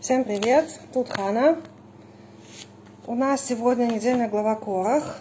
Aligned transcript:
Всем 0.00 0.22
привет, 0.22 0.78
тут 0.94 1.08
Хана. 1.08 1.58
У 3.08 3.16
нас 3.16 3.44
сегодня 3.44 3.86
недельная 3.86 4.28
глава 4.28 4.54
Корах. 4.54 5.18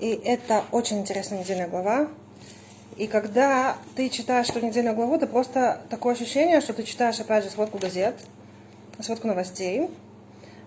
И 0.00 0.08
это 0.24 0.64
очень 0.72 0.98
интересная 0.98 1.38
недельная 1.38 1.68
глава. 1.68 2.08
И 2.96 3.06
когда 3.06 3.76
ты 3.94 4.08
читаешь 4.08 4.50
эту 4.50 4.66
недельную 4.66 4.96
главу, 4.96 5.16
ты 5.16 5.28
просто 5.28 5.80
такое 5.90 6.14
ощущение, 6.14 6.60
что 6.60 6.72
ты 6.72 6.82
читаешь, 6.82 7.20
опять 7.20 7.44
же, 7.44 7.50
сводку 7.50 7.78
газет, 7.78 8.16
сводку 8.98 9.28
новостей. 9.28 9.88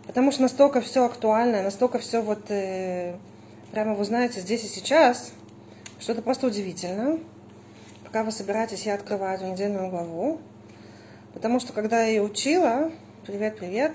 Потому 0.05 0.31
что 0.31 0.43
настолько 0.43 0.79
все 0.79 1.03
актуально, 1.03 1.63
настолько 1.63 1.99
все 1.99 2.21
вот 2.21 2.49
э, 2.49 3.17
прямо 3.73 3.93
вы 3.93 4.05
знаете 4.05 4.39
здесь 4.39 4.63
и 4.63 4.69
сейчас, 4.69 5.33
что 5.99 6.13
это 6.13 6.21
просто 6.21 6.47
удивительно. 6.47 7.19
Пока 8.05 8.23
вы 8.23 8.31
собираетесь, 8.31 8.85
я 8.85 8.93
открываю 8.93 9.35
эту 9.35 9.47
недельную 9.47 9.89
главу. 9.89 10.39
Потому 11.33 11.59
что 11.59 11.73
когда 11.73 12.03
я 12.03 12.07
ее 12.07 12.21
учила, 12.21 12.89
привет, 13.27 13.57
привет, 13.57 13.91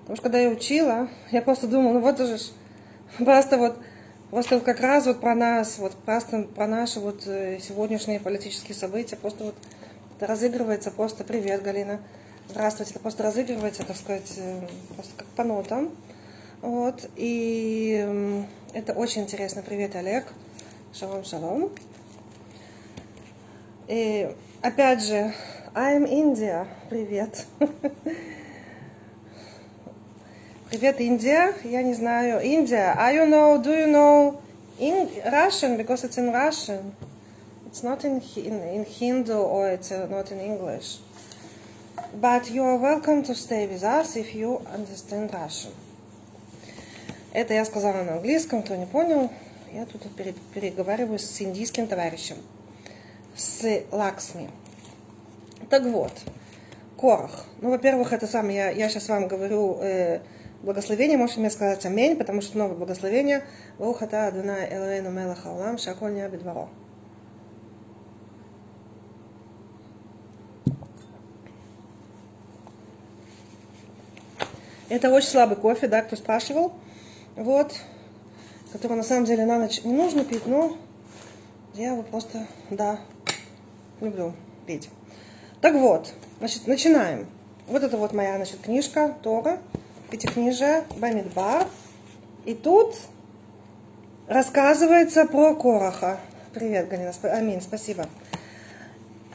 потому 0.00 0.14
что 0.14 0.22
когда 0.22 0.38
я 0.38 0.48
учила, 0.48 1.08
я 1.32 1.42
просто 1.42 1.66
думала, 1.66 1.94
ну 1.94 2.00
вот 2.00 2.18
же 2.18 2.38
просто 3.18 3.58
вот 3.58 3.76
Просто 4.30 4.58
как 4.58 4.80
раз 4.80 5.06
вот 5.06 5.20
про 5.20 5.36
нас, 5.36 5.78
вот 5.78 5.94
просто 5.94 6.42
про 6.42 6.66
наши 6.66 6.98
вот 6.98 7.26
э, 7.28 7.60
сегодняшние 7.60 8.18
политические 8.18 8.74
события, 8.74 9.14
просто 9.14 9.44
вот 9.44 9.54
это 10.16 10.26
разыгрывается 10.26 10.90
просто 10.90 11.22
привет, 11.22 11.62
Галина. 11.62 12.00
Здравствуйте, 12.48 12.90
это 12.90 13.00
просто 13.00 13.22
разыгрывается, 13.22 13.84
так 13.86 13.96
сказать, 13.96 14.32
э, 14.36 14.66
просто 14.94 15.12
как 15.16 15.26
по 15.28 15.44
нотам. 15.44 15.92
Вот, 16.60 17.08
и 17.14 18.04
это 18.72 18.94
очень 18.94 19.22
интересно. 19.22 19.62
Привет, 19.62 19.94
Олег. 19.94 20.26
Шалом, 20.92 21.24
шалом. 21.24 21.70
И 23.86 24.28
опять 24.60 25.04
же, 25.04 25.32
I'm 25.72 26.04
India. 26.10 26.66
Привет. 26.90 27.46
Привет, 30.68 31.00
Индия. 31.00 31.54
Я 31.62 31.80
не 31.84 31.94
знаю. 31.94 32.40
Индия. 32.42 32.92
Are 32.98 33.14
you 33.14 33.24
know, 33.24 33.62
do 33.62 33.70
you 33.70 33.86
know 33.86 34.42
in 34.80 35.08
Russian? 35.24 35.76
Because 35.76 36.02
it's 36.02 36.18
in 36.18 36.32
Russian. 36.32 36.92
It's 37.68 37.84
not 37.84 38.04
in, 38.04 38.20
in, 38.34 38.60
in 38.74 38.84
Hindu 38.84 39.34
or 39.34 39.68
it's 39.68 39.92
uh, 39.92 40.08
not 40.10 40.32
in 40.32 40.40
English. 40.40 40.98
But 42.20 42.50
you 42.50 42.64
are 42.64 42.76
welcome 42.76 43.22
to 43.22 43.34
stay 43.36 43.68
with 43.68 43.84
us 43.84 44.16
if 44.16 44.34
you 44.34 44.60
understand 44.74 45.30
Russian. 45.32 45.70
Это 47.32 47.54
я 47.54 47.64
сказала 47.64 48.02
на 48.02 48.14
английском, 48.14 48.64
кто 48.64 48.74
не 48.74 48.86
понял. 48.86 49.30
Я 49.72 49.86
тут 49.86 50.02
переговариваю 50.52 51.20
с 51.20 51.40
индийским 51.40 51.86
товарищем. 51.86 52.38
С 53.36 53.84
Лаксми. 53.92 54.50
Так 55.70 55.84
вот, 55.84 56.12
Корах. 56.98 57.44
Ну, 57.60 57.70
во-первых, 57.70 58.12
это 58.12 58.26
сам, 58.26 58.48
я, 58.48 58.70
я 58.70 58.88
сейчас 58.88 59.08
вам 59.08 59.28
говорю 59.28 59.78
э, 59.80 60.22
благословение, 60.62 61.18
можете 61.18 61.40
мне 61.40 61.50
сказать 61.50 61.84
аминь, 61.86 62.16
потому 62.16 62.40
что 62.40 62.58
новое 62.58 62.76
благословение. 62.76 63.44
Вухата 63.78 64.26
Адуна 64.26 64.66
Элоэну 64.70 65.10
Мелаха 65.10 65.48
Улам 65.48 65.78
Шаколь 65.78 66.12
Бедваро. 66.12 66.68
Это 74.88 75.10
очень 75.10 75.28
слабый 75.28 75.56
кофе, 75.56 75.88
да, 75.88 76.02
кто 76.02 76.14
спрашивал. 76.16 76.72
Вот. 77.34 77.74
Который 78.72 78.96
на 78.96 79.02
самом 79.02 79.24
деле 79.24 79.44
на 79.44 79.58
ночь 79.58 79.82
не 79.84 79.92
нужно 79.92 80.24
пить, 80.24 80.46
но 80.46 80.76
я 81.74 81.92
его 81.92 82.02
просто, 82.02 82.46
да, 82.70 83.00
люблю 84.00 84.32
пить. 84.66 84.88
Так 85.60 85.74
вот, 85.74 86.12
значит, 86.38 86.66
начинаем. 86.66 87.26
Вот 87.66 87.82
это 87.82 87.96
вот 87.96 88.12
моя, 88.12 88.36
значит, 88.36 88.60
книжка 88.60 89.14
Тора, 89.22 89.58
Пятикнижие, 90.09 90.83
Бамидбар. 90.97 91.67
И 92.45 92.53
тут 92.53 92.95
рассказывается 94.27 95.25
про 95.25 95.55
Короха. 95.55 96.19
Привет, 96.53 96.89
Галина. 96.89 97.11
Аминь, 97.23 97.61
спасибо. 97.61 98.05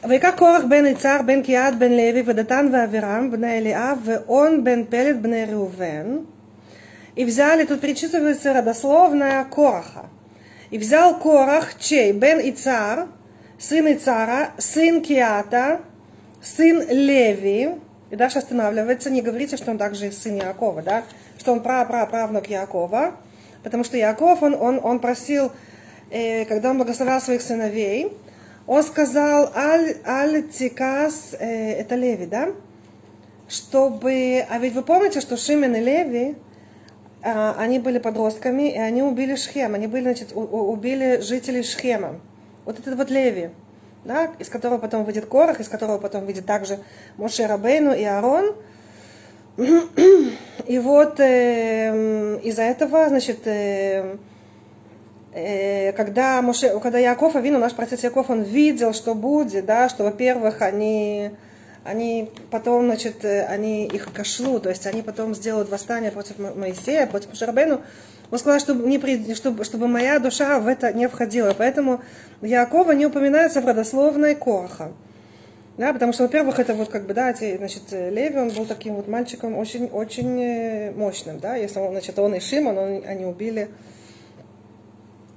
ויקח 0.03 0.33
קורח 0.37 0.63
בן 0.69 0.85
יצהר 0.85 1.21
בן 1.21 1.41
קיעד 1.41 1.79
בן 1.79 1.91
לוי 1.91 2.23
ודתן 2.25 2.69
ואבירם 2.73 3.31
בני 3.31 3.57
אליאב 3.57 3.99
ואון 4.03 4.63
бен 4.63 4.83
פלט 4.89 5.15
бен 5.21 5.33
Реувен. 5.33 6.25
И 7.15 7.25
взяли, 7.25 7.65
тут 7.65 7.81
перечисывается 7.81 8.53
родословная 8.53 9.43
Кораха. 9.45 10.05
И 10.69 10.77
взял 10.77 11.17
Корах 11.19 11.79
чей? 11.79 12.11
Бен 12.11 12.39
Ицар, 12.47 13.07
сын 13.57 13.91
Ицара, 13.91 14.51
сын 14.59 15.01
Киата, 15.01 15.79
сын 16.41 16.79
Леви, 16.87 17.69
и 18.12 18.16
дальше 18.16 18.38
останавливается, 18.38 19.08
не 19.08 19.22
говорите, 19.22 19.56
что 19.56 19.70
он 19.70 19.78
также 19.78 20.12
сын 20.12 20.36
Якова, 20.36 20.82
да, 20.82 21.04
что 21.38 21.52
он 21.52 21.62
пра-пра-правнук 21.62 22.46
Якова, 22.46 23.14
потому 23.62 23.84
что 23.84 23.96
Яков, 23.96 24.42
он, 24.42 24.54
он, 24.54 24.80
он 24.82 25.00
просил, 25.00 25.50
э, 26.10 26.44
когда 26.44 26.70
он 26.70 26.76
благословлял 26.76 27.22
своих 27.22 27.40
сыновей, 27.40 28.12
он 28.66 28.82
сказал, 28.82 29.50
аль 29.56 30.42
тикас, 30.42 31.34
э, 31.40 31.72
это 31.72 31.94
Леви, 31.94 32.26
да, 32.26 32.50
чтобы, 33.48 34.44
а 34.46 34.58
ведь 34.58 34.74
вы 34.74 34.82
помните, 34.82 35.22
что 35.22 35.38
Шимен 35.38 35.74
и 35.74 35.80
Леви, 35.80 36.36
э, 37.22 37.52
они 37.56 37.78
были 37.78 37.98
подростками, 37.98 38.74
и 38.74 38.78
они 38.78 39.02
убили 39.02 39.36
Шхем, 39.36 39.74
они 39.74 39.86
были, 39.86 40.02
значит, 40.02 40.32
у, 40.34 40.40
убили 40.42 41.22
жителей 41.22 41.62
Шхема. 41.62 42.20
Вот 42.66 42.78
этот 42.78 42.94
вот 42.94 43.08
Леви 43.08 43.52
да, 44.04 44.30
из 44.38 44.48
которого 44.48 44.78
потом 44.78 45.04
выйдет 45.04 45.26
Корах, 45.26 45.60
из 45.60 45.68
которого 45.68 45.98
потом 45.98 46.24
выйдет 46.24 46.46
также 46.46 46.78
Моше 47.16 47.46
Рабейну 47.46 47.94
и 47.94 48.04
Арон. 48.04 48.54
И 50.66 50.78
вот 50.78 51.20
э, 51.20 52.40
из-за 52.42 52.62
этого, 52.62 53.08
значит, 53.08 53.46
э, 53.46 54.16
э, 55.34 55.92
когда, 55.92 56.40
Моше, 56.40 56.78
когда 56.80 56.98
Яков 56.98 57.36
Авину, 57.36 57.58
наш 57.58 57.74
протец 57.74 58.02
Яков, 58.02 58.30
он 58.30 58.42
видел, 58.42 58.94
что 58.94 59.14
будет, 59.14 59.66
да, 59.66 59.90
что, 59.90 60.04
во-первых, 60.04 60.62
они, 60.62 61.32
они 61.84 62.30
потом, 62.50 62.86
значит, 62.86 63.24
э, 63.26 63.44
они 63.44 63.86
их 63.86 64.10
кошлу, 64.12 64.58
то 64.58 64.70
есть 64.70 64.86
они 64.86 65.02
потом 65.02 65.34
сделают 65.34 65.68
восстание 65.68 66.10
против 66.10 66.38
Моисея, 66.38 67.06
против 67.06 67.28
Мушарабейну, 67.28 67.82
он 68.32 68.38
сказал, 68.38 68.58
чтобы, 68.60 68.88
не, 68.88 69.34
чтобы, 69.34 69.62
чтобы 69.62 69.88
моя 69.88 70.18
душа 70.18 70.58
в 70.58 70.66
это 70.66 70.90
не 70.94 71.06
входила. 71.06 71.54
Поэтому 71.56 72.00
Якова 72.40 72.92
не 72.92 73.04
упоминается 73.04 73.60
в 73.60 73.66
родословной 73.66 74.34
Короха. 74.34 74.92
Да, 75.76 75.92
потому 75.92 76.14
что, 76.14 76.22
во-первых, 76.22 76.58
это 76.58 76.72
вот 76.72 76.88
как 76.88 77.06
бы, 77.06 77.12
да, 77.12 77.34
значит, 77.34 77.92
Леви, 77.92 78.38
он 78.38 78.48
был 78.48 78.64
таким 78.64 78.94
вот 78.94 79.06
мальчиком 79.06 79.56
очень, 79.56 79.86
очень 79.86 80.40
э, 80.40 80.92
мощным, 80.92 81.40
да, 81.40 81.56
если 81.56 81.78
он, 81.78 81.92
значит, 81.92 82.18
он 82.18 82.34
и 82.34 82.40
Шимон, 82.40 82.76
он, 82.76 83.02
они 83.06 83.24
убили, 83.24 83.68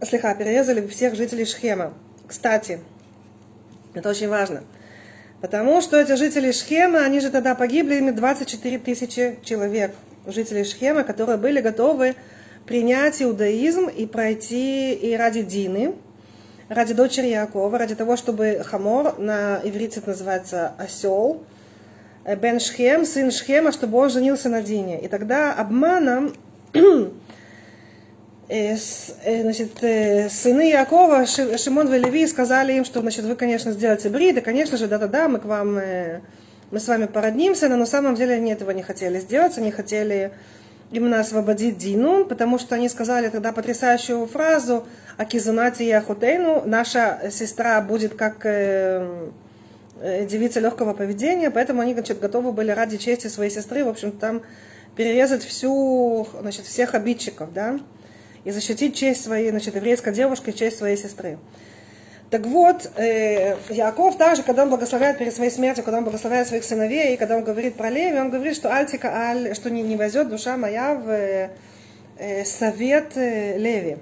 слегка 0.01 0.35
перерезали 0.35 0.85
всех 0.87 1.15
жителей 1.15 1.45
Шхема. 1.45 1.93
Кстати, 2.27 2.81
это 3.93 4.09
очень 4.09 4.27
важно, 4.27 4.63
потому 5.39 5.79
что 5.79 5.97
эти 5.97 6.17
жители 6.17 6.51
Шхема, 6.51 6.99
они 6.99 7.21
же 7.21 7.29
тогда 7.29 7.55
погибли, 7.55 7.95
ими 7.95 8.11
24 8.11 8.79
тысячи 8.79 9.39
человек, 9.41 9.95
жителей 10.27 10.65
Шхема, 10.65 11.03
которые 11.03 11.37
были 11.37 11.61
готовы 11.61 12.15
принять 12.65 13.21
иудаизм 13.21 13.87
и 13.87 14.05
пройти 14.05 14.93
и 14.93 15.15
ради 15.15 15.41
Дины, 15.41 15.93
ради 16.69 16.93
дочери 16.93 17.27
Якова, 17.27 17.77
ради 17.77 17.95
того, 17.95 18.15
чтобы 18.15 18.61
Хамор, 18.65 19.19
на 19.19 19.61
иврите 19.63 19.99
это 19.99 20.09
называется 20.09 20.73
осел, 20.77 21.43
э, 22.23 22.35
Бен 22.35 22.59
Шхем, 22.59 23.05
сын 23.05 23.31
Шхема, 23.31 23.71
чтобы 23.71 23.97
он 23.97 24.09
женился 24.09 24.49
на 24.49 24.61
Дине. 24.61 24.99
И 25.01 25.07
тогда 25.07 25.53
обманом 25.53 26.33
э, 26.73 27.13
э, 28.49 29.41
значит, 29.41 29.77
сыны 30.31 30.71
Якова, 30.71 31.25
Шимон 31.27 31.93
и 31.93 31.99
Леви, 31.99 32.25
сказали 32.27 32.73
им, 32.73 32.85
что 32.85 33.01
значит, 33.01 33.25
вы, 33.25 33.35
конечно, 33.35 33.71
сделаете 33.71 34.09
брид, 34.09 34.43
конечно 34.43 34.77
же, 34.77 34.87
да-да-да, 34.87 35.27
мы 35.27 35.39
к 35.39 35.45
вам, 35.45 35.79
мы 36.71 36.79
с 36.79 36.87
вами 36.87 37.05
породнимся, 37.05 37.69
но 37.69 37.75
на 37.75 37.85
самом 37.85 38.15
деле 38.15 38.35
они 38.35 38.51
этого 38.51 38.71
не 38.71 38.81
хотели 38.81 39.19
сделать, 39.19 39.57
они 39.59 39.69
хотели 39.69 40.33
именно 40.91 41.19
освободить 41.19 41.77
Дину, 41.77 42.25
потому 42.25 42.57
что 42.59 42.75
они 42.75 42.89
сказали 42.89 43.29
тогда 43.29 43.51
потрясающую 43.51 44.25
фразу 44.27 44.85
«Акизунати 45.17 45.83
яхутейну» 45.83 46.63
«Наша 46.65 47.29
сестра 47.31 47.81
будет 47.81 48.15
как 48.15 48.45
э, 48.45 49.29
э, 50.01 50.25
девица 50.25 50.59
легкого 50.59 50.93
поведения», 50.93 51.49
поэтому 51.49 51.81
они 51.81 51.93
значит, 51.93 52.19
готовы 52.19 52.51
были 52.51 52.71
ради 52.71 52.97
чести 52.97 53.27
своей 53.27 53.51
сестры, 53.51 53.83
в 53.83 53.89
общем 53.89 54.11
там 54.11 54.41
перерезать 54.95 55.43
всю, 55.43 56.27
значит, 56.39 56.65
всех 56.65 56.95
обидчиков, 56.95 57.53
да, 57.53 57.79
и 58.45 58.51
защитить 58.51 58.95
честь 58.95 59.23
своей, 59.23 59.49
значит, 59.49 59.75
еврейской 59.75 60.13
девушки, 60.13 60.51
честь 60.51 60.77
своей 60.77 60.97
сестры. 60.97 61.37
Так 62.31 62.45
вот, 62.47 62.91
э, 62.97 63.55
Яков 63.69 64.17
также, 64.17 64.41
когда 64.41 64.63
он 64.63 64.69
благословляет 64.69 65.17
перед 65.17 65.33
своей 65.33 65.51
смертью, 65.51 65.83
когда 65.83 65.99
он 65.99 66.03
благословляет 66.03 66.47
своих 66.47 66.63
сыновей, 66.63 67.13
и 67.13 67.17
когда 67.17 67.37
он 67.37 67.43
говорит 67.43 67.75
про 67.75 67.89
Леви, 67.89 68.19
он 68.19 68.31
говорит, 68.31 68.55
что 68.55 68.73
Альтика 68.73 69.09
Аль, 69.13 69.53
что 69.53 69.69
не, 69.69 69.83
не 69.83 69.95
возет 69.95 70.29
душа 70.29 70.57
моя 70.57 70.95
в 70.95 71.49
э, 72.17 72.45
совет 72.45 73.15
э, 73.15 73.57
Леви. 73.57 73.97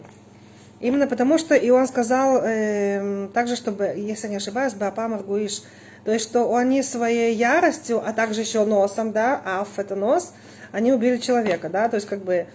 Именно 0.79 1.07
потому, 1.07 1.37
что 1.37 1.55
и 1.55 1.69
он 1.69 1.87
сказал 1.87 2.41
э, 2.43 3.27
также, 3.33 3.55
чтобы, 3.55 3.93
если 3.95 4.27
не 4.27 4.37
ошибаюсь, 4.37 4.73
Баапамар 4.73 5.23
Гуиш, 5.23 5.61
То 6.05 6.11
есть, 6.11 6.25
что 6.25 6.55
они 6.55 6.81
своей 6.81 7.35
яростью, 7.35 8.01
а 8.05 8.13
также 8.13 8.41
еще 8.41 8.65
носом, 8.65 9.11
да, 9.11 9.41
аф 9.45 9.79
это 9.79 9.95
нос, 9.95 10.33
они 10.71 10.91
убили 10.91 11.17
человека, 11.17 11.69
да, 11.69 11.87
то 11.87 11.95
есть, 11.95 12.07
как 12.07 12.19
бы, 12.23 12.47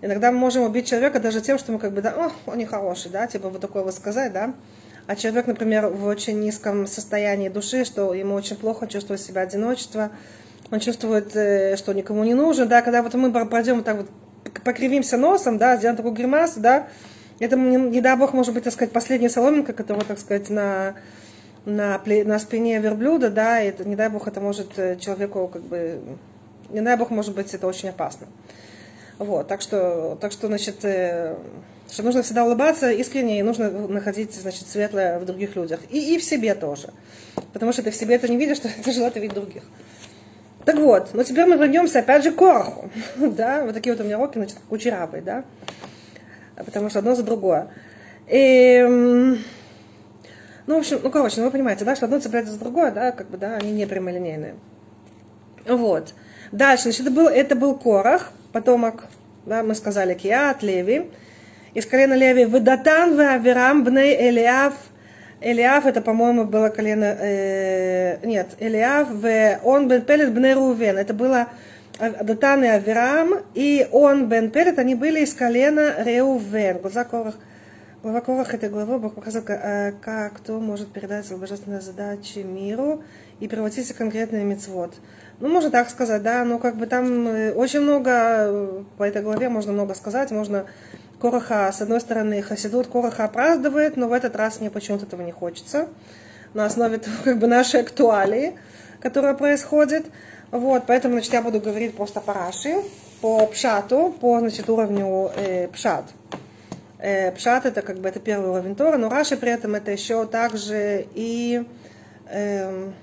иногда 0.00 0.30
мы 0.30 0.38
можем 0.38 0.62
убить 0.62 0.88
человека 0.88 1.18
даже 1.18 1.40
тем, 1.40 1.58
что 1.58 1.72
мы, 1.72 1.78
как 1.78 1.92
бы, 1.92 2.02
да, 2.02 2.10
о, 2.10 2.32
он 2.50 2.58
не 2.58 2.66
хороший, 2.66 3.10
да, 3.10 3.26
типа, 3.26 3.48
вот 3.48 3.60
такое 3.60 3.82
вот 3.82 3.94
сказать, 3.94 4.32
да, 4.32 4.54
а 5.06 5.16
человек, 5.16 5.46
например, 5.46 5.88
в 5.88 6.06
очень 6.06 6.40
низком 6.40 6.86
состоянии 6.86 7.48
души, 7.48 7.84
что 7.84 8.14
ему 8.14 8.34
очень 8.34 8.56
плохо, 8.56 8.86
чувствует 8.86 9.20
себя 9.20 9.42
одиночество, 9.42 10.10
он 10.70 10.80
чувствует, 10.80 11.34
э, 11.36 11.76
что 11.76 11.92
никому 11.92 12.24
не 12.24 12.34
нужен, 12.34 12.68
да, 12.68 12.82
когда 12.82 13.02
вот 13.02 13.14
мы 13.14 13.32
пройдем 13.46 13.76
вот 13.76 13.84
так 13.84 13.96
вот, 13.96 14.08
покривимся 14.64 15.16
носом, 15.16 15.58
да, 15.58 15.76
сделаем 15.76 15.96
такую 15.96 16.14
гримасу, 16.14 16.60
да, 16.60 16.88
это, 17.40 17.56
не, 17.56 18.00
дай 18.00 18.16
бог, 18.16 18.32
может 18.32 18.54
быть, 18.54 18.64
так 18.64 18.72
сказать, 18.72 18.92
последняя 18.92 19.28
соломинка, 19.28 19.72
которая, 19.72 20.04
так 20.04 20.18
сказать, 20.18 20.48
на, 20.48 20.94
на, 21.64 22.00
на 22.06 22.38
спине 22.38 22.78
верблюда, 22.78 23.30
да, 23.30 23.60
и 23.60 23.68
это, 23.68 23.84
не 23.84 23.96
дай 23.96 24.08
бог, 24.08 24.28
это 24.28 24.40
может 24.40 24.78
э, 24.78 24.96
человеку, 24.96 25.48
как 25.48 25.62
бы, 25.62 26.00
не 26.70 26.80
дай 26.80 26.96
бог, 26.96 27.10
может 27.10 27.34
быть, 27.34 27.52
это 27.52 27.66
очень 27.66 27.88
опасно. 27.88 28.28
Вот, 29.22 29.46
так 29.46 29.60
что, 29.60 30.18
так 30.20 30.32
что, 30.32 30.48
значит, 30.48 30.84
э, 30.84 31.36
что 31.88 32.02
нужно 32.02 32.22
всегда 32.22 32.44
улыбаться 32.44 32.90
искренне, 32.90 33.38
и 33.38 33.42
нужно 33.42 33.70
находить, 33.70 34.34
значит, 34.34 34.66
светлое 34.66 35.20
в 35.20 35.24
других 35.24 35.54
людях. 35.54 35.78
И, 35.90 36.14
и 36.14 36.18
в 36.18 36.24
себе 36.24 36.56
тоже. 36.56 36.90
Потому 37.52 37.72
что 37.72 37.84
ты 37.84 37.92
в 37.92 37.94
себе 37.94 38.16
это 38.16 38.28
не 38.28 38.36
видишь, 38.36 38.56
что 38.58 38.68
ты 38.82 38.90
желательно 38.90 39.22
видеть 39.22 39.36
других. 39.36 39.62
Так 40.64 40.76
вот, 40.76 41.10
но 41.12 41.22
теперь 41.22 41.46
мы 41.46 41.56
вернемся 41.56 42.00
опять 42.00 42.24
же 42.24 42.32
к 42.32 42.36
Короху. 42.36 42.90
да, 43.16 43.64
вот 43.64 43.74
такие 43.74 43.94
вот 43.94 44.02
у 44.02 44.04
меня 44.04 44.18
уроки, 44.18 44.38
значит, 44.38 44.56
кучерявые, 44.68 45.22
да. 45.22 45.44
Потому 46.56 46.90
что 46.90 46.98
одно 46.98 47.14
за 47.14 47.22
другое. 47.22 47.68
И, 48.28 48.80
ну, 50.66 50.76
в 50.76 50.78
общем, 50.78 50.98
ну, 51.00 51.10
короче, 51.10 51.40
ну, 51.40 51.46
вы 51.46 51.52
понимаете, 51.52 51.84
да, 51.84 51.94
что 51.94 52.06
одно 52.06 52.18
цепляется 52.18 52.52
за 52.52 52.58
другое, 52.58 52.90
да, 52.90 53.12
как 53.12 53.28
бы, 53.30 53.38
да, 53.38 53.56
они 53.56 53.70
не 53.70 53.86
прямолинейные. 53.86 54.56
Вот. 55.68 56.14
Дальше, 56.50 56.84
значит, 56.84 57.02
это 57.02 57.10
был, 57.10 57.28
это 57.28 57.54
был 57.56 57.76
Корах, 57.76 58.32
потомок, 58.52 59.04
да, 59.46 59.62
мы 59.62 59.74
сказали, 59.74 60.14
Киат, 60.14 60.62
Леви. 60.62 61.10
Из 61.74 61.86
колена 61.86 62.14
Леви 62.14 62.44
Ведатан, 62.44 63.18
Авирам, 63.18 63.82
Бней, 63.84 64.30
Элиав. 64.30 64.74
Элиав, 65.40 65.86
это, 65.86 66.00
по-моему, 66.00 66.44
было 66.44 66.68
колено, 66.68 67.16
э, 67.18 68.24
нет, 68.24 68.50
Элиав, 68.60 69.08
в 69.10 69.58
он 69.64 69.88
бен 69.88 70.02
Пелет, 70.02 70.32
Бней 70.32 70.54
Рувен. 70.54 70.98
Это 70.98 71.14
было 71.14 71.48
Датан 71.98 72.64
и 72.64 72.68
Авирам, 72.68 73.40
и 73.54 73.86
он, 73.90 74.28
Бен 74.28 74.50
Пелет, 74.50 74.78
они 74.78 74.94
были 74.94 75.20
из 75.20 75.34
колена 75.34 75.94
Реувен. 75.98 76.78
Глаза 76.78 77.04
Корах, 77.04 77.34
глава 78.02 78.20
Корах 78.20 78.54
этой 78.54 78.68
главы 78.68 78.98
Бог 78.98 79.14
показал, 79.14 79.42
как, 79.42 80.00
как 80.00 80.34
кто 80.34 80.58
может 80.60 80.92
передать 80.92 81.26
свои 81.26 81.38
божественные 81.38 81.80
задачи 81.80 82.38
миру 82.38 83.02
и 83.40 83.48
превратить 83.48 83.88
в 83.88 83.96
конкретный 83.96 84.44
мецвод. 84.44 84.94
Ну, 85.42 85.48
можно 85.48 85.72
так 85.72 85.90
сказать, 85.90 86.22
да, 86.22 86.44
но 86.44 86.60
как 86.60 86.76
бы 86.76 86.86
там 86.86 87.26
э, 87.26 87.52
очень 87.52 87.80
много, 87.80 88.10
э, 88.12 88.82
по 88.96 89.02
этой 89.02 89.22
главе 89.22 89.48
можно 89.48 89.72
много 89.72 89.92
сказать, 89.94 90.30
можно 90.30 90.66
Короха, 91.20 91.68
с 91.72 91.82
одной 91.82 92.00
стороны, 92.00 92.42
Хасидут 92.42 92.86
Короха 92.86 93.24
оправдывает, 93.24 93.96
но 93.96 94.06
в 94.06 94.12
этот 94.12 94.36
раз 94.36 94.60
мне 94.60 94.70
почему-то 94.70 95.04
этого 95.04 95.20
не 95.22 95.32
хочется, 95.32 95.88
на 96.54 96.64
основе 96.64 96.98
того, 96.98 97.16
как 97.24 97.40
бы 97.40 97.48
нашей 97.48 97.80
актуалии, 97.80 98.56
которая 99.00 99.34
происходит. 99.34 100.06
Вот, 100.52 100.84
поэтому, 100.86 101.14
значит, 101.14 101.32
я 101.32 101.42
буду 101.42 101.58
говорить 101.58 101.96
просто 101.96 102.20
по 102.20 102.32
Раши, 102.34 102.76
по 103.20 103.44
Пшату, 103.48 104.14
по, 104.20 104.38
значит, 104.38 104.70
уровню 104.70 105.32
э, 105.34 105.66
Пшат. 105.72 106.04
Э, 107.00 107.32
пшат 107.32 107.66
это 107.66 107.82
как 107.82 107.98
бы 107.98 108.08
это 108.08 108.20
первый 108.20 108.50
уровень 108.50 108.76
Тора, 108.76 108.96
но 108.96 109.08
Раши 109.08 109.36
при 109.36 109.50
этом 109.50 109.74
это 109.74 109.90
еще 109.90 110.24
также 110.24 111.04
и 111.16 111.64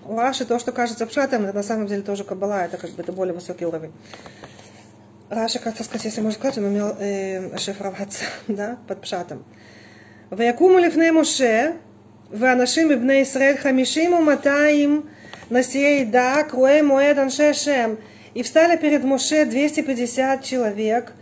у 0.06 0.16
Раши 0.16 0.44
то, 0.44 0.58
что 0.58 0.72
кажется 0.72 1.06
Пшатом, 1.06 1.44
это 1.44 1.56
на 1.56 1.62
самом 1.62 1.86
деле 1.86 2.02
тоже 2.02 2.24
Каббала, 2.24 2.64
это 2.64 2.76
как 2.76 2.90
бы 2.90 3.02
это 3.02 3.12
более 3.12 3.34
высокий 3.34 3.64
уровень. 3.64 3.92
Раша, 5.30 5.58
как 5.58 5.74
сказать, 5.74 6.04
если 6.04 6.20
можно 6.20 6.38
сказать, 6.38 6.58
он 6.58 6.64
умел 6.64 6.96
э, 6.98 7.56
шифроваться, 7.58 8.24
да, 8.48 8.78
под 8.86 9.00
Пшатом. 9.00 9.44
ויקומו 10.32 10.78
לפני 10.78 11.10
משה 11.10 11.70
ואנשים 12.30 12.88
מבני 12.88 13.14
ישראל 13.14 13.56
חמישים 13.56 14.12
ומאתיים 14.12 15.02
נשיאי 15.50 16.04
да, 16.04 16.42
круэ 16.48 16.82
моэд 16.82 17.18
анше 17.18 17.52
шем. 17.52 17.98
И 18.34 18.42
встали 18.42 18.76
перед 18.76 19.04
Моше 19.04 19.44
250 19.44 20.42
человек, 20.42 21.12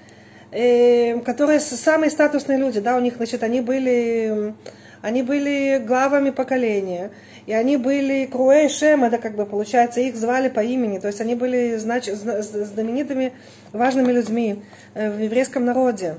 э, 0.50 1.18
которые 1.20 1.60
самые 1.60 2.10
статусные 2.10 2.58
люди, 2.58 2.80
да, 2.80 2.96
у 2.96 3.00
них, 3.00 3.16
значит, 3.16 3.42
они 3.42 3.60
были, 3.60 4.54
они 5.01 5.23
были 5.23 5.81
главами 5.85 6.31
поколения, 6.31 7.11
и 7.45 7.53
они 7.53 7.77
были 7.77 8.25
Круэй 8.25 8.69
Шем, 8.69 9.03
это 9.03 9.17
как 9.17 9.35
бы 9.35 9.45
получается, 9.45 10.01
их 10.01 10.15
звали 10.15 10.49
по 10.49 10.61
имени, 10.61 10.99
то 10.99 11.07
есть 11.07 11.21
они 11.21 11.35
были 11.35 11.77
знач... 11.77 12.05
знаменитыми, 12.05 13.33
важными 13.71 14.11
людьми 14.11 14.63
э, 14.93 15.09
в 15.11 15.19
еврейском 15.19 15.65
народе. 15.65 16.15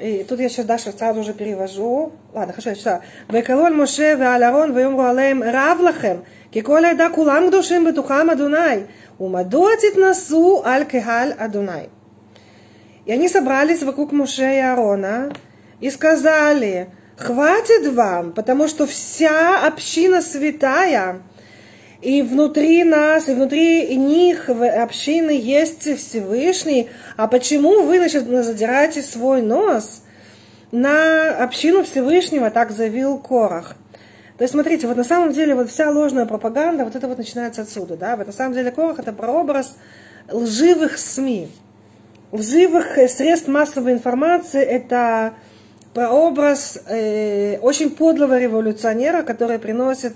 И 0.00 0.24
тут 0.28 0.40
я 0.40 0.48
сейчас 0.48 0.66
дальше 0.66 0.90
сразу 0.90 1.20
уже 1.20 1.32
перевожу. 1.32 2.12
Ладно, 2.34 2.52
хорошо, 2.52 2.70
я 2.70 2.74
читаю. 2.74 3.02
«Векололь 3.28 3.72
Моше 3.72 4.16
веаларон 4.16 4.72
веюмру 4.72 5.04
алеем 5.04 5.42
рав 5.42 5.78
лахем, 5.78 6.24
киколь 6.50 6.86
айда 6.86 7.08
кулам 7.08 7.48
гдушим 7.48 7.86
бетухам 7.86 8.30
Адунай, 8.30 8.86
умаду 9.18 9.68
насу 9.94 10.62
аль 10.64 10.86
кехаль 10.86 11.32
Адунай». 11.38 11.88
И 13.06 13.12
они 13.12 13.28
собрались 13.28 13.82
вокруг 13.82 14.10
Моше 14.10 14.56
и 14.56 14.58
Аарона 14.58 15.32
и 15.80 15.88
сказали– 15.88 16.88
хватит 17.22 17.92
вам, 17.92 18.32
потому 18.32 18.68
что 18.68 18.86
вся 18.86 19.66
община 19.66 20.20
святая, 20.20 21.22
и 22.02 22.20
внутри 22.20 22.82
нас, 22.82 23.28
и 23.28 23.32
внутри 23.32 23.96
них 23.96 24.48
общины 24.50 25.30
есть 25.30 25.96
Всевышний. 25.98 26.90
А 27.16 27.28
почему 27.28 27.82
вы, 27.82 27.98
значит, 27.98 28.26
задираете 28.44 29.02
свой 29.02 29.40
нос 29.40 30.02
на 30.72 31.36
общину 31.36 31.84
Всевышнего, 31.84 32.50
так 32.50 32.72
заявил 32.72 33.18
Корах. 33.18 33.76
То 34.36 34.42
есть, 34.42 34.52
смотрите, 34.52 34.88
вот 34.88 34.96
на 34.96 35.04
самом 35.04 35.32
деле 35.32 35.54
вот 35.54 35.70
вся 35.70 35.90
ложная 35.90 36.26
пропаганда, 36.26 36.84
вот 36.84 36.96
это 36.96 37.06
вот 37.06 37.18
начинается 37.18 37.62
отсюда, 37.62 37.96
да, 37.96 38.16
вот 38.16 38.26
на 38.26 38.32
самом 38.32 38.54
деле 38.54 38.72
Корах 38.72 38.98
это 38.98 39.12
прообраз 39.12 39.76
лживых 40.28 40.98
СМИ, 40.98 41.48
лживых 42.32 42.96
средств 43.08 43.46
массовой 43.46 43.92
информации, 43.92 44.62
это 44.62 45.34
прообраз 45.94 46.78
э, 46.86 47.58
очень 47.58 47.90
подлого 47.90 48.38
революционера, 48.38 49.22
который 49.22 49.58
приносит 49.58 50.14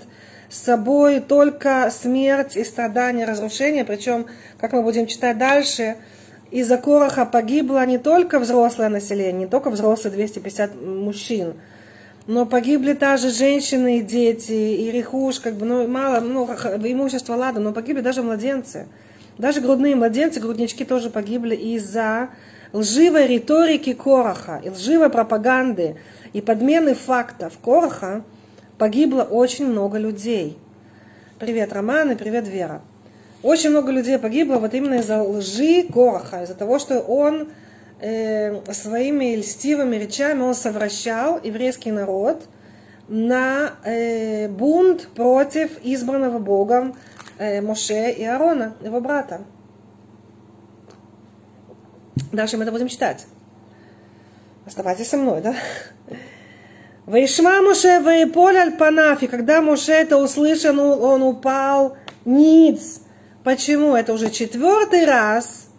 с 0.49 0.57
собой 0.57 1.19
только 1.19 1.89
смерть 1.91 2.55
и 2.57 2.63
страдания, 2.63 3.25
разрушение. 3.25 3.85
Причем, 3.85 4.27
как 4.59 4.73
мы 4.73 4.81
будем 4.81 5.07
читать 5.07 5.37
дальше, 5.37 5.97
из-за 6.51 6.77
Короха 6.77 7.25
погибло 7.25 7.85
не 7.85 7.97
только 7.97 8.39
взрослое 8.39 8.89
население, 8.89 9.33
не 9.33 9.47
только 9.47 9.69
взрослые 9.69 10.13
250 10.13 10.81
мужчин, 10.81 11.55
но 12.25 12.45
погибли 12.45 12.93
также 12.93 13.29
женщины 13.29 13.99
и 13.99 14.01
дети, 14.01 14.51
и 14.51 14.91
рехуш, 14.91 15.39
как 15.39 15.55
бы, 15.55 15.65
ну, 15.65 15.87
мало, 15.87 16.19
ну, 16.19 16.45
имущество, 16.45 17.35
ладно, 17.35 17.61
но 17.61 17.73
погибли 17.73 18.01
даже 18.01 18.21
младенцы. 18.21 18.87
Даже 19.37 19.61
грудные 19.61 19.95
младенцы, 19.95 20.39
груднички 20.39 20.83
тоже 20.83 21.09
погибли 21.09 21.55
из-за 21.55 22.29
лживой 22.73 23.27
риторики 23.27 23.93
Короха, 23.93 24.61
и 24.63 24.69
лживой 24.69 25.09
пропаганды, 25.09 25.97
и 26.33 26.41
подмены 26.41 26.93
фактов 26.93 27.57
Короха– 27.61 28.23
погибло 28.77 29.23
очень 29.23 29.67
много 29.67 29.97
людей. 29.97 30.57
Привет, 31.39 31.73
Роман, 31.73 32.11
и 32.11 32.15
привет, 32.15 32.47
Вера. 32.47 32.81
Очень 33.43 33.71
много 33.71 33.91
людей 33.91 34.17
погибло 34.17 34.57
вот 34.57 34.73
именно 34.73 34.95
из-за 34.95 35.21
лжи 35.21 35.83
Короха, 35.83 36.43
из-за 36.43 36.55
того, 36.55 36.79
что 36.79 36.99
он 36.99 37.49
э, 37.99 38.61
своими 38.73 39.35
льстивыми 39.35 39.95
речами 39.95 40.41
он 40.41 40.55
совращал 40.55 41.39
еврейский 41.43 41.91
народ 41.91 42.43
на 43.07 43.73
э, 43.83 44.47
бунт 44.49 45.07
против 45.15 45.79
избранного 45.83 46.39
Богом 46.39 46.95
э, 47.37 47.61
Моше 47.61 48.11
и 48.11 48.23
Аарона, 48.23 48.75
его 48.81 48.99
брата. 48.99 49.41
Дальше 52.31 52.57
мы 52.57 52.63
это 52.63 52.71
будем 52.71 52.87
читать. 52.87 53.25
Оставайтесь 54.65 55.09
со 55.09 55.17
мной, 55.17 55.41
да? 55.41 55.55
Вайшма 57.05 57.61
Моше 57.61 58.01
Вайполь 58.01 58.57
Альпанаф, 58.57 59.23
и 59.23 59.27
когда 59.27 59.61
Моше 59.61 59.93
это 59.93 60.17
услышал, 60.17 60.77
он 60.79 61.23
упал 61.23 61.95
ниц. 62.25 62.99
Почему? 63.45 63.95
Это 63.95 64.11
уже 64.11 64.29
четвертый 64.29 65.05
раз, 65.05 65.69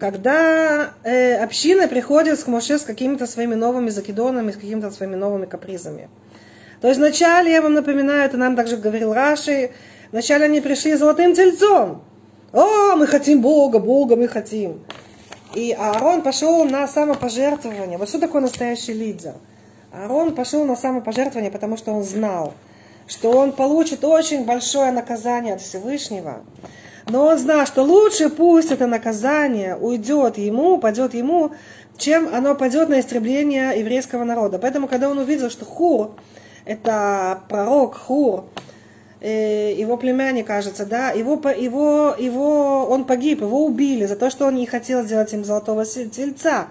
когда 0.00 0.90
э, 1.04 1.36
община 1.36 1.86
приходит 1.86 2.42
к 2.42 2.48
Моше 2.48 2.78
с 2.78 2.82
какими-то 2.82 3.28
своими 3.28 3.54
новыми 3.54 3.90
закидонами, 3.90 4.50
с 4.50 4.56
какими-то 4.56 4.90
своими 4.90 5.14
новыми 5.14 5.46
капризами. 5.46 6.08
То 6.80 6.88
есть 6.88 6.98
вначале, 6.98 7.52
я 7.52 7.62
вам 7.62 7.74
напоминаю, 7.74 8.24
это 8.24 8.36
нам 8.36 8.56
также 8.56 8.76
говорил 8.76 9.12
Раши, 9.12 9.70
вначале 10.10 10.46
они 10.46 10.60
пришли 10.60 10.96
золотым 10.96 11.32
тельцом. 11.34 12.02
О, 12.52 12.96
мы 12.96 13.06
хотим 13.06 13.40
Бога, 13.40 13.78
Бога 13.78 14.16
мы 14.16 14.26
хотим. 14.26 14.80
И 15.54 15.72
Аарон 15.72 16.22
пошел 16.22 16.64
на 16.64 16.86
самопожертвование. 16.86 17.98
Вот 17.98 18.08
что 18.08 18.18
такое 18.18 18.42
настоящий 18.42 18.92
лидер– 18.92 19.34
Аарон 19.92 20.34
пошел 20.34 20.64
на 20.64 20.76
самопожертвование, 20.76 21.50
потому 21.50 21.76
что 21.76 21.92
он 21.92 22.04
знал, 22.04 22.54
что 23.08 23.32
он 23.32 23.52
получит 23.52 24.04
очень 24.04 24.44
большое 24.44 24.92
наказание 24.92 25.54
от 25.54 25.60
Всевышнего. 25.60 26.44
Но 27.08 27.26
он 27.26 27.38
знал, 27.38 27.66
что 27.66 27.82
лучше 27.82 28.28
пусть 28.28 28.70
это 28.70 28.86
наказание 28.86 29.76
уйдет 29.76 30.38
ему, 30.38 30.78
пойдет 30.78 31.14
ему, 31.14 31.50
чем 31.96 32.32
оно 32.32 32.54
пойдет 32.54 32.88
на 32.88 33.00
истребление 33.00 33.80
еврейского 33.80 34.22
народа. 34.22 34.60
Поэтому, 34.60 34.86
когда 34.86 35.10
он 35.10 35.18
увидел, 35.18 35.50
что 35.50 35.64
Хур, 35.64 36.12
это 36.64 37.40
пророк 37.48 37.96
Хур, 37.96 38.44
его 39.20 39.96
племянник, 39.96 40.46
кажется, 40.46 40.86
да, 40.86 41.10
его, 41.10 41.34
его, 41.50 42.14
его, 42.18 42.86
он 42.86 43.04
погиб, 43.04 43.42
его 43.42 43.66
убили 43.66 44.06
за 44.06 44.16
то, 44.16 44.30
что 44.30 44.46
он 44.46 44.54
не 44.54 44.66
хотел 44.66 45.02
сделать 45.02 45.32
им 45.34 45.44
золотого 45.44 45.84
тельца. 45.84 46.68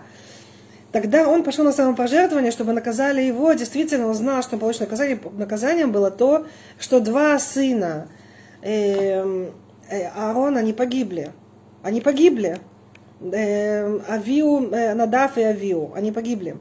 Тогда 0.92 1.28
он 1.28 1.44
пошел 1.44 1.64
на 1.64 1.72
самопожертвование, 1.72 2.52
чтобы 2.52 2.74
наказали 2.74 3.22
его. 3.22 3.54
Действительно, 3.54 4.08
он 4.08 4.16
знал, 4.16 4.42
что 4.42 4.58
получит 4.58 4.82
наказание. 4.82 5.20
Наказанием 5.38 5.92
было 5.92 6.10
то, 6.10 6.48
что 6.80 7.00
два 7.00 7.38
сына 7.38 8.08
э, 8.64 9.50
э, 9.90 10.08
Аарона, 10.16 10.62
они 10.62 10.74
погибли. 10.74 11.32
Они 11.84 12.02
погибли. 12.02 12.58
Э, 13.22 14.00
Авиу, 14.10 14.72
э, 14.72 14.96
Надав 14.96 15.38
и 15.38 15.44
Авиу, 15.44 15.92
они 15.94 16.12
погибли. 16.12 16.58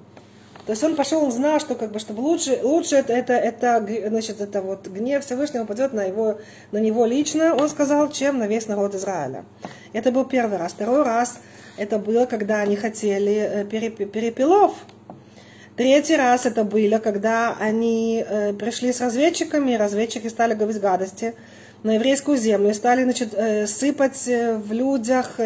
То 0.68 0.72
есть 0.72 0.84
он 0.84 0.96
пошел, 0.96 1.24
он 1.24 1.32
знал, 1.32 1.60
что 1.60 1.74
как 1.74 1.92
бы, 1.92 1.98
чтобы 1.98 2.20
лучше, 2.20 2.60
лучше 2.62 2.96
это, 2.96 3.14
это, 3.14 3.32
это, 3.32 3.82
значит, 4.08 4.42
это 4.42 4.60
вот 4.60 4.86
гнев 4.86 5.24
Всевышнего 5.24 5.64
пойдет 5.64 5.94
на, 5.94 6.02
его, 6.02 6.40
на 6.72 6.76
него 6.76 7.06
лично, 7.06 7.54
он 7.54 7.70
сказал, 7.70 8.12
чем 8.12 8.36
на 8.36 8.46
весь 8.46 8.66
народ 8.66 8.94
Израиля. 8.94 9.46
Это 9.94 10.12
был 10.12 10.26
первый 10.26 10.58
раз. 10.58 10.72
Второй 10.72 11.04
раз 11.04 11.38
это 11.78 11.98
было, 11.98 12.26
когда 12.26 12.60
они 12.60 12.76
хотели 12.76 13.62
э, 13.62 13.64
перепелов. 13.64 14.74
Третий 15.74 16.16
раз 16.16 16.44
это 16.44 16.64
было, 16.64 16.98
когда 16.98 17.56
они 17.58 18.22
э, 18.28 18.52
пришли 18.52 18.92
с 18.92 19.00
разведчиками, 19.00 19.70
и 19.70 19.76
разведчики 19.78 20.28
стали 20.28 20.52
говорить 20.52 20.82
гадости 20.82 21.34
на 21.82 21.94
еврейскую 21.94 22.36
землю, 22.36 22.68
и 22.68 22.74
стали 22.74 23.04
значит, 23.04 23.32
э, 23.32 23.66
сыпать 23.66 24.22
в 24.26 24.70
людях 24.70 25.40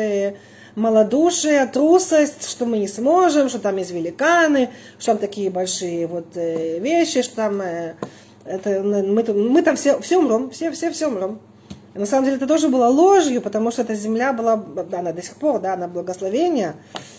малодушие, 0.74 1.66
трусость, 1.66 2.48
что 2.48 2.66
мы 2.66 2.78
не 2.78 2.88
сможем, 2.88 3.48
что 3.48 3.58
там 3.58 3.76
есть 3.76 3.90
великаны, 3.90 4.70
что 4.98 5.12
там 5.12 5.18
такие 5.18 5.50
большие 5.50 6.06
вот 6.06 6.34
вещи, 6.34 7.22
что 7.22 7.36
там 7.36 7.62
это, 8.44 8.82
мы, 8.82 9.22
мы 9.22 9.62
там 9.62 9.76
все, 9.76 10.00
все 10.00 10.18
умрем, 10.18 10.50
все, 10.50 10.70
все, 10.70 10.90
все 10.90 11.08
умрем. 11.08 11.38
На 11.94 12.06
самом 12.06 12.24
деле 12.24 12.38
это 12.38 12.46
тоже 12.46 12.68
было 12.68 12.86
ложью, 12.86 13.42
потому 13.42 13.70
что 13.70 13.82
эта 13.82 13.94
земля 13.94 14.32
была, 14.32 14.64
она 14.92 15.12
до 15.12 15.22
сих 15.22 15.36
пор, 15.36 15.60
да, 15.60 15.74
она 15.74 15.88
благословение. 15.88 16.74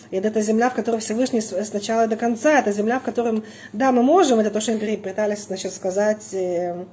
И 0.09 0.17
это 0.17 0.41
земля, 0.41 0.69
в 0.69 0.73
которой 0.73 0.99
Всевышний 0.99 1.41
с 1.41 1.73
начала 1.73 2.07
до 2.07 2.15
конца, 2.15 2.59
это 2.59 2.71
земля, 2.71 2.99
в 2.99 3.03
которой, 3.03 3.43
да, 3.71 3.91
мы 3.91 4.01
можем, 4.01 4.39
это 4.39 4.49
то, 4.49 4.59
что 4.59 4.71
им 4.71 5.01
пытались, 5.01 5.45
значит, 5.45 5.73
сказать 5.73 6.33
э, 6.33 6.85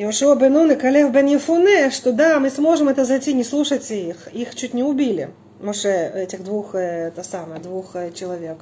Иошуа 0.00 0.36
бен 0.36 0.52
Нун 0.52 0.70
и 0.70 0.76
Калев 0.76 1.10
бен 1.10 1.26
Ефуне, 1.26 1.90
что 1.90 2.12
да, 2.12 2.38
мы 2.38 2.50
сможем 2.50 2.88
это 2.88 3.04
зайти, 3.04 3.34
не 3.34 3.42
слушайте 3.42 4.10
их. 4.10 4.28
Их 4.32 4.54
чуть 4.54 4.72
не 4.72 4.84
убили. 4.84 5.30
Моше, 5.60 6.12
этих 6.14 6.44
двух, 6.44 6.76
э, 6.76 7.08
это 7.08 7.24
самое, 7.24 7.60
двух 7.60 7.96
э, 7.96 8.12
человек. 8.12 8.58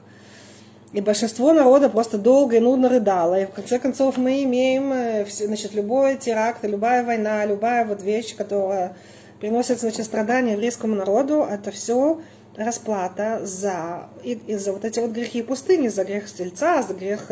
И 0.94 1.02
большинство 1.02 1.52
народа 1.52 1.90
просто 1.90 2.16
долго 2.16 2.56
и 2.56 2.60
нудно 2.60 2.88
рыдало. 2.88 3.38
И 3.38 3.44
в 3.44 3.50
конце 3.50 3.78
концов 3.78 4.16
мы 4.16 4.44
имеем 4.44 4.90
э, 4.94 5.26
значит, 5.26 5.74
любой 5.74 6.16
теракт, 6.16 6.64
любая 6.64 7.04
война, 7.04 7.44
любая 7.44 7.84
вот 7.84 8.02
вещь, 8.02 8.34
которая 8.34 8.96
приносит 9.38 9.78
значит, 9.80 10.06
страдания 10.06 10.52
еврейскому 10.52 10.94
народу, 10.94 11.46
это 11.50 11.70
все 11.70 12.18
расплата 12.56 13.44
за, 13.44 14.08
и, 14.24 14.40
и 14.46 14.56
за 14.56 14.72
вот 14.72 14.86
эти 14.86 15.00
вот 15.00 15.10
грехи 15.10 15.42
пустыни, 15.42 15.88
за 15.88 16.04
грех 16.04 16.28
стельца, 16.28 16.80
за 16.80 16.94
грех, 16.94 17.30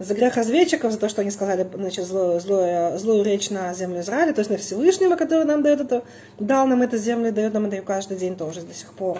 за 0.00 0.14
грех 0.14 0.36
разведчиков, 0.36 0.92
за 0.92 0.98
то, 0.98 1.08
что 1.10 1.20
они 1.20 1.30
сказали 1.30 1.68
значит, 1.74 2.06
злую, 2.06 2.40
злую, 2.40 2.98
злую 2.98 3.22
речь 3.22 3.50
на 3.50 3.72
землю 3.74 4.00
Израиля, 4.00 4.32
то 4.32 4.40
есть 4.40 4.50
на 4.50 4.56
Всевышнего, 4.56 5.14
который 5.14 5.44
нам 5.44 5.62
дает 5.62 5.82
это, 5.82 6.02
дал 6.38 6.66
нам 6.66 6.80
эту 6.82 6.96
землю 6.96 7.28
и 7.28 7.32
дает 7.32 7.52
нам 7.52 7.66
это 7.66 7.82
каждый 7.82 8.16
день 8.16 8.34
тоже 8.34 8.62
до 8.62 8.74
сих 8.74 8.94
пор. 8.94 9.18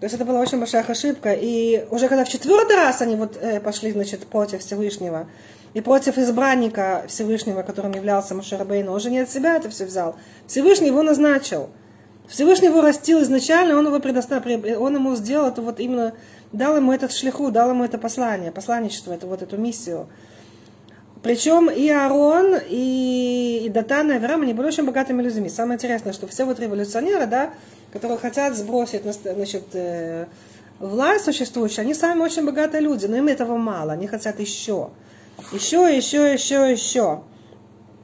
То 0.00 0.06
есть 0.06 0.14
это 0.16 0.24
была 0.24 0.40
очень 0.40 0.58
большая 0.58 0.82
ошибка. 0.82 1.32
И 1.32 1.86
уже 1.90 2.08
когда 2.08 2.24
в 2.24 2.28
четвертый 2.28 2.76
раз 2.76 3.00
они 3.00 3.14
вот 3.14 3.38
э, 3.40 3.60
пошли, 3.60 3.92
значит, 3.92 4.26
против 4.26 4.60
Всевышнего, 4.60 5.28
и 5.74 5.80
против 5.80 6.18
избранника 6.18 7.04
Всевышнего, 7.08 7.62
которым 7.62 7.92
являлся 7.92 8.34
Машарабейн, 8.34 8.88
уже 8.88 9.10
не 9.10 9.20
от 9.20 9.30
себя 9.30 9.56
это 9.56 9.70
все 9.70 9.84
взял. 9.84 10.16
Всевышний 10.46 10.88
его 10.88 11.02
назначил. 11.02 11.70
Всевышний 12.28 12.68
его 12.68 12.80
растил 12.80 13.22
изначально, 13.22 13.76
он 13.76 13.86
его 13.86 14.00
предоставил, 14.00 14.82
он 14.82 14.94
ему 14.94 15.14
сделал 15.14 15.48
это 15.48 15.60
вот 15.60 15.78
именно, 15.78 16.14
дал 16.54 16.76
ему 16.76 16.92
этот 16.92 17.12
шлиху, 17.12 17.50
дал 17.50 17.70
ему 17.70 17.84
это 17.84 17.98
послание, 17.98 18.52
посланничество, 18.52 19.12
это 19.12 19.26
вот 19.26 19.42
эту 19.42 19.56
миссию. 19.58 20.06
Причем 21.22 21.70
и 21.70 21.88
Аарон, 21.88 22.54
и, 22.68 23.62
и 23.64 23.68
Датан, 23.70 24.12
и 24.12 24.16
Авраам, 24.16 24.42
они 24.42 24.52
были 24.52 24.66
очень 24.66 24.84
богатыми 24.84 25.22
людьми. 25.22 25.48
Самое 25.48 25.76
интересное, 25.76 26.12
что 26.12 26.26
все 26.26 26.44
вот 26.44 26.60
революционеры, 26.60 27.26
да, 27.26 27.50
которые 27.92 28.18
хотят 28.18 28.54
сбросить 28.56 29.02
значит, 29.02 29.64
э, 29.72 30.26
власть 30.78 31.24
существующую, 31.24 31.82
они 31.82 31.94
сами 31.94 32.20
очень 32.20 32.44
богатые 32.44 32.82
люди, 32.82 33.06
но 33.06 33.16
им 33.16 33.28
этого 33.28 33.56
мало, 33.56 33.92
они 33.92 34.06
хотят 34.06 34.38
еще. 34.38 34.90
Еще, 35.50 35.96
еще, 35.96 36.32
еще, 36.32 36.70
еще. 36.70 37.22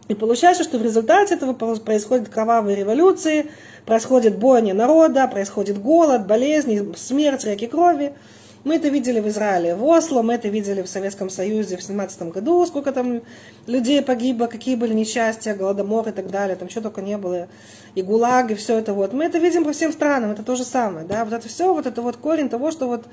И 0.09 0.15
получается, 0.15 0.65
что 0.65 0.79
в 0.79 0.83
результате 0.83 1.35
этого 1.35 1.53
происходят 1.53 2.29
кровавые 2.29 2.77
революции, 2.77 3.51
происходит 3.87 4.39
бойня 4.39 4.75
народа, 4.75 5.29
происходит 5.29 5.81
голод, 5.81 6.27
болезни, 6.27 6.95
смерть, 6.97 7.45
реки 7.45 7.67
крови. 7.67 8.15
Мы 8.63 8.77
это 8.77 8.89
видели 8.89 9.21
в 9.21 9.29
Израиле, 9.29 9.75
в 9.75 9.85
Осло, 9.85 10.21
мы 10.21 10.35
это 10.35 10.49
видели 10.49 10.83
в 10.83 10.89
Советском 10.89 11.31
Союзе 11.31 11.79
в 11.79 11.83
17 11.83 12.23
году, 12.25 12.65
сколько 12.67 12.93
там 12.93 13.23
людей 13.67 14.03
погибло, 14.03 14.47
какие 14.49 14.75
были 14.75 14.93
несчастья, 14.93 15.55
голодомор 15.55 16.09
и 16.09 16.13
так 16.13 16.31
далее, 16.31 16.57
там 16.57 16.69
что 16.69 16.83
только 16.83 17.01
не 17.01 17.17
было, 17.17 17.49
и 17.95 18.03
ГУЛАГ, 18.03 18.51
и 18.51 18.55
все 18.55 18.77
это 18.79 18.93
вот. 18.93 19.15
Мы 19.15 19.25
это 19.25 19.39
видим 19.39 19.65
по 19.65 19.73
всем 19.73 19.93
странам, 19.93 20.33
это 20.33 20.43
то 20.43 20.57
же 20.57 20.65
самое, 20.65 21.07
да, 21.07 21.25
вот 21.25 21.33
это 21.33 21.49
все, 21.49 21.73
вот 21.73 21.87
это 21.87 22.03
вот 22.03 22.19
корень 22.19 22.51
того, 22.51 22.71
что 22.71 22.87
вот, 22.87 23.07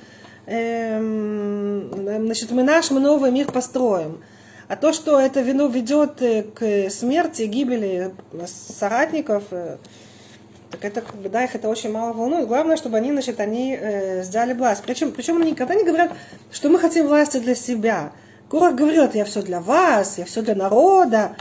эм, 0.47 1.91
значит, 2.25 2.51
мы 2.51 2.63
наш, 2.63 2.91
мы 2.91 2.99
новый 2.99 3.31
мир 3.31 3.49
построим. 3.49 4.21
А 4.67 4.75
то, 4.75 4.91
что 4.91 5.17
это 5.17 5.39
вино 5.39 5.67
ведет 5.67 6.21
э, 6.21 6.43
к 6.43 6.89
смерти, 6.89 7.43
гибели 7.43 8.11
соратников, 8.45 9.43
э, 9.51 9.77
так 10.79 10.97
это, 10.97 11.03
да, 11.29 11.43
их 11.43 11.55
это 11.55 11.69
очень 11.69 11.91
мало 11.91 12.13
волнует. 12.13 12.47
Главное, 12.47 12.77
чтобы 12.77 12.97
они, 12.97 13.11
значит, 13.11 13.39
они 13.39 13.75
э, 13.75 14.21
взяли 14.21 14.53
власть. 14.53 14.83
Причем, 14.85 15.11
причем 15.11 15.37
они 15.37 15.51
никогда 15.51 15.75
не 15.75 15.83
говорят, 15.83 16.11
что 16.51 16.69
мы 16.69 16.79
хотим 16.79 17.07
власти 17.07 17.37
для 17.37 17.55
себя. 17.55 18.11
Курах 18.49 18.75
говорил, 18.75 19.03
это 19.03 19.17
я 19.17 19.25
все 19.25 19.41
для 19.41 19.59
вас, 19.59 20.17
я 20.17 20.25
все 20.25 20.41
для 20.41 20.55
народа. 20.55 21.35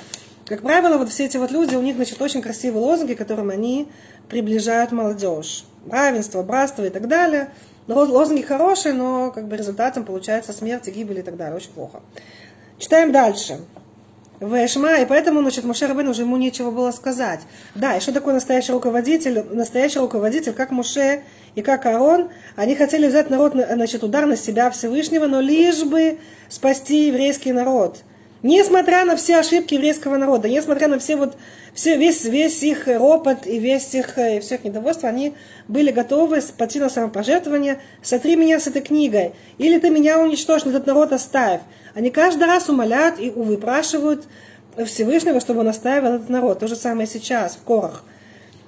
Как 0.47 0.63
правило, 0.63 0.99
вот 0.99 1.09
все 1.09 1.27
эти 1.27 1.37
вот 1.37 1.51
люди, 1.51 1.75
у 1.75 1.83
них, 1.83 1.97
значит, 1.97 2.21
очень 2.23 2.41
красивые 2.41 2.85
лозунги, 2.85 3.15
которым 3.15 3.51
они 3.51 3.89
приближают 4.29 4.93
молодежь. 4.93 5.65
Равенство, 5.91 6.43
братство 6.43 6.85
и 6.85 6.91
так 6.91 7.09
далее. 7.09 7.51
Лозунги 7.89 8.43
хорошие, 8.43 8.95
но 8.95 9.31
как 9.31 9.47
бы 9.47 9.57
результатом 9.57 10.05
получается 10.05 10.53
смерть, 10.53 10.89
гибель 10.89 11.21
и 11.21 11.23
так 11.23 11.37
далее. 11.37 11.57
Очень 11.57 11.71
плохо. 11.71 12.01
Читаем 12.79 13.13
дальше. 13.13 13.61
Вэшма, 14.41 14.99
и 14.99 15.07
поэтому, 15.07 15.41
значит, 15.41 15.65
Муше 15.65 15.87
Рабин 15.87 16.09
уже 16.09 16.23
ему 16.23 16.37
нечего 16.37 16.71
было 16.71 16.91
сказать. 16.91 17.41
Да, 17.75 17.97
и 17.97 18.01
что 18.01 18.13
такое 18.13 18.35
настоящий 18.35 18.73
руководитель? 18.73 19.45
Настоящий 19.51 19.99
руководитель, 19.99 20.53
как 20.53 20.71
Муше 20.71 21.23
и 21.55 21.63
как 21.63 21.87
Аарон, 21.87 22.29
они 22.55 22.75
хотели 22.75 23.07
взять 23.07 23.31
народ, 23.31 23.55
значит, 23.55 24.05
удар 24.05 24.27
на 24.27 24.37
себя 24.37 24.71
Всевышнего, 24.71 25.27
но 25.27 25.41
лишь 25.41 25.85
бы 25.85 26.19
спасти 26.49 27.07
еврейский 27.07 27.53
народ. 27.53 28.03
Несмотря 28.47 29.05
на 29.05 29.17
все 29.17 29.39
ошибки 29.39 29.75
еврейского 29.75 30.17
народа, 30.19 30.49
несмотря 30.49 30.87
на 30.87 31.01
все 31.01 31.17
вот, 31.17 31.37
все, 31.75 31.97
весь, 31.97 32.25
весь 32.27 32.63
их 32.63 32.87
ропот 32.87 33.45
и 33.45 33.59
весь 33.59 33.93
их, 33.93 34.17
э, 34.19 34.37
и 34.37 34.41
все 34.41 34.55
их 34.55 34.63
недовольство, 34.63 35.09
они 35.09 35.35
были 35.67 35.91
готовы 35.91 36.41
пойти 36.57 36.79
на 36.79 36.89
самопожертвование, 36.89 37.81
сотри 38.03 38.37
меня 38.37 38.61
с 38.61 38.69
этой 38.69 38.83
книгой, 38.83 39.33
или 39.59 39.81
ты 39.81 39.91
меня 39.91 40.21
уничтожишь, 40.21 40.69
этот 40.69 40.87
народ 40.87 41.13
оставь. 41.13 41.61
Они 41.97 42.11
каждый 42.11 42.47
раз 42.47 42.69
умоляют 42.69 43.19
и 43.19 43.31
выпрашивают 43.31 44.29
Всевышнего, 44.77 45.41
чтобы 45.41 45.61
он 45.61 45.69
оставил 45.69 46.15
этот 46.15 46.29
народ. 46.29 46.61
То 46.61 46.69
же 46.69 46.77
самое 46.77 47.09
сейчас 47.09 47.57
в 47.57 47.65
Корах. 47.65 48.05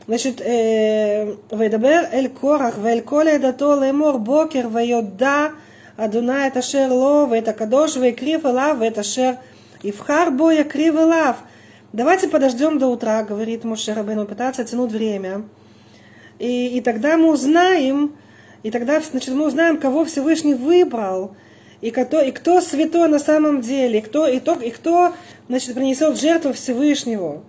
Значит, 0.08 0.40
э, 0.40 1.36
«Вейдабер 1.52 2.08
эль 2.10 2.30
корах, 2.30 2.78
вэль 2.78 3.02
коля 3.02 3.38
дато 3.38 3.76
лэмор 3.76 4.18
бокер, 4.18 4.66
вэйода 4.66 5.52
адуна 5.96 6.48
это 6.48 6.62
шер 6.62 6.90
ло, 6.90 7.32
это 7.32 7.52
кадош, 7.52 7.94
вэйкриф 7.94 8.44
эла, 8.44 8.76
это 8.82 9.04
шер 9.04 9.36
и 9.82 9.92
в 9.92 10.00
Харбо 10.00 10.50
я 10.50 10.64
криво 10.64 11.00
лав. 11.00 11.36
Давайте 11.92 12.28
подождем 12.28 12.78
до 12.78 12.88
утра, 12.88 13.22
говорит 13.22 13.64
Моше 13.64 13.94
Рабейну, 13.94 14.26
пытаться 14.26 14.64
тянуть 14.64 14.92
время. 14.92 15.44
И, 16.38 16.76
и 16.76 16.80
тогда 16.80 17.16
мы 17.16 17.32
узнаем, 17.32 18.14
и 18.62 18.70
тогда 18.70 19.00
значит, 19.00 19.34
мы 19.34 19.46
узнаем, 19.46 19.78
кого 19.78 20.04
Всевышний 20.04 20.54
выбрал, 20.54 21.34
и 21.80 21.90
кто, 21.90 22.20
и 22.20 22.30
кто 22.32 22.60
святой 22.60 23.08
на 23.08 23.18
самом 23.18 23.60
деле, 23.60 24.00
и 24.00 24.02
кто, 24.02 24.26
и, 24.26 24.40
то, 24.40 24.54
и 24.54 24.70
кто 24.70 25.14
значит, 25.48 25.74
принесет 25.74 26.18
жертву 26.18 26.52
Всевышнего, 26.52 27.42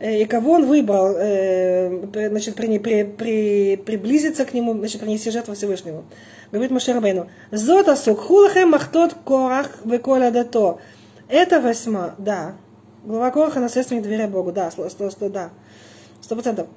э, 0.00 0.22
и 0.22 0.24
кого 0.24 0.52
он 0.52 0.66
выбрал, 0.66 1.14
э, 1.16 2.28
значит, 2.28 2.54
при, 2.54 2.78
при, 2.78 3.04
при, 3.04 3.76
приблизиться 3.76 4.44
к 4.44 4.54
нему, 4.54 4.74
значит, 4.74 5.00
принести 5.00 5.30
жертву 5.30 5.54
Всевышнего. 5.54 6.04
Говорит 6.50 6.70
Моше 6.70 6.92
Рабейну, 6.92 7.28
«Зота 7.50 7.94
сукхулахем 7.94 8.70
махтот 8.70 9.14
корах 9.24 9.78
веколя 9.84 10.30
дато». 10.30 10.80
Это 11.28 11.60
восьма, 11.60 12.14
да. 12.16 12.54
Глава 13.04 13.30
Короха 13.30 13.60
наследственник 13.60 14.02
доверия 14.02 14.28
Богу, 14.28 14.50
да, 14.50 14.70
сто, 14.70 14.88
сто, 14.88 15.10
сто, 15.10 15.28
да. 15.28 15.50
Сто 16.22 16.34
процентов. 16.34 16.68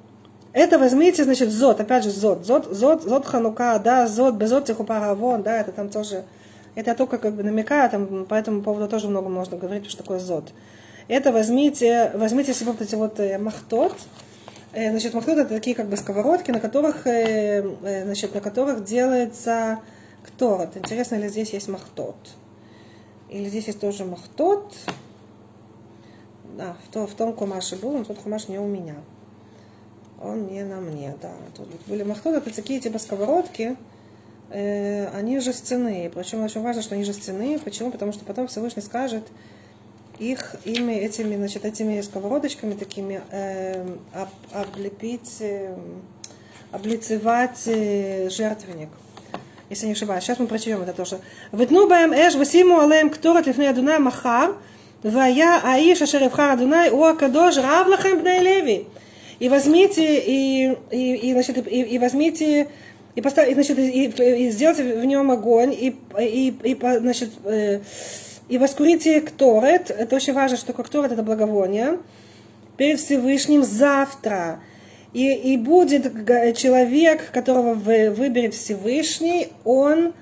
Это 0.52 0.78
возьмите, 0.78 1.24
значит, 1.24 1.50
зод, 1.50 1.80
опять 1.80 2.04
же, 2.04 2.10
зод, 2.10 2.44
зод, 2.44 2.66
зод, 2.66 3.02
зод 3.02 3.24
ханука, 3.24 3.78
да, 3.78 4.06
зод, 4.06 4.34
безот 4.34 4.66
тихупаравон, 4.66 5.42
да, 5.42 5.58
это 5.58 5.72
там 5.72 5.88
тоже, 5.88 6.24
это 6.74 6.90
я 6.90 6.94
только 6.94 7.16
как 7.16 7.34
бы 7.34 7.42
намекаю, 7.42 7.88
там 7.88 8.26
по 8.26 8.34
этому 8.34 8.60
поводу 8.60 8.88
тоже 8.88 9.08
много 9.08 9.30
можно 9.30 9.56
говорить, 9.56 9.86
что 9.86 10.02
такое 10.02 10.18
зод. 10.18 10.52
Это 11.08 11.32
возьмите, 11.32 12.10
возьмите 12.14 12.52
себе 12.52 12.72
вот 12.72 12.82
эти 12.82 12.94
вот 12.94 13.18
э, 13.20 13.38
махтот, 13.38 13.96
э, 14.74 14.90
значит, 14.90 15.14
махтот 15.14 15.38
это 15.38 15.48
такие 15.48 15.74
как 15.74 15.88
бы 15.88 15.96
сковородки, 15.96 16.50
на 16.50 16.60
которых, 16.60 17.06
э, 17.06 17.64
значит, 18.04 18.34
на 18.34 18.42
которых 18.42 18.84
делается 18.84 19.78
кторот. 20.22 20.76
Интересно 20.76 21.14
ли 21.14 21.28
здесь 21.28 21.54
есть 21.54 21.68
махтот? 21.68 22.16
Или 23.32 23.48
здесь 23.48 23.66
есть 23.66 23.80
тоже 23.80 24.04
махтот? 24.04 24.74
Да, 26.56 26.76
в 26.86 26.92
том, 26.92 27.06
в 27.06 27.14
том 27.14 27.32
кумаше 27.32 27.76
был, 27.76 27.96
но 27.96 28.04
тот 28.04 28.18
кумаш 28.18 28.48
не 28.48 28.58
у 28.58 28.66
меня 28.66 28.96
он 30.22 30.46
не 30.46 30.62
на 30.64 30.80
мне, 30.80 31.14
да. 31.20 31.32
Тут 31.56 31.68
были 31.86 32.02
махтот, 32.04 32.34
это 32.36 32.54
такие 32.54 32.80
типа 32.80 32.98
сковородки, 32.98 33.76
э, 34.50 35.08
они 35.08 35.40
жестяные. 35.40 36.10
Причем 36.10 36.44
очень 36.44 36.62
важно, 36.62 36.82
что 36.82 36.94
они 36.94 37.04
жестяные. 37.04 37.58
Почему? 37.58 37.90
Потому 37.90 38.12
что 38.12 38.24
потом 38.24 38.46
Всевышний 38.46 38.82
скажет 38.82 39.24
их 40.18 40.56
ими, 40.64 40.92
этими, 40.92 41.36
значит, 41.36 41.64
этими 41.64 42.00
сковородочками 42.00 42.74
такими 42.74 43.20
э, 43.30 43.96
об, 44.12 44.28
облепить, 44.52 45.38
э, 45.40 45.76
облицевать 46.70 47.64
жертвенник. 47.64 48.90
Если 49.72 49.86
не 49.86 49.92
ошибаюсь. 49.92 50.22
Сейчас 50.22 50.38
мы 50.38 50.46
прочтем 50.46 50.82
это 50.82 50.92
тоже. 50.92 51.18
Ветну 51.50 51.88
баем 51.88 52.12
эш 52.12 52.34
васиму 52.34 52.78
алеем 52.80 53.08
кторот 53.08 53.46
лифней 53.46 53.70
адунай 53.70 53.98
махар, 53.98 54.54
вая 55.02 55.62
аиш 55.64 56.02
ашер 56.02 56.22
евхар 56.22 56.50
адунай 56.50 56.90
у 56.90 57.02
акадош 57.02 57.56
рав 57.56 57.86
лахем 57.88 58.18
бней 58.18 58.40
леви 58.40 58.86
и 59.38 59.48
возьмите, 59.48 60.18
и, 60.18 60.76
и, 60.90 61.14
и, 61.14 61.32
значит, 61.32 61.66
и, 61.66 61.80
и 61.80 61.98
возьмите, 61.98 62.68
и, 63.14 63.20
поставь, 63.22 63.48
и, 63.48 63.54
значит, 63.54 63.78
и, 63.78 64.04
и 64.04 64.50
сделайте 64.50 64.82
в 64.84 65.04
нем 65.06 65.30
огонь, 65.30 65.72
и, 65.72 65.96
и, 66.20 66.54
и, 66.62 66.78
значит, 66.78 67.30
э, 67.46 67.80
и 68.50 68.58
воскурите 68.58 69.22
кторет, 69.22 69.90
это 69.90 70.16
очень 70.16 70.34
важно, 70.34 70.58
что 70.58 70.74
кторет 70.74 71.12
это 71.12 71.22
благовоние, 71.22 71.98
перед 72.76 73.00
Всевышним 73.00 73.62
завтра. 73.62 74.60
И, 75.12 75.32
и 75.32 75.56
будет 75.56 76.04
человек, 76.56 77.30
которого 77.32 77.74
вы 77.74 78.10
выберет 78.10 78.54
Всевышний, 78.54 79.48
он 79.64 80.14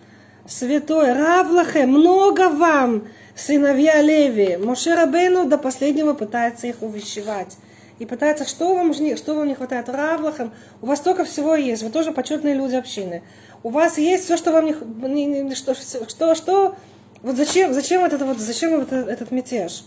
святой, 0.47 1.13
Равлахе, 1.13 1.87
много 1.87 2.49
вам, 2.49 3.05
сыновья 3.37 4.03
Леви. 4.03 4.57
Моше 4.57 4.95
Рабейну 4.95 5.47
до 5.47 5.59
последнего 5.59 6.15
пытается 6.15 6.67
их 6.67 6.83
увещевать 6.83 7.57
и 8.01 8.07
пытается, 8.07 8.49
что 8.49 8.75
вам, 8.75 8.93
что 8.95 9.35
вам 9.35 9.47
не 9.47 9.55
хватает. 9.55 9.89
Равлахам, 9.89 10.53
у 10.81 10.87
вас 10.87 10.99
столько 10.99 11.25
всего 11.25 11.55
есть, 11.55 11.83
вы 11.83 11.91
тоже 11.91 12.13
почетные 12.13 12.55
люди 12.55 12.75
общины. 12.75 13.23
У 13.63 13.69
вас 13.69 13.99
есть 13.99 14.25
все, 14.25 14.37
что 14.37 14.53
вам 14.53 14.67
не, 14.67 15.55
что, 15.55 15.75
что, 15.75 16.35
что, 16.35 16.75
вот 17.23 17.37
зачем, 17.37 17.75
зачем 17.75 18.03
этот, 18.03 18.23
вот, 18.23 18.39
зачем 18.39 18.81
этот, 18.81 19.07
этот 19.07 19.31
мятеж? 19.31 19.85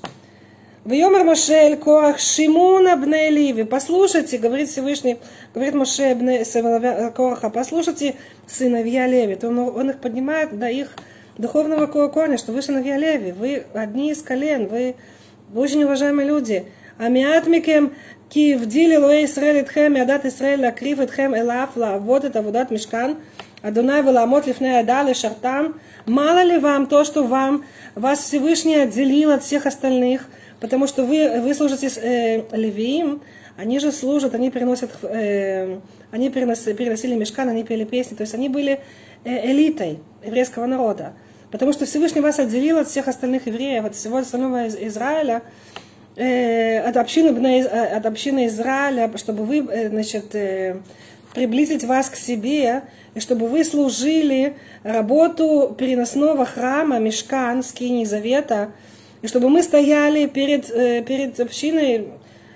Вьомер 0.85 1.23
Моше 1.23 1.53
Эль 1.53 1.77
Корах 1.77 2.19
Шимун 2.19 2.89
Абнеливы, 2.89 3.63
Послушайте, 3.63 4.37
говорит 4.37 4.67
Всевышний, 4.67 5.17
говорит 5.53 5.75
Моше 5.75 6.11
Абне 6.11 6.43
Кораха, 6.43 7.49
послушайте 7.49 8.15
сыновья 8.47 9.07
Леви. 9.07 9.35
То 9.35 9.47
он, 9.47 9.59
он 9.59 9.91
их 9.91 9.99
поднимает 9.99 10.59
до 10.59 10.67
их 10.67 10.89
духовного 11.37 11.87
корня, 11.87 12.37
что 12.37 12.51
вы 12.51 12.61
сыновья 12.61 12.97
Леви, 12.97 13.31
вы 13.31 13.63
одни 13.73 14.11
из 14.11 14.21
колен, 14.23 14.67
вы, 14.67 14.95
вы 15.53 15.61
очень 15.61 15.85
уважаемые 15.85 16.27
люди. 16.27 16.65
Амиатмикем 16.97 17.93
кивдили 18.27 18.57
Киевдили 18.57 18.95
Луэ 18.97 19.23
Исраэль 19.23 19.61
Итхем, 19.61 19.95
Адат 19.95 20.25
Исраэль 20.25 20.65
Акрив 20.65 20.99
Итхем 20.99 21.33
Элафла, 21.33 21.97
вот 21.97 22.25
это 22.25 22.41
Вудат 22.41 22.71
Мешкан. 22.71 23.15
Адунай 23.61 24.01
Веламот 24.03 24.47
Лифней 24.47 24.81
Адали 24.81 25.13
Шартам. 25.13 25.79
Мало 26.05 26.43
ли 26.43 26.57
вам 26.57 26.87
то, 26.87 27.05
что 27.05 27.23
вам 27.23 27.63
вас 27.95 28.19
Всевышний 28.19 28.75
отделил 28.75 29.31
от 29.31 29.43
всех 29.43 29.65
остальных– 29.65 30.27
потому 30.63 30.87
что 30.87 31.05
вы, 31.05 31.41
вы 31.41 31.53
служите 31.53 31.87
э, 31.87 32.41
левиим, 32.57 33.21
они 33.55 33.79
же 33.79 33.91
служат, 33.91 34.33
они 34.33 34.49
переносят, 34.49 34.89
э, 35.03 35.77
они 36.09 36.31
переносили, 36.31 36.73
переносили 36.73 37.13
мешкан, 37.13 37.49
они 37.49 37.63
пели 37.63 37.83
песни, 37.83 38.15
то 38.15 38.21
есть 38.21 38.33
они 38.33 38.49
были 38.49 38.79
э, 39.23 39.51
элитой 39.51 39.99
еврейского 40.25 40.65
народа. 40.65 41.13
Потому 41.51 41.71
что 41.73 41.85
Всевышний 41.85 42.21
вас 42.21 42.39
отделил 42.39 42.79
от 42.79 42.87
всех 42.87 43.07
остальных 43.07 43.45
евреев, 43.45 43.85
от 43.85 43.93
всего 43.93 44.17
остального 44.17 44.67
Израиля, 44.67 45.43
Э, 46.15 46.81
от 46.81 46.97
общины, 46.97 47.29
э, 47.47 47.65
от 47.65 48.05
общины 48.05 48.45
Израиля, 48.45 49.11
чтобы 49.17 49.45
вы, 49.45 49.65
э, 49.67 49.89
значит, 49.89 50.35
приблизить 51.33 51.83
вас 51.83 52.09
к 52.09 52.15
себе, 52.15 52.83
и 53.15 53.19
чтобы 53.19 53.47
вы 53.47 53.63
служили 53.63 54.55
работу 54.83 55.75
переносного 55.75 56.45
храма, 56.45 56.99
мешкан, 56.99 57.63
скини 57.63 58.05
завета, 58.05 58.71
и 59.22 59.26
чтобы 59.26 59.48
мы 59.48 59.62
стояли 59.62 60.26
перед, 60.26 60.66
перед 61.06 61.40
общиной, 61.40 62.08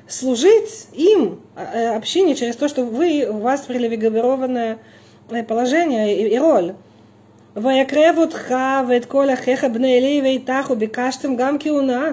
служить 0.07 0.89
им, 0.93 1.41
общине, 1.95 2.35
через 2.35 2.57
то, 2.57 2.69
что 2.69 2.85
вы, 2.85 3.27
у 3.29 3.39
вас 3.39 3.63
привилегированное 3.63 4.79
положение 5.49 6.17
и, 6.17 6.35
и 6.35 6.39
роль. 6.39 6.75
ויקרב 7.57 8.15
אותך 8.19 8.55
ואת 8.89 9.05
כל 9.05 9.33
אחיך 9.33 9.65
בני 9.65 9.99
אלי 9.99 10.21
ואיתך 10.23 10.71
וביקשתם 10.71 11.37
גם 11.37 11.57
כהונה 11.61 12.13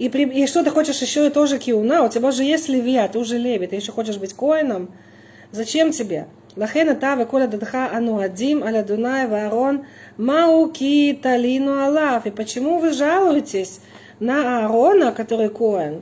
и, 0.00 0.08
при, 0.08 0.24
и 0.24 0.46
что 0.46 0.64
ты 0.64 0.70
хочешь 0.70 1.02
еще 1.02 1.26
и 1.26 1.30
тоже 1.30 1.58
киуна? 1.58 2.02
У 2.02 2.08
тебя 2.08 2.28
уже 2.28 2.42
есть 2.42 2.70
левия, 2.70 3.06
ты 3.06 3.18
уже 3.18 3.36
леви, 3.36 3.66
ты 3.66 3.76
еще 3.76 3.92
хочешь 3.92 4.16
быть 4.16 4.32
коином? 4.32 4.88
Зачем 5.52 5.90
тебе? 5.90 6.24
לכן 6.56 6.90
אתה 6.90 7.14
וכל 7.20 7.42
עדתך 7.42 7.74
הנועדים 7.74 8.62
על 8.62 8.76
אדוני 8.76 9.24
ואהרון, 9.30 9.82
Мауки 10.17 11.17
Талину 11.21 11.83
Алав. 11.83 12.25
И 12.25 12.31
почему 12.31 12.79
вы 12.79 12.93
жалуетесь 12.93 13.81
на 14.19 14.65
Аарона, 14.65 15.11
который 15.11 15.49
Коэн? 15.49 16.01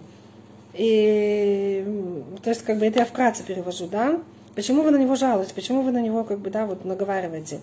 И, 0.74 1.86
то 2.44 2.50
есть, 2.50 2.64
как 2.64 2.80
бы, 2.80 2.86
это 2.86 3.00
я 3.00 3.06
вкратце 3.06 3.44
перевожу, 3.44 3.88
да? 3.88 4.20
Почему 4.56 4.82
вы 4.82 4.92
на 4.92 4.98
него 4.98 5.16
жалуетесь? 5.16 5.54
Почему 5.54 5.82
вы 5.82 5.92
на 5.92 6.02
него, 6.02 6.24
как 6.24 6.40
бы, 6.40 6.50
да, 6.50 6.66
вот 6.66 6.86
наговариваете? 6.86 7.60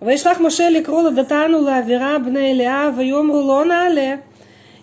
Вайшлах 0.00 0.40
Моше 0.40 0.82
крола 0.82 1.10
Датану 1.10 1.60
Лавира 1.60 2.18
Бнейлиа 2.18 2.90
Вайомру 2.90 3.38
Лонале. 3.38 4.22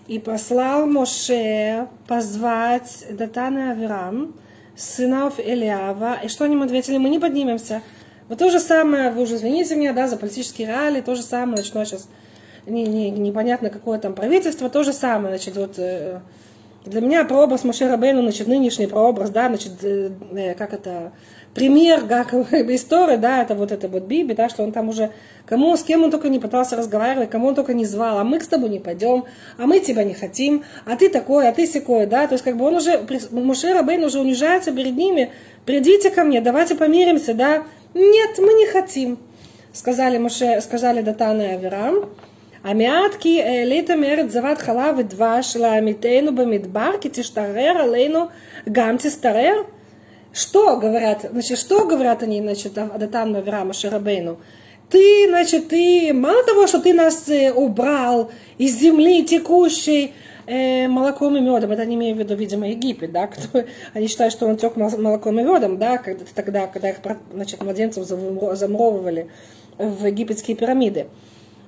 И 0.08 0.20
послал 0.20 0.86
Моше 0.86 1.88
позвать 2.08 3.06
Датана 3.10 3.72
Авирам, 3.72 4.34
сынов 4.76 5.40
Элиава. 5.40 6.18
И 6.24 6.28
что 6.28 6.46
они 6.46 6.56
им 6.56 6.64
ответили? 6.64 6.98
Мы 6.98 7.10
не 7.10 7.20
поднимемся. 7.20 7.82
Вот 8.30 8.40
то 8.40 8.50
же 8.50 8.60
самое, 8.60 9.12
вы 9.12 9.24
уже 9.24 9.36
извините 9.36 9.76
меня, 9.76 9.94
да, 9.94 10.08
за 10.08 10.18
политические 10.18 10.68
реалии, 10.68 11.02
то 11.02 11.16
же 11.16 11.22
самое, 11.22 11.58
начну 11.58 11.84
сейчас. 11.86 12.08
Не, 12.66 12.86
не, 12.86 13.12
непонятно 13.12 13.70
какое 13.70 14.00
там 14.00 14.14
правительство, 14.14 14.70
то 14.70 14.84
же 14.84 14.94
самое, 14.94 15.36
значит, 15.36 15.58
вот 15.58 15.78
э, 15.78 16.22
для 16.86 17.02
меня 17.02 17.26
прообраз 17.26 17.66
Моше 17.66 17.90
Рабейну, 17.90 18.22
значит, 18.22 18.48
нынешний 18.48 18.88
прообраз, 18.88 19.32
да, 19.32 19.48
значит, 19.48 19.84
э, 19.84 20.12
э 20.32 20.54
как 20.54 20.74
это, 20.74 21.12
пример, 21.54 22.06
как 22.08 22.34
история, 22.52 23.18
да, 23.18 23.42
это 23.42 23.56
вот 23.56 23.72
это 23.72 23.88
вот 23.88 24.04
Биби, 24.04 24.34
да, 24.34 24.50
что 24.50 24.64
он 24.64 24.72
там 24.72 24.90
уже, 24.90 25.12
кому, 25.46 25.76
с 25.76 25.84
кем 25.84 26.04
он 26.04 26.12
только 26.12 26.30
не 26.30 26.40
пытался 26.40 26.76
разговаривать, 26.76 27.30
кому 27.30 27.48
он 27.48 27.56
только 27.56 27.74
не 27.74 27.86
звал, 27.86 28.18
а 28.18 28.24
мы 28.24 28.40
к 28.40 28.48
тобой 28.48 28.70
не 28.70 28.80
пойдем, 28.80 29.26
а 29.58 29.66
мы 29.66 29.80
тебя 29.80 30.04
не 30.04 30.14
хотим, 30.14 30.64
а 30.86 30.96
ты 30.96 31.10
такой, 31.10 31.48
а 31.48 31.54
ты 31.54 31.68
секой, 31.68 32.06
да, 32.06 32.28
то 32.28 32.34
есть 32.34 32.44
как 32.44 32.58
бы 32.58 32.66
он 32.66 32.76
уже, 32.76 33.06
Муше 33.32 33.74
Рабейн 33.74 34.04
уже 34.04 34.20
унижается 34.20 34.72
перед 34.72 34.96
ними, 34.96 35.32
придите 35.66 36.10
ко 36.10 36.24
мне, 36.24 36.42
давайте 36.42 36.76
помиримся, 36.76 37.34
да, 37.34 37.64
нет, 37.95 38.39
мы 38.39 38.53
не 38.55 38.67
хотим, 38.67 39.19
сказали 39.73 40.19
Муше, 40.19 40.61
сказали 40.61 41.03
Датан 41.03 41.41
и 41.41 41.47
Авирам, 41.47 42.09
המעט 42.65 43.15
כי 43.21 43.43
העלית 43.43 43.91
מארץ 43.91 44.31
זבת 44.31 44.59
חלב 44.59 44.95
ודבש 44.99 45.57
לעמיתנו 45.57 46.35
במדבר, 46.35 46.91
כי 47.01 47.09
תשתרר 47.13 47.79
עלינו 47.79 48.21
גם 48.73 48.97
תשתרר? 48.97 49.63
Что 50.35 50.77
говорят, 50.77 51.25
значит, 51.33 51.59
что 51.59 51.87
говорят 51.87 52.23
они, 52.23 52.41
значит, 52.41 52.77
Адатан 52.77 53.33
Мавирама 53.33 53.73
Шарабейну? 53.73 54.37
Ты, 54.91 55.27
значит, 55.29 55.69
ты, 55.69 56.13
мало 56.13 56.45
того, 56.45 56.67
что 56.67 56.81
ты 56.81 56.93
нас 56.93 57.29
э, 57.29 57.51
убрал 57.51 58.31
из 58.59 58.79
земли 58.79 59.25
текущей 59.25 60.13
э, 60.46 60.88
молоком 60.88 61.36
и 61.38 61.42
медом, 61.42 61.72
это 61.72 61.82
они 61.84 61.96
имеют 61.96 62.18
в 62.18 62.20
виду, 62.20 62.36
видимо, 62.36 62.68
Египет, 62.70 63.12
да, 63.12 63.28
кто, 63.28 63.64
они 63.94 64.08
считают, 64.08 64.34
что 64.34 64.48
он 64.48 64.58
тек 64.58 64.76
молоком 64.76 65.40
и 65.40 65.44
медом, 65.44 65.78
да, 65.78 65.98
когда, 65.98 66.26
тогда, 66.36 66.68
когда 66.68 66.90
их, 66.90 66.98
значит, 67.34 67.64
младенцев 67.64 68.06
замуровывали 68.06 69.30
в 69.78 70.06
египетские 70.06 70.56
пирамиды. 70.58 71.08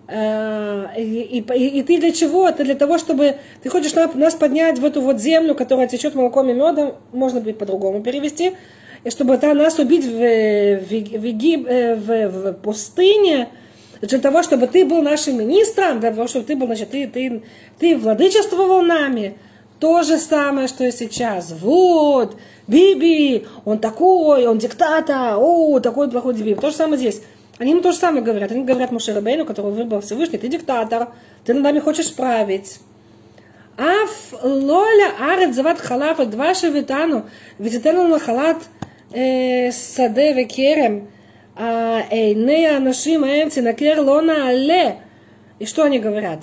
Э, 0.07 0.87
и, 0.97 1.39
и, 1.39 1.79
и 1.79 1.83
ты 1.83 1.99
для 1.99 2.11
чего? 2.11 2.47
Это 2.47 2.63
для 2.63 2.75
того, 2.75 2.97
чтобы 2.97 3.37
ты 3.63 3.69
хочешь 3.69 3.93
нас 3.93 4.35
поднять 4.35 4.79
в 4.79 4.85
эту 4.85 5.01
вот 5.01 5.19
землю, 5.19 5.55
которая 5.55 5.87
течет 5.87 6.15
молоком 6.15 6.49
и 6.49 6.53
медом, 6.53 6.95
можно 7.11 7.41
быть 7.41 7.57
по-другому 7.57 8.01
перевести, 8.01 8.53
и 9.03 9.09
чтобы 9.09 9.35
это 9.35 9.53
нас 9.53 9.79
убить 9.79 10.05
в, 10.05 10.09
в, 10.09 10.87
в, 10.87 11.25
э, 11.25 11.95
в, 11.95 12.29
в 12.29 12.53
пустыне, 12.53 13.49
для 14.01 14.19
того, 14.19 14.43
чтобы 14.43 14.67
ты 14.67 14.85
был 14.85 15.01
нашим 15.01 15.39
министром, 15.39 15.99
для 15.99 16.11
того, 16.11 16.27
чтобы 16.27 16.45
ты 16.45 16.55
был, 16.55 16.67
значит, 16.67 16.91
ты, 16.91 17.07
ты, 17.07 17.43
ты 17.79 17.97
владычествовал 17.97 18.81
нами. 18.81 19.37
То 19.79 20.03
же 20.03 20.17
самое, 20.17 20.67
что 20.67 20.85
и 20.85 20.91
сейчас. 20.91 21.51
Вот, 21.51 22.37
Биби, 22.67 23.45
он 23.65 23.79
такой, 23.79 24.47
он 24.47 24.57
диктатор, 24.57 25.35
о, 25.37 25.79
такой 25.79 26.09
плохой 26.09 26.33
Биби. 26.33 26.55
То 26.55 26.69
же 26.69 26.75
самое 26.75 26.97
здесь. 26.97 27.21
Они 27.57 27.71
ему 27.71 27.81
то 27.81 27.91
же 27.91 27.97
самое 27.97 28.23
говорят. 28.23 28.51
Они 28.51 28.63
говорят 28.63 28.91
Муше 28.91 29.13
Рабейну, 29.13 29.45
которого 29.45 29.71
выбрал 29.71 30.01
Всевышний, 30.01 30.37
ты 30.37 30.47
диктатор, 30.47 31.09
ты 31.45 31.53
над 31.53 31.63
нами 31.63 31.79
хочешь 31.79 32.13
править. 32.13 32.79
Аф 33.77 34.33
лоля 34.41 35.11
арет 35.19 35.53
зават 35.53 35.79
халафа 35.79 36.25
два 36.25 36.53
шевитану, 36.53 37.25
ведь 37.59 37.83
на 37.83 38.19
халат 38.19 38.57
э, 39.11 39.71
саде 39.71 40.33
векерем, 40.33 41.09
а, 41.57 42.03
Эйне 42.11 42.75
анашим 42.75 43.23
эмци 43.23 43.61
накер 43.61 44.01
лона 44.01 44.49
але. 44.49 44.97
И 45.59 45.65
что 45.65 45.83
они 45.83 45.99
говорят? 45.99 46.41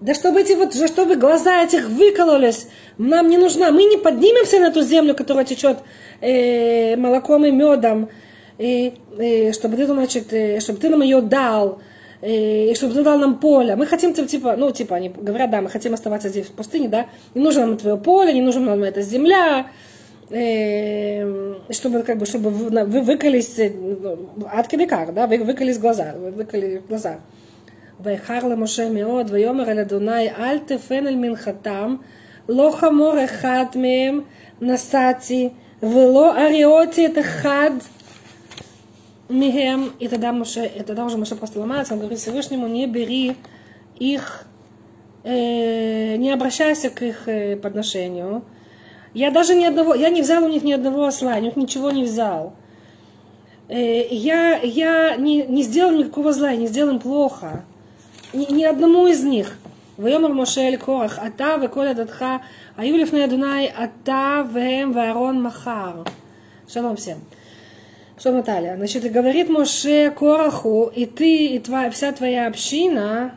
Да 0.00 0.14
чтобы 0.14 0.40
эти 0.40 0.52
вот, 0.52 0.74
чтобы 0.74 1.16
глаза 1.16 1.62
этих 1.62 1.88
выкололись, 1.88 2.68
нам 2.98 3.28
не 3.28 3.38
нужна. 3.38 3.70
Мы 3.70 3.84
не 3.84 3.96
поднимемся 3.96 4.58
на 4.58 4.70
ту 4.70 4.82
землю, 4.82 5.14
которая 5.14 5.44
течет 5.44 5.78
э, 6.20 6.96
молоком 6.96 7.44
и 7.44 7.50
медом, 7.50 8.08
и, 8.56 8.94
и 9.18 9.52
чтобы 9.52 9.76
ты, 9.76 9.86
значит, 9.86 10.32
и, 10.32 10.60
чтобы 10.60 10.78
ты 10.78 10.88
нам 10.88 11.02
ее 11.02 11.20
дал, 11.20 11.80
и, 12.22 12.70
и 12.70 12.74
чтобы 12.74 12.94
ты 12.94 13.02
дал 13.02 13.18
нам 13.18 13.38
поле. 13.38 13.76
Мы 13.76 13.86
хотим, 13.86 14.14
типа, 14.14 14.56
ну, 14.56 14.70
типа, 14.70 14.96
они 14.96 15.10
говорят, 15.10 15.50
да, 15.50 15.60
мы 15.60 15.68
хотим 15.68 15.94
оставаться 15.94 16.28
здесь 16.28 16.46
в 16.46 16.52
пустыне, 16.52 16.88
да, 16.88 17.06
не 17.34 17.42
нужно 17.42 17.66
нам 17.66 17.76
твое 17.76 17.96
поле, 17.96 18.32
не 18.32 18.42
нужна 18.42 18.62
нам 18.62 18.82
эта 18.82 19.02
земля, 19.02 19.66
Эм, 20.32 21.56
чтобы 21.70 22.02
как 22.02 22.18
бы 22.18 22.24
чтобы 22.24 22.50
вы 22.50 23.02
выкались 23.02 23.58
э, 23.58 23.70
ну, 23.70 24.46
от 24.48 24.68
кибикар, 24.68 25.10
да, 25.10 25.26
вы 25.26 25.38
выкались 25.38 25.78
глаза, 25.78 26.14
вы 26.16 26.30
выкали 26.30 26.80
глаза. 26.88 27.18
Вайхар 27.98 28.44
Моше 28.56 28.88
меод, 28.88 29.28
вайомер 29.30 29.68
эль 29.68 29.80
Адонай, 29.80 30.28
аль 30.28 30.60
тефен 30.60 31.20
минхатам, 31.20 32.04
лоха 32.46 32.92
море 32.92 33.24
эхад 33.24 33.74
мем 33.74 34.26
насати, 34.60 35.52
вело 35.80 36.30
ариоти 36.30 37.00
это 37.00 37.24
хад 37.24 37.82
мем. 39.28 39.92
И 39.98 40.06
тогда, 40.06 40.32
Моше, 40.32 40.64
и 40.64 40.82
тогда 40.84 41.06
уже 41.06 41.16
Моше 41.16 41.34
просто 41.34 41.58
ломается, 41.58 41.94
он 41.94 41.98
говорит 41.98 42.20
Всевышнему, 42.20 42.68
не 42.68 42.86
бери 42.86 43.36
их, 43.98 44.44
э, 45.24 46.14
не 46.16 46.30
обращайся 46.30 46.90
к 46.90 47.02
их 47.02 47.26
э, 47.26 47.56
подношению, 47.56 48.44
Я 49.13 49.31
даже 49.31 49.55
ни 49.55 49.65
одного, 49.65 49.95
я 49.95 50.09
не 50.09 50.21
взял 50.21 50.43
у 50.43 50.47
них 50.47 50.63
ни 50.63 50.73
одного 50.73 51.05
осла, 51.05 51.35
у 51.37 51.41
них 51.41 51.55
ничего 51.55 51.91
не 51.91 52.03
взял. 52.03 52.53
Э, 53.69 54.07
я 54.09 54.59
я 54.59 55.15
не, 55.15 55.43
не 55.43 55.63
сделал 55.63 55.91
никакого 55.91 56.33
зла, 56.33 56.53
не 56.53 56.67
сделал 56.67 56.91
им 56.91 56.99
плохо 56.99 57.63
ни, 58.35 58.51
ни 58.51 58.63
одному 58.63 59.07
из 59.07 59.23
них. 59.23 59.57
ויאמר 59.99 60.27
משה 60.27 60.67
אל 60.67 60.75
קורח, 60.75 61.19
אתה 61.25 61.55
וכל 61.61 61.87
עדתך 61.87 62.25
היו 62.77 62.97
לפני 62.97 63.25
אדוני, 63.25 63.69
אתה 63.83 64.41
והם 64.53 64.91
ואהרון 64.95 65.43
מחר. 65.43 66.03
שלום 66.67 66.95
всем. 66.95 67.17
Что 68.17 68.31
Наталья? 68.31 68.75
Значит, 68.77 69.11
говорит 69.11 69.49
Моше 69.49 70.09
Кораху, 70.09 70.89
и 70.93 71.05
ты, 71.05 71.47
и 71.47 71.59
твоя, 71.59 71.89
вся 71.91 72.13
твоя 72.13 72.47
община, 72.47 73.35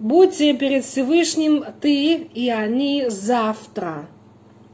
будьте 0.00 0.52
перед 0.52 0.84
Всевышним 0.84 1.64
ты 1.80 2.14
и 2.14 2.50
они 2.50 3.04
завтра. 3.08 4.06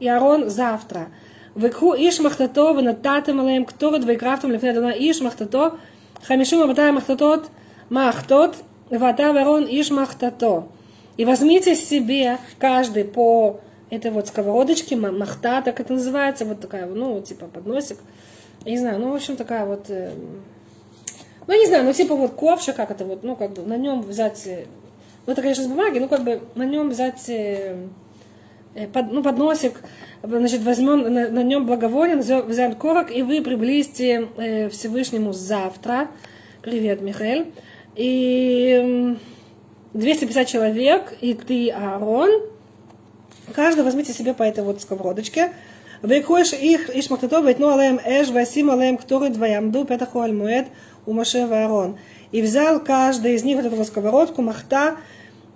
Иарон 0.00 0.48
завтра. 0.48 1.08
Векху 1.54 1.94
иш 1.94 2.20
махтато, 2.20 2.72
ванататем 2.72 3.40
алеем 3.40 3.64
кторот, 3.64 4.04
вайкрафтам 4.04 4.52
лифне 4.52 4.72
дана 4.72 4.92
иш 4.92 5.20
махтато, 5.20 5.78
хамишум 6.22 6.62
абатая 6.62 6.92
махтатот, 6.92 7.46
махтот, 7.90 8.54
вата 8.90 9.32
варон 9.32 9.66
иш 9.68 9.90
махтато. 9.90 10.68
И 11.16 11.24
возьмите 11.24 11.74
себе 11.74 12.38
каждый 12.58 13.04
по 13.04 13.60
этой 13.90 14.10
вот 14.12 14.28
сковородочке, 14.28 14.94
махта, 14.96 15.62
так 15.62 15.80
это 15.80 15.94
называется, 15.94 16.44
вот 16.44 16.60
такая, 16.60 16.86
ну, 16.86 17.20
типа 17.20 17.46
подносик. 17.46 17.98
Я 18.64 18.72
не 18.72 18.78
знаю, 18.78 19.00
ну, 19.00 19.12
в 19.12 19.14
общем, 19.14 19.36
такая 19.36 19.64
вот, 19.64 19.86
э, 19.88 20.12
ну, 21.46 21.54
не 21.58 21.66
знаю, 21.66 21.84
ну, 21.84 21.92
типа 21.92 22.14
вот 22.14 22.32
ковша, 22.32 22.72
как 22.72 22.90
это 22.90 23.04
вот, 23.04 23.22
ну, 23.22 23.34
как 23.34 23.52
бы 23.52 23.62
на 23.62 23.76
нем 23.76 24.02
взять, 24.02 24.46
э, 24.46 24.66
ну, 25.26 25.32
это, 25.32 25.42
конечно, 25.42 25.62
из 25.62 25.68
бумаги, 25.68 25.98
ну, 25.98 26.08
как 26.08 26.22
бы 26.22 26.40
на 26.54 26.64
нем 26.64 26.90
взять... 26.90 27.28
Э, 27.28 27.76
Э, 28.74 28.86
под, 28.86 29.12
ну, 29.12 29.22
подносик, 29.22 29.80
значит, 30.22 30.62
возьмем 30.62 31.02
на, 31.02 31.28
на 31.28 31.42
нем 31.42 31.66
благоволен, 31.66 32.20
взял 32.20 32.74
корок, 32.74 33.10
и 33.14 33.22
вы 33.22 33.42
приблизите 33.42 34.28
э, 34.36 34.68
Всевышнему 34.68 35.32
завтра. 35.32 36.08
Привет, 36.62 37.00
Михаил. 37.00 37.46
И 37.96 39.16
250 39.94 40.46
человек, 40.46 41.14
и 41.20 41.34
ты, 41.34 41.70
Аарон. 41.70 42.30
Каждый 43.54 43.84
возьмите 43.84 44.12
себе 44.12 44.34
по 44.34 44.42
этой 44.42 44.62
вот 44.62 44.82
сковородочке. 44.82 45.52
Векош 46.02 46.52
их 46.52 46.94
ишмахтатов, 46.94 47.44
ветну 47.44 47.74
алеем 47.74 47.98
эш, 48.04 48.28
васим 48.28 48.70
алеем 48.70 48.98
ктуры 48.98 49.30
двоямду, 49.30 49.84
петаху 49.84 50.20
альмуэд, 50.20 50.66
у 51.06 51.12
Маше 51.12 51.38
Аарон. 51.38 51.98
И 52.30 52.42
взял 52.42 52.78
каждый 52.78 53.34
из 53.34 53.42
них 53.42 53.56
вот 53.56 53.72
эту 53.72 53.84
сковородку, 53.84 54.42
махта, 54.42 54.98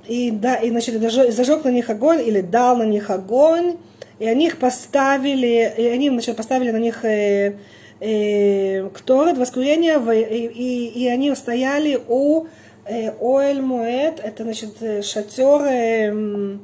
и, 0.07 0.31
да, 0.31 0.57
и 0.57 0.71
значит, 0.71 1.01
зажег 1.01 1.65
на 1.65 1.71
них 1.71 1.89
огонь, 1.91 2.21
или 2.27 2.41
дал 2.41 2.77
на 2.77 2.85
них 2.85 3.11
огонь, 3.11 3.77
и 4.19 4.27
они 4.27 4.47
их 4.47 4.59
поставили, 4.59 5.73
и 5.77 5.87
они 5.87 6.11
значит, 6.11 6.37
поставили 6.37 6.71
на 6.71 6.79
них 6.79 7.05
э, 7.05 7.57
э, 8.01 8.89
Кторет, 8.91 9.39
воскурение, 9.39 10.01
и, 10.15 10.47
и, 10.47 11.05
и 11.05 11.09
они 11.09 11.35
стояли 11.35 12.01
у 12.09 12.47
э, 12.85 13.11
Оэль 13.21 13.63
Муэт, 13.63 14.21
это 14.23 14.43
значит 14.43 14.81
э, 14.81 15.03
шатер, 15.03 15.63
э, 15.65 16.59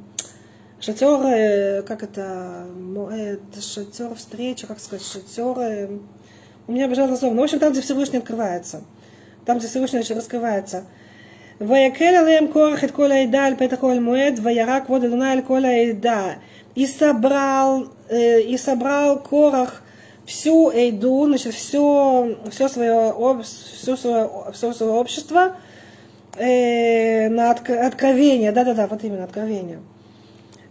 шатер, 0.81 1.19
э, 1.25 1.81
как 1.83 2.03
это, 2.03 2.65
Муэт, 2.77 3.41
шатер 3.61 4.15
встречи, 4.15 4.67
как 4.67 4.79
сказать, 4.79 5.05
шатер, 5.05 5.59
э, 5.59 5.89
у 6.67 6.71
меня 6.71 6.85
обижал 6.85 7.07
слово, 7.17 7.33
ну, 7.33 7.41
в 7.41 7.45
общем, 7.45 7.59
там, 7.59 7.71
где 7.71 7.81
Всевышний 7.81 8.19
открывается, 8.19 8.83
там, 9.45 9.57
где 9.57 9.67
Всевышний 9.67 10.01
раскрывается. 10.13 10.85
ויקל 11.60 12.04
עליהם 12.04 12.46
קורח 12.52 12.84
את 12.84 12.90
כל 12.90 13.12
העדה 13.12 13.44
על 13.44 13.54
פתח 13.58 13.82
אוהל 13.82 14.00
מועד, 14.00 14.40
וירא 14.42 14.80
כבוד 14.80 15.04
אדוני 15.04 15.30
על 15.30 15.40
כל 15.46 15.64
העדה. 15.64 16.32
И 16.74 16.86
собрал, 16.86 17.88
э, 18.08 18.40
и 18.40 18.56
собрал 18.56 19.20
Корах 19.20 19.82
всю 20.26 20.72
Эйду, 20.72 21.26
значит, 21.26 21.54
все, 21.54 22.36
все, 22.50 22.68
свое, 22.68 23.14
все, 23.42 23.96
свое, 23.96 24.30
все 24.52 24.72
свое 24.72 24.92
общество 24.92 25.56
э, 26.36 27.28
на 27.28 27.50
откровение. 27.52 28.50
Да-да-да, 28.50 28.88
вот 28.88 29.04
именно 29.04 29.24
откровение. 29.24 29.78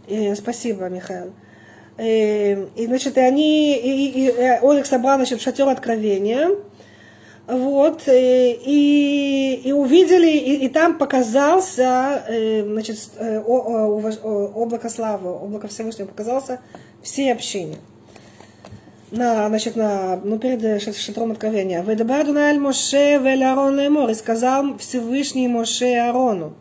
И, 0.07 0.35
спасибо, 0.35 0.89
Михаил. 0.89 1.31
И, 1.97 2.03
э, 2.03 2.65
и, 2.75 2.85
значит, 2.87 3.15
и 3.17 3.21
они, 3.21 3.77
и, 3.77 4.07
и, 4.07 4.27
и 4.27 4.59
Олег 4.61 4.85
собрал, 4.85 5.15
значит, 5.15 5.39
шатер 5.39 5.69
откровения, 5.69 6.49
вот, 7.48 8.06
и, 8.06 8.10
э, 8.10 8.52
и, 8.64 9.62
и 9.64 9.72
увидели, 9.72 10.30
и, 10.30 10.66
и 10.66 10.68
там 10.68 10.98
показался, 10.98 12.24
значит, 12.28 12.98
облако 13.44 14.88
славы, 14.88 15.30
облако 15.30 15.66
Всевышнего 15.68 16.06
показался 16.06 16.60
все 17.02 17.32
общине 17.32 17.78
на, 19.10 19.48
значит, 19.48 19.76
на, 19.76 20.20
ну, 20.22 20.38
перед 20.38 20.82
шатром 20.96 21.32
откровения. 21.32 21.82
«Ведабар 21.82 22.26
Дуналь 22.26 22.58
Моше 22.58 23.18
вель 23.18 23.44
Арон 23.44 23.78
лемор» 23.78 24.10
и 24.10 24.14
сказал 24.14 24.76
Всевышний 24.78 25.48
Моше 25.48 25.94
Арону. 25.96 26.54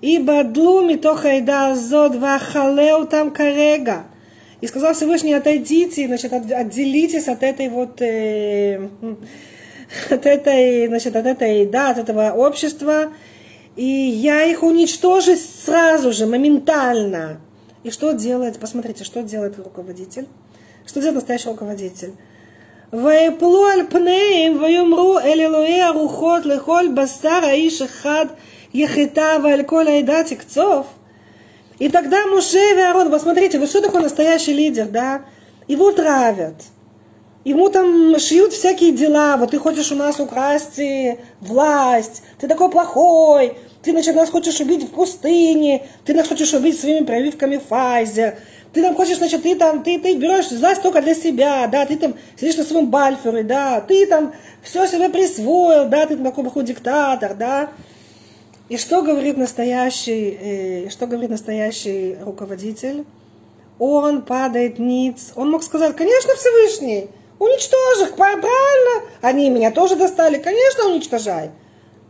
«Ибо 0.00 0.44
длу 0.44 0.82
митоха 0.82 1.28
еда 1.28 1.74
зод 1.74 2.16
вахалеу 2.16 3.06
там 3.06 3.30
карега». 3.30 4.04
И 4.60 4.66
сказал 4.68 4.94
Всевышний, 4.94 5.34
отойдите, 5.34 6.06
значит, 6.06 6.32
отделитесь 6.32 7.26
от 7.26 7.42
этой 7.42 7.68
вот, 7.68 8.00
э, 8.00 8.88
от 10.09 10.25
этой, 10.25 10.87
значит, 10.87 11.15
от 11.15 11.25
этой, 11.25 11.65
да, 11.65 11.89
от 11.89 11.97
этого 11.97 12.31
общества, 12.31 13.11
и 13.75 13.83
я 13.83 14.43
их 14.45 14.63
уничтожу 14.63 15.35
сразу 15.35 16.11
же, 16.11 16.25
моментально. 16.25 17.39
И 17.83 17.91
что 17.91 18.11
делает, 18.11 18.59
посмотрите, 18.59 19.03
что 19.03 19.21
делает 19.21 19.57
руководитель? 19.57 20.27
Что 20.85 20.99
делает 20.99 21.15
настоящий 21.15 21.49
руководитель? 21.49 22.13
ויפלו 22.93 23.65
על 23.65 23.79
פניהם 23.89 24.63
ויאמרו 24.63 25.19
אל 25.19 25.41
אלוהי 25.41 25.81
הרוחות 25.81 26.45
לכל 26.45 26.85
בשר 26.95 27.29
האיש 27.43 27.81
אחד 27.81 28.25
יחטא 28.73 29.37
ועל 29.43 29.63
כל 29.63 29.87
העדה 29.87 30.23
תקצוף. 30.23 30.87
И 31.79 31.89
тогда 31.89 32.25
Муше 32.25 32.57
и 32.57 32.79
Аарон, 32.79 33.11
посмотрите, 33.11 33.59
вот 33.59 33.69
что 33.69 33.81
такое 33.81 34.01
настоящий 34.01 34.53
лидер, 34.53 34.87
да? 34.87 35.25
Его 35.67 35.91
травят. 35.91 36.55
Ему 37.44 37.68
там 37.70 38.18
шьют 38.18 38.52
всякие 38.52 38.92
дела. 38.92 39.36
Вот 39.36 39.50
ты 39.50 39.58
хочешь 39.58 39.90
у 39.90 39.96
нас 39.96 40.20
украсть 40.20 40.80
власть, 41.40 42.22
ты 42.38 42.46
такой 42.46 42.70
плохой, 42.70 43.56
ты, 43.82 43.90
значит, 43.90 44.14
нас 44.14 44.30
хочешь 44.30 44.60
убить 44.60 44.84
в 44.84 44.90
пустыне, 44.90 45.86
ты 46.04 46.14
нас 46.14 46.28
хочешь 46.28 46.54
убить 46.54 46.78
своими 46.78 47.04
прививками 47.04 47.56
Pfizer, 47.56 48.36
ты 48.72 48.80
там 48.80 48.94
хочешь, 48.94 49.18
значит, 49.18 49.42
ты 49.42 49.56
там, 49.56 49.82
ты, 49.82 49.98
ты 49.98 50.14
берешь 50.14 50.52
власть 50.52 50.82
только 50.82 51.02
для 51.02 51.14
себя, 51.14 51.66
да, 51.66 51.84
ты 51.84 51.96
там 51.96 52.14
сидишь 52.38 52.56
на 52.56 52.64
своем 52.64 52.90
бальфере, 52.90 53.42
да, 53.42 53.80
ты 53.80 54.06
там 54.06 54.32
все 54.62 54.86
себе 54.86 55.08
присвоил, 55.08 55.88
да, 55.88 56.06
ты 56.06 56.14
там 56.14 56.24
такой 56.24 56.44
плохой 56.44 56.64
диктатор, 56.64 57.34
да. 57.34 57.70
И 58.68 58.76
что 58.78 59.02
говорит 59.02 59.36
настоящий, 59.36 60.38
э, 60.40 60.88
что 60.90 61.06
говорит 61.06 61.30
настоящий 61.30 62.16
руководитель? 62.24 63.04
Он 63.78 64.22
падает 64.22 64.78
ниц. 64.78 65.32
Он 65.34 65.50
мог 65.50 65.64
сказать, 65.64 65.96
конечно, 65.96 66.34
Всевышний, 66.36 67.08
уничтожь 67.42 68.08
их, 68.08 68.14
правильно? 68.14 69.08
Они 69.20 69.50
меня 69.50 69.70
тоже 69.70 69.96
достали, 69.96 70.38
конечно, 70.38 70.86
уничтожай. 70.86 71.50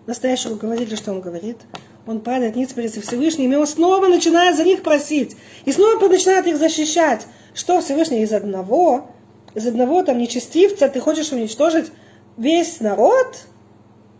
Настоящий 0.07 0.49
руководитель, 0.49 0.97
что 0.97 1.13
он 1.13 1.21
говорит? 1.21 1.59
Он 2.07 2.21
падает 2.21 2.57
ниц 2.57 2.73
перед 2.73 2.91
Всевышним, 2.91 3.53
и 3.53 3.57
он 3.57 3.67
снова 3.67 4.09
начинает 4.09 4.57
за 4.57 4.65
них 4.65 4.83
просить. 4.83 5.37
И 5.65 5.73
снова 5.73 6.09
начинает 6.09 6.47
их 6.47 6.57
защищать. 6.57 7.27
Что 7.55 7.81
Всевышний 7.81 8.23
из 8.23 8.33
одного, 8.33 9.07
из 9.55 9.67
одного 9.67 10.03
там 10.03 10.19
нечестивца 10.19 10.89
ты 10.89 11.01
хочешь 11.01 11.33
уничтожить 11.33 11.93
весь 12.37 12.81
народ? 12.81 13.39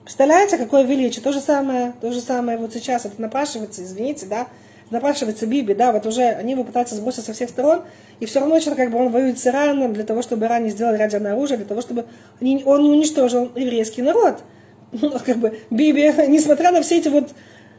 Представляете, 0.05 0.59
какое 0.59 0.85
величие? 0.85 1.23
То 1.23 1.33
же 1.33 1.41
самое, 1.41 1.95
то 2.01 2.13
же 2.13 2.21
самое 2.21 2.59
вот 2.59 2.73
сейчас. 2.73 3.05
Это 3.05 3.21
напрашивается, 3.21 3.83
извините, 3.83 4.27
да, 4.27 4.49
напрашивается 4.93 5.47
Биби, 5.47 5.75
да, 5.75 5.91
вот 5.91 6.07
уже 6.07 6.23
они 6.23 6.53
его 6.53 6.65
пытаются 6.65 6.95
сбросить 6.95 7.25
со 7.25 7.33
всех 7.33 7.49
сторон, 7.51 7.83
и 8.21 8.27
все 8.27 8.41
равно 8.41 8.61
что 8.61 8.75
как 8.75 8.91
бы 8.91 8.99
он 8.99 9.11
воюет 9.11 9.39
с 9.39 9.47
Ираном 9.47 9.93
для 9.93 10.05
того, 10.05 10.23
чтобы 10.23 10.47
Иран 10.47 10.65
не 10.65 10.71
сделал 10.71 10.95
ядерное 10.95 11.33
оружие, 11.33 11.57
для 11.57 11.67
того, 11.67 11.81
чтобы 11.81 12.05
они, 12.41 12.63
он 12.65 12.83
не 12.83 12.91
уничтожил 12.91 13.51
еврейский 13.57 14.03
народ. 14.03 14.39
Ну, 15.01 15.11
как 15.25 15.39
бы 15.39 15.59
Биби, 15.71 16.03
несмотря 16.29 16.71
на 16.71 16.83
все 16.83 16.99
эти 16.99 17.09
вот 17.09 17.31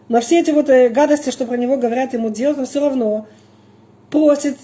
на 0.09 0.19
все 0.19 0.39
эти 0.39 0.49
вот 0.49 0.67
э, 0.69 0.89
гадости, 0.89 1.29
что 1.29 1.45
про 1.45 1.57
него 1.57 1.77
говорят 1.77 2.13
ему 2.13 2.29
делать, 2.29 2.57
он 2.57 2.65
все 2.65 2.79
равно 2.79 3.27
просит 4.09 4.57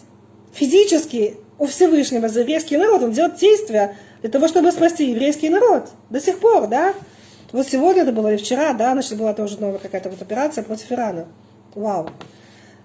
физически 0.52 1.38
у 1.60 1.68
Всевышнего 1.68 2.28
за 2.28 2.42
еврейский 2.42 2.78
народ, 2.78 3.04
он 3.04 3.12
делает 3.12 3.36
действия 3.36 3.96
для 4.22 4.30
того, 4.30 4.48
чтобы 4.48 4.72
спасти 4.72 5.12
еврейский 5.12 5.50
народ. 5.50 5.90
До 6.10 6.20
сих 6.20 6.40
пор, 6.40 6.68
да? 6.68 6.94
Вот 7.52 7.68
сегодня 7.68 8.04
это 8.04 8.12
было, 8.12 8.34
и 8.34 8.38
вчера, 8.38 8.74
да, 8.74 8.94
значит, 8.94 9.18
была 9.18 9.34
тоже 9.34 9.60
новая 9.60 9.80
какая-то 9.80 10.10
вот 10.10 10.22
операция 10.22 10.64
против 10.64 10.92
Ирана. 10.92 11.26
Вау. 11.74 12.10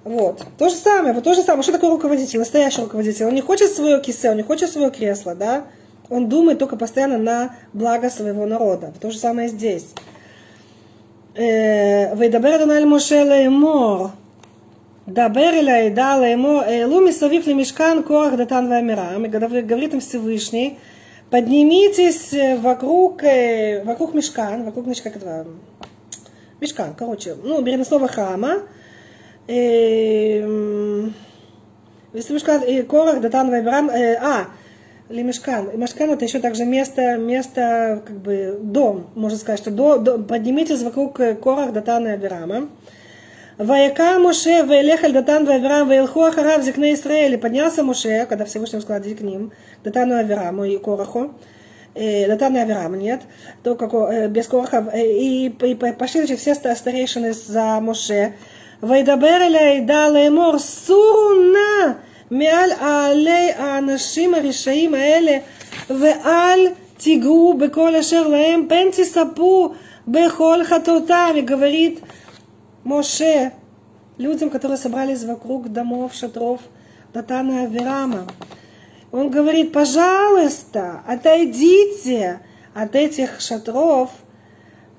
Вот. 0.03 0.43
То 0.57 0.69
же 0.69 0.75
самое, 0.75 1.13
вот 1.13 1.23
то 1.23 1.33
же 1.33 1.41
самое. 1.41 1.63
Что 1.63 1.73
такое 1.73 1.89
руководитель, 1.89 2.39
настоящий 2.39 2.81
руководитель? 2.81 3.25
Он 3.25 3.35
не 3.35 3.41
хочет 3.41 3.71
свое 3.71 3.99
кисе, 4.01 4.31
он 4.31 4.38
не 4.38 4.43
хочет 4.43 4.71
свое 4.71 4.89
кресло, 4.91 5.35
да? 5.35 5.65
Он 6.09 6.27
думает 6.27 6.57
только 6.57 6.75
постоянно 6.75 7.17
на 7.17 7.55
благо 7.73 8.09
своего 8.09 8.45
народа. 8.45 8.93
То 8.99 9.12
же 9.12 9.17
самое 9.17 9.49
здесь. 9.49 9.85
וידבר 12.17 12.55
אדוני 12.55 12.77
אל 12.77 12.85
משה 12.85 13.23
לאמור, 13.23 14.07
דבר 15.07 15.49
אל 15.53 15.69
העדה 15.69 16.17
לאמור, 16.17 16.62
העלו 16.62 17.01
מסביב 17.01 17.49
למשכן 17.49 17.97
корах 18.07 18.33
Датан 18.33 18.67
Вамирам, 18.67 19.23
и 19.23 19.27
говорит 19.29 19.93
им 19.93 19.99
Всевышний, 20.01 20.77
поднимитесь 21.29 22.33
вокруг, 22.62 23.21
вокруг 23.85 24.13
мешкан, 24.15 24.65
вокруг 24.65 24.88
мешка, 24.88 25.12
как 25.12 25.21
это, 25.21 25.47
мешкан, 26.59 26.93
короче, 26.97 27.35
ну, 27.41 27.63
переносного 27.63 28.07
храма, 28.07 28.49
мешкан, 28.49 28.67
Корах, 32.88 33.20
Датан 33.20 33.50
Вамирам, 33.50 33.90
а, 33.90 34.46
Лемешкан. 35.09 35.70
Мешкан 35.78 36.11
это 36.11 36.24
еще 36.24 36.38
также 36.38 36.64
место, 36.64 37.16
место, 37.16 38.02
как 38.07 38.16
бы 38.16 38.59
дом, 38.62 39.11
можно 39.14 39.38
сказать, 39.38 39.61
что 39.61 39.70
до, 39.70 39.98
до, 39.98 40.18
поднимитесь 40.18 40.83
вокруг 40.83 41.20
Корах, 41.42 41.72
Датана 41.72 42.09
и 42.09 42.12
Авирама. 42.12 42.68
Ваяка 43.59 44.18
Моше, 44.18 44.64
Ваелехаль 44.64 45.12
Датан 45.12 45.44
Вавирам, 45.44 45.88
Ваилху 45.88 46.22
Ахарав 46.22 46.62
Зикне 46.62 46.94
Израиль. 46.94 47.38
Поднялся 47.38 47.85
Моше, 47.85 48.26
когда 48.26 48.44
Всевышний 48.46 48.80
сказал, 48.80 49.02
иди 49.02 49.14
к 49.14 49.20
ним, 49.20 49.52
Датану 49.85 50.16
Авираму 50.16 50.64
и 50.64 50.78
Кораху. 50.78 51.35
Э, 51.94 52.26
Датан 52.26 52.57
и 52.57 52.61
Авирам, 52.61 52.98
нет, 52.98 53.20
только 53.62 53.87
э, 53.87 54.28
без 54.28 54.48
Кораха. 54.48 54.90
И, 54.96 55.46
и 55.48 55.74
пошли 55.74 56.35
все 56.35 56.54
старейшины 56.54 57.33
за 57.33 57.78
Моше. 57.80 58.33
Вайдабер 58.83 59.41
Эля 59.41 59.77
и 59.77 59.85
Лемор 59.85 60.57
Суруна 60.59 61.95
מעל 62.31 62.71
עלי 62.71 63.51
האנשים 63.51 64.33
הרשעים 64.33 64.93
האלה, 64.93 65.38
ואל 65.89 66.67
תיגעו 66.97 67.53
בכל 67.57 67.95
אשר 67.95 68.27
להם, 68.27 68.65
פן 68.69 68.88
תספו 68.91 69.73
בכל 70.07 70.63
חטאותם, 70.63 71.33
и 71.35 71.41
говорит 71.41 71.99
Моше, 72.85 73.51
людям, 74.17 74.49
которые 74.49 74.77
собрались 74.77 75.23
вокруг 75.23 75.69
домов, 75.69 76.13
шатров 76.13 76.62
Датана 77.13 77.62
и 77.62 77.65
Авирама. 77.65 78.27
Он 79.12 79.29
говорит, 79.29 79.71
пожалуйста, 79.73 81.01
отойдите 81.07 82.39
от 82.73 82.95
этих 82.95 83.41
шатров, 83.41 84.12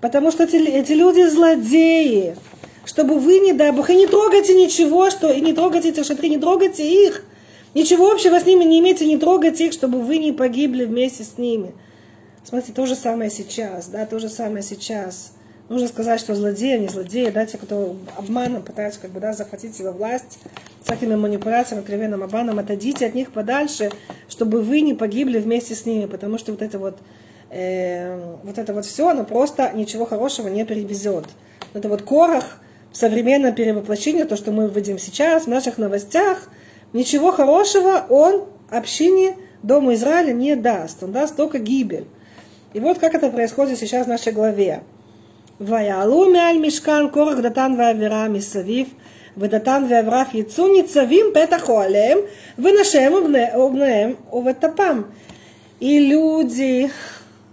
потому 0.00 0.30
что 0.30 0.44
эти, 0.44 0.56
эти 0.56 0.92
люди 0.92 1.26
злодеи, 1.28 2.36
чтобы 2.85 3.19
вы, 3.19 3.39
не 3.39 3.53
дай 3.53 3.71
Бог, 3.71 3.89
и 3.89 3.95
не 3.95 4.07
трогайте 4.07 4.53
ничего, 4.53 5.09
что, 5.09 5.31
и 5.31 5.41
не 5.41 5.53
трогайте 5.53 5.89
эти 5.89 6.03
шатры, 6.03 6.29
не 6.29 6.37
трогайте 6.37 6.87
их. 6.87 7.23
Ничего 7.73 8.09
общего 8.09 8.39
с 8.39 8.45
ними 8.45 8.63
не 8.63 8.79
имейте, 8.79 9.05
не 9.05 9.17
трогайте 9.17 9.67
их, 9.67 9.73
чтобы 9.73 10.01
вы 10.01 10.17
не 10.17 10.31
погибли 10.31 10.85
вместе 10.85 11.23
с 11.23 11.37
ними. 11.37 11.73
Смотрите, 12.43 12.73
то 12.73 12.85
же 12.85 12.95
самое 12.95 13.29
сейчас, 13.29 13.87
да, 13.87 14.05
то 14.05 14.19
же 14.19 14.29
самое 14.29 14.63
сейчас. 14.63 15.33
Нужно 15.67 15.87
сказать, 15.87 16.19
что 16.19 16.35
злодеи, 16.35 16.77
не 16.77 16.87
злодеи, 16.87 17.31
да, 17.31 17.45
те, 17.45 17.57
кто 17.57 17.95
обманом 18.15 18.61
пытаются 18.61 18.99
как 18.99 19.11
бы, 19.11 19.19
да, 19.19 19.33
захватить 19.33 19.77
его 19.79 19.91
власть, 19.91 20.37
всякими 20.83 21.15
манипуляциями, 21.15 21.81
откровенным 21.81 22.21
обманом, 22.21 22.59
отойдите 22.59 23.07
от 23.07 23.15
них 23.15 23.31
подальше, 23.31 23.89
чтобы 24.29 24.61
вы 24.61 24.81
не 24.81 24.93
погибли 24.93 25.39
вместе 25.39 25.73
с 25.73 25.87
ними, 25.87 26.05
потому 26.05 26.37
что 26.37 26.51
вот 26.51 26.61
это 26.61 26.77
вот, 26.77 26.99
э, 27.49 28.35
вот 28.43 28.59
это 28.59 28.73
вот 28.73 28.85
все, 28.85 29.09
оно 29.09 29.23
просто 29.23 29.71
ничего 29.73 30.05
хорошего 30.05 30.47
не 30.49 30.65
привезет. 30.65 31.25
Это 31.73 31.89
вот 31.89 32.03
корах, 32.94 32.94
современное 32.94 33.52
перевоплощение, 33.52 34.24
то, 34.24 34.36
что 34.36 34.52
мы 34.52 34.68
видим 34.68 34.98
сейчас 34.98 35.44
в 35.44 35.48
наших 35.48 35.78
новостях, 35.78 36.48
ничего 36.92 37.32
хорошего 37.32 38.04
он 38.08 38.44
общине 38.70 39.36
Дому 39.62 39.92
Израиля 39.94 40.32
не 40.32 40.56
даст. 40.56 41.02
Он 41.02 41.12
даст 41.12 41.36
только 41.36 41.58
гибель. 41.58 42.06
И 42.72 42.80
вот 42.80 42.98
как 42.98 43.14
это 43.14 43.30
происходит 43.30 43.78
сейчас 43.78 44.06
в 44.06 44.08
нашей 44.08 44.32
главе. 44.32 44.82
ויעלו 45.60 46.30
מעל 46.32 46.58
משכן 46.58 47.08
קורח 47.10 47.38
דתן 47.38 47.74
ואבירה 47.78 48.28
מסביב, 48.28 48.94
ודתן 49.36 49.86
ואברף 49.90 50.34
יצאו 50.34 50.72
ניצבים 50.72 51.26
פתח 51.34 51.68
אוהליהם, 51.68 52.18
ונשיהם 52.58 53.12
ובניהם 53.56 54.14
ובטפם. 54.32 55.02
И 55.80 56.00
люди 56.00 56.88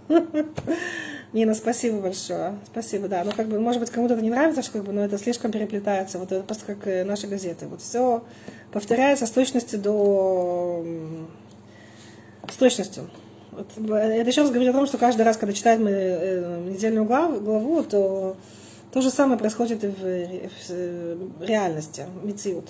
Нина, 1.33 1.55
спасибо 1.55 1.99
большое. 1.99 2.59
Спасибо, 2.67 3.07
да. 3.07 3.23
Ну, 3.23 3.31
как 3.31 3.47
бы, 3.47 3.59
может 3.59 3.79
быть, 3.79 3.89
кому-то 3.89 4.13
это 4.13 4.23
не 4.23 4.29
нравится, 4.29 4.61
что, 4.61 4.73
как 4.73 4.83
бы, 4.83 4.93
но 4.93 5.03
это 5.03 5.17
слишком 5.17 5.51
переплетается. 5.51 6.19
Вот 6.19 6.31
это 6.31 6.43
просто 6.43 6.65
как 6.65 6.87
э, 6.87 7.03
наши 7.03 7.25
газеты. 7.25 7.65
Вот 7.65 7.81
все 7.81 8.23
повторяется 8.71 9.25
с 9.25 9.31
точностью 9.31 9.79
до... 9.79 10.85
с 12.51 12.55
точностью. 12.55 13.09
Вот, 13.51 13.67
это 13.77 14.29
еще 14.29 14.41
раз 14.41 14.51
говорит 14.51 14.69
о 14.69 14.73
том, 14.73 14.85
что 14.85 14.99
каждый 14.99 15.23
раз, 15.23 15.37
когда 15.37 15.53
читаем 15.53 15.85
мы 15.85 15.89
э, 15.91 16.69
недельную 16.69 17.05
главу, 17.05 17.39
главу, 17.39 17.81
то 17.81 18.37
то 18.91 19.01
же 19.01 19.09
самое 19.09 19.39
происходит 19.39 19.83
и 19.83 19.87
в, 19.87 21.39
в 21.39 21.43
реальности, 21.43 22.05
Мициут. 22.21 22.69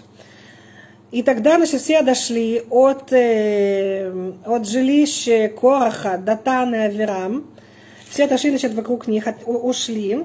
И 1.12 1.22
тогда, 1.22 1.58
значит, 1.58 1.82
все 1.82 2.02
дошли 2.02 2.64
от, 2.70 3.12
э, 3.12 4.32
от 4.46 4.68
жилища 4.68 5.50
Кораха, 5.50 6.18
Датана 6.18 6.76
и 6.76 6.80
Авирам, 6.80 7.46
все 8.13 8.25
отошли, 8.25 8.51
значит, 8.51 8.75
вокруг 8.75 9.07
них, 9.07 9.27
ушли. 9.47 10.25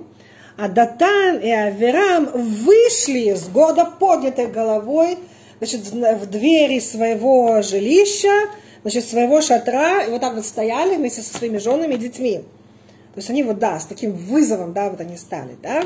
А 0.56 0.68
Датан 0.68 1.40
и 1.40 1.50
Аверам 1.50 2.30
вышли 2.34 3.34
с 3.34 3.50
года 3.50 3.86
поднятой 3.86 4.48
головой 4.48 5.18
значит, 5.58 5.82
в 5.92 6.26
двери 6.28 6.80
своего 6.80 7.62
жилища, 7.62 8.34
значит, 8.84 9.06
своего 9.06 9.42
шатра, 9.42 10.04
и 10.04 10.12
вот 10.12 10.22
так 10.22 10.36
вот 10.36 10.46
стояли 10.46 10.96
вместе 10.96 11.22
со 11.22 11.38
своими 11.38 11.58
женами 11.58 11.96
и 11.96 11.98
детьми. 11.98 12.38
То 13.14 13.18
есть 13.18 13.30
они 13.30 13.44
вот, 13.44 13.60
да, 13.60 13.80
с 13.80 13.86
таким 13.86 14.12
вызовом, 14.14 14.74
да, 14.74 14.90
вот 14.90 15.02
они 15.02 15.18
стали, 15.18 15.56
да. 15.62 15.84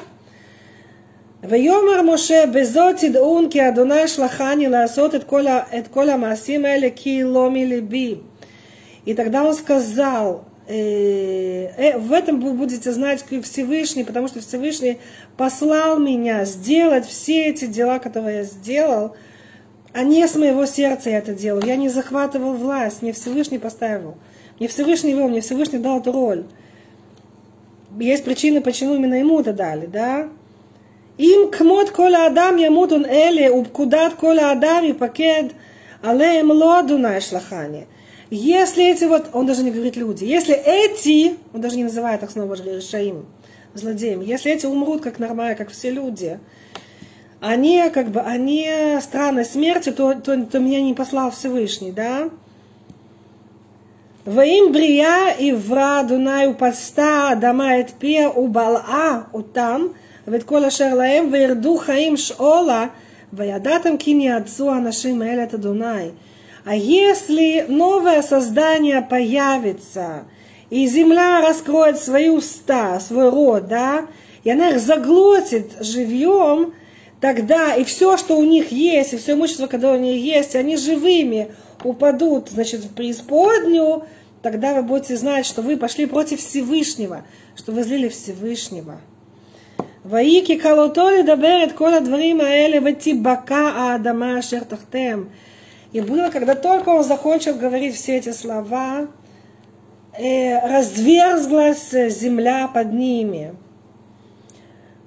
ויאמר 1.44 2.02
משה 2.02 2.46
בזאת 2.46 2.96
תדעון 2.98 3.50
כי 3.50 3.68
אדוני 3.68 4.08
שלחני 4.08 4.68
לעשות 4.68 5.16
את 5.16 5.24
כל, 5.24 5.48
את 5.48 5.88
כל 5.88 6.10
המעשים 6.10 6.66
האלה 6.66 6.88
כי 6.96 7.24
לא 7.24 7.52
מליבי. 7.52 8.16
И 9.06 9.14
тогда 9.14 9.44
он 9.44 9.54
сказал, 9.54 10.44
Э, 10.48 10.51
э, 10.51 10.51
в 10.67 12.13
этом 12.13 12.41
вы 12.41 12.53
будете 12.53 12.93
знать 12.93 13.25
Всевышний, 13.43 14.05
потому 14.05 14.29
что 14.29 14.41
Всевышний 14.41 14.99
послал 15.37 15.99
меня 15.99 16.45
сделать 16.45 17.07
все 17.07 17.47
эти 17.47 17.67
дела, 17.67 17.99
которые 17.99 18.39
я 18.39 18.45
сделал, 18.45 19.17
а 19.93 20.05
не 20.05 20.27
с 20.27 20.37
моего 20.37 20.65
сердца 20.67 21.11
я 21.11 21.19
это 21.19 21.35
делал. 21.35 21.63
Я 21.63 21.77
не 21.77 21.89
захватывал 21.89 22.55
власть, 22.55 23.03
мне 23.03 23.13
Всевышний 23.13 23.59
поставил. 23.59 24.17
Мне 24.59 24.69
Всевышний 24.69 25.13
вел, 25.13 25.29
мне 25.29 25.41
Всевышний 25.41 25.79
дал 25.79 25.99
эту 25.99 26.13
роль. 26.13 26.45
Есть 27.99 28.25
причины, 28.25 28.61
почему 28.61 28.95
именно 28.95 29.15
ему 29.15 29.41
это 29.41 29.53
дали, 29.53 29.87
да? 29.87 30.29
Им 31.19 31.51
кмот 31.51 31.91
кола 31.91 32.27
адам 32.27 32.57
ямут 32.57 32.93
он 32.93 33.05
эле, 33.05 33.51
упкудат 33.51 34.15
кола 34.15 34.53
адам 34.53 34.85
и 34.85 34.93
пакет 34.95 35.53
алеем 36.03 36.51
лодуна 36.51 37.21
шлахани. 37.21 37.87
Если 38.32 38.92
эти 38.92 39.06
вот, 39.06 39.30
он 39.34 39.46
даже 39.46 39.64
не 39.64 39.72
говорит 39.72 39.96
люди, 39.96 40.26
если 40.26 40.54
эти, 40.54 41.38
он 41.54 41.62
даже 41.62 41.78
не 41.78 41.84
называет 41.84 42.24
их 42.24 42.32
снова 42.32 42.56
же 42.56 42.64
решаим, 42.64 43.26
злодеями, 43.74 44.26
если 44.26 44.52
эти 44.52 44.66
умрут 44.66 45.02
как 45.02 45.20
нормально, 45.20 45.56
как 45.56 45.70
все 45.70 45.92
люди, 45.92 46.40
они 47.40 47.90
как 47.94 48.10
бы, 48.10 48.20
они 48.22 48.70
странной 49.00 49.46
смерти, 49.46 49.92
то, 49.92 50.14
то, 50.16 50.46
то 50.46 50.60
меня 50.60 50.82
не 50.82 50.94
послал 50.94 51.32
Всевышний, 51.32 51.92
да? 51.92 52.30
Ваим 54.26 54.74
брия 54.74 55.32
и 55.40 55.54
вра 55.54 56.04
Дунай 56.04 56.48
упаста 56.48 57.30
Адама 57.32 57.80
את 57.80 57.92
פיה 57.98 58.30
ובלעה 58.30 59.22
אותם 59.34 59.88
ואת 60.28 60.44
כל 60.44 60.66
אשר 60.66 60.96
להם 60.96 61.30
וירדו 61.32 61.78
חיים 61.78 62.18
שאולה 62.18 62.88
וידעתם 63.34 63.98
כי 63.98 64.14
ניאצו 64.14 64.72
האנשים 64.72 65.22
האלה 65.22 65.44
את 65.44 65.54
אדוני. 65.54 66.10
а 66.65 66.77
если 66.77 67.67
новое 67.69 68.23
создание 68.23 69.03
появится, 69.03 70.25
и 70.71 70.87
земля 70.87 71.41
раскроет 71.47 71.99
свои 71.99 72.29
уста, 72.29 73.01
свой 73.01 73.31
рот, 73.31 73.67
да, 73.67 74.07
и 74.45 74.51
она 74.51 74.71
их 74.71 74.81
заглотит 74.81 75.73
живьем, 75.81 76.73
тогда 77.21 77.75
и 77.75 77.85
все, 77.85 78.17
что 78.17 78.37
у 78.37 78.45
них 78.45 78.71
есть, 78.71 79.13
и 79.13 79.17
все 79.17 79.33
имущество, 79.33 79.67
которое 79.67 79.99
у 79.99 80.03
них 80.03 80.23
есть, 80.23 80.55
они 80.55 80.77
живыми 80.77 81.53
упадут, 81.85 82.49
значит, 82.51 82.85
в 82.85 82.95
преисподнюю, 82.95 84.05
тогда 84.41 84.75
вы 84.75 84.83
будете 84.83 85.17
знать, 85.17 85.47
что 85.47 85.63
вы 85.63 85.77
пошли 85.77 86.07
против 86.07 86.41
Всевышнего, 86.41 87.25
что 87.57 87.73
вы 87.73 87.83
злили 87.83 88.09
Всевышнего. 88.09 89.01
Ваики 90.05 90.57
калутоли 90.57 91.23
даберет 91.23 91.75
кола 91.75 92.01
дворима 92.01 92.45
эле 92.45 92.81
бака 93.15 93.95
адама 93.95 94.43
шертахтем. 94.43 95.31
И 95.94 96.02
было, 96.02 96.30
когда 96.30 96.56
только 96.56 96.90
он 96.90 97.04
закончил 97.04 97.56
говорить 97.56 97.96
все 97.96 98.18
эти 98.18 98.32
слова, 98.32 99.08
э, 100.18 100.60
разверзлась 100.68 101.92
земля 101.92 102.68
под 102.68 102.94
ними. 102.94 103.54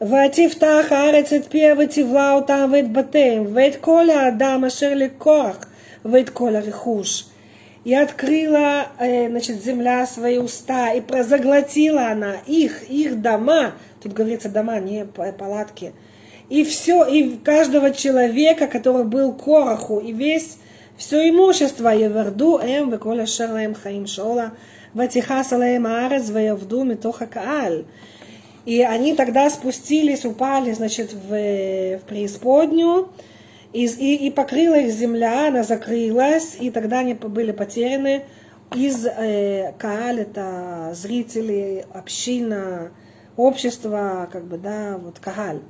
ותפתח 0.01 0.87
הארץ 0.91 1.33
את 1.33 1.47
פיה 1.47 1.75
ותבלע 1.79 2.33
אותם 2.33 2.71
ואת 2.73 2.93
בתיהם 2.93 3.45
ואת 3.53 3.77
כל 3.77 4.11
האדם 4.11 4.65
אשר 4.65 4.93
לכוח 4.95 5.57
ואת 6.05 6.31
כל 6.31 6.57
הרכוש. 6.57 7.25
И 7.83 7.95
открыла 7.95 8.89
э, 8.99 9.29
значит, 9.31 9.63
земля 9.63 10.07
свои 10.07 10.37
уста, 10.37 10.93
и 10.93 11.03
заглотила 11.23 12.09
она 12.09 12.37
их, 12.47 12.91
их 12.91 13.23
дома, 13.23 13.73
тут 14.03 14.13
говорится 14.13 14.51
дома, 14.51 14.79
не 14.81 15.07
палатки, 15.07 15.95
и 16.51 16.63
все, 16.65 17.07
и 17.07 17.39
каждого 17.39 17.91
человека, 17.93 18.67
который 18.67 19.05
был 19.05 19.33
Короху, 19.33 19.99
и 19.99 20.13
весь 20.13 20.59
все 20.98 21.30
имущество 21.30 21.90
Еверду 21.90 22.58
эм 22.58 22.90
веколя 22.90 23.26
шерлаем 23.26 23.74
хаим 23.76 24.08
шола, 24.08 24.52
ватихас 24.94 25.52
алаем 25.54 25.86
аарец 25.86 26.30
ваявду 26.30 26.84
митоха 26.84 27.26
кааль. 27.26 27.86
И 28.66 28.82
они 28.82 29.14
тогда 29.14 29.50
спустились, 29.50 30.26
упали, 30.26 30.72
значит, 30.74 31.14
в, 31.14 31.30
в 31.30 32.02
преисподнюю, 32.08 33.10
и, 33.74 33.86
и, 33.86 34.28
и 34.28 34.32
покрыла 34.32 34.76
их 34.76 34.92
земля, 34.92 35.50
она 35.50 35.64
закрылась, 35.64 36.58
и 36.60 36.72
тогда 36.72 37.00
они 37.00 37.14
были 37.14 37.52
потеряны 37.52 38.24
из 38.74 39.06
э, 39.06 39.74
Кааль, 39.78 40.22
это 40.22 40.92
зрители, 40.94 41.86
община, 41.94 42.92
общество, 43.38 44.30
как 44.32 44.46
бы, 44.46 44.58
да, 44.58 44.98
вот 44.98 45.20
Кааль. 45.20 45.62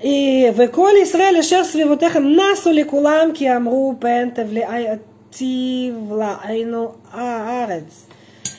И 0.00 0.52
веколь 0.54 1.02
Исраэль 1.04 1.38
ашер 1.38 1.64
сривотехем 1.64 2.34
насу 2.34 2.70
лекулам, 2.70 3.32
ки 3.32 3.44
амру 3.44 3.94
пентев 3.94 4.50
леатив 4.50 5.94
лаайну 6.10 6.96
аарец. 7.12 7.92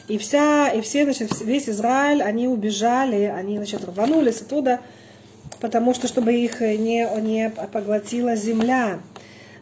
И 0.08 0.18
вся, 0.18 0.70
и 0.70 0.82
все, 0.82 1.04
значит, 1.04 1.42
весь 1.42 1.68
Израиль, 1.68 2.22
они 2.22 2.48
убежали, 2.48 3.24
они, 3.24 3.58
значит, 3.58 3.84
рванулись 3.86 4.42
оттуда, 4.42 4.80
потому 5.60 5.94
что, 5.94 6.08
чтобы 6.08 6.34
их 6.34 6.62
не, 6.62 7.08
не 7.22 7.50
поглотила 7.50 8.36
земля. 8.36 9.00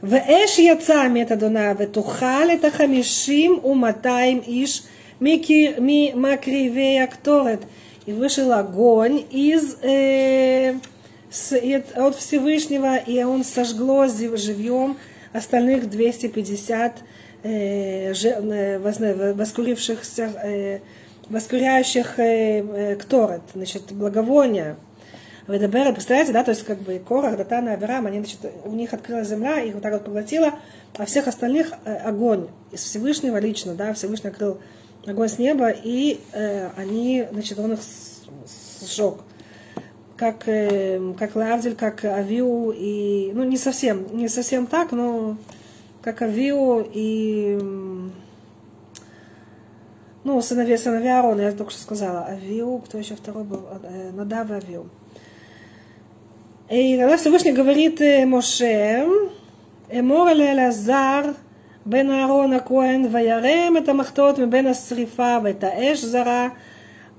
В 0.02 0.16
эш 0.16 0.58
яца 0.58 1.08
метадуна, 1.08 1.74
в 1.74 1.88
тухал 1.88 2.50
это 2.50 2.70
хамишим 2.70 3.62
у 3.64 3.74
матаим 3.74 4.44
иш 4.46 4.84
ми 5.22 6.12
макривея 6.14 7.08
кторет. 7.08 7.62
И 8.06 8.12
вышел 8.12 8.52
огонь 8.52 9.24
из... 9.32 9.78
Э, 9.82 10.74
от 11.96 12.16
Всевышнего, 12.16 12.98
и 12.98 13.24
он 13.24 13.44
сожгло 13.44 14.08
живьем 14.08 14.98
остальных 15.32 15.90
250 15.90 17.04
э, 17.44 18.14
э 18.14 19.34
воскурившихся, 19.34 20.32
э, 20.44 20.80
воскуряющих 21.30 22.20
э, 22.20 22.60
э, 22.62 22.96
кторет, 22.96 23.42
значит, 23.54 23.92
благовония. 23.92 24.78
Ведабера, 25.48 25.92
представляете, 25.92 26.32
да, 26.32 26.44
то 26.44 26.52
есть 26.52 26.64
как 26.64 26.80
бы 26.80 27.00
Корах, 27.06 27.36
Датан 27.36 27.68
и 27.68 27.72
Авирам, 27.72 28.06
они, 28.06 28.20
значит, 28.20 28.40
у 28.64 28.72
них 28.72 28.94
открылась 28.94 29.28
земля, 29.28 29.60
их 29.60 29.74
вот 29.74 29.84
так 29.84 29.92
вот 29.92 30.06
поглотила, 30.06 30.54
а 30.98 31.06
всех 31.06 31.28
остальных 31.28 31.74
огонь 31.84 32.48
из 32.72 32.82
Всевышнего 32.82 33.38
лично, 33.38 33.74
да, 33.76 33.94
Всевышний 33.94 34.30
открыл 34.30 34.60
огонь 35.06 35.28
с 35.28 35.38
неба, 35.38 35.70
и 35.70 36.22
э, 36.32 36.70
они, 36.78 37.28
значит, 37.32 37.60
он 37.60 37.74
их 37.74 37.80
сжег 38.82 39.16
Как, 40.17 40.49
э, 40.49 41.01
как 41.19 41.37
Лавдиль, 41.37 41.77
как 41.77 42.05
Авиу, 42.05 42.73
и, 42.73 43.31
ну, 43.35 43.45
не 43.45 43.57
совсем, 43.57 44.17
не 44.17 44.29
совсем 44.29 44.67
так, 44.67 44.91
но 44.91 45.37
как 46.03 46.23
Авиу 46.23 46.85
и 46.93 47.57
ну, 50.25 50.43
сыновья, 50.43 50.77
сыновья 50.77 51.19
Аарона, 51.19 51.43
я 51.43 51.53
только 51.53 51.71
что 51.71 51.81
сказала, 51.81 52.27
Авиу, 52.27 52.79
кто 52.79 52.99
еще 52.99 53.15
второй 53.15 53.45
был, 53.45 53.65
э, 53.83 54.11
Надав 54.13 54.51
и 54.51 54.55
Авиу. 54.55 54.89
И 56.69 56.99
тогда 56.99 57.17
Всевышний 57.17 57.53
говорит 57.53 58.01
Моше, 58.27 59.07
אמור 59.99 60.31
אל 60.31 60.43
אלעזר 60.43 61.21
בן 61.87 62.11
אהרון 62.11 62.53
הכהן 62.53 63.07
וירם 63.13 63.77
את 63.77 63.89
המחטות 63.89 64.39
מבין 64.39 64.67
השריפה 64.67 65.39
ואת 65.45 65.65
האש 65.65 66.05
זרה 66.05 66.49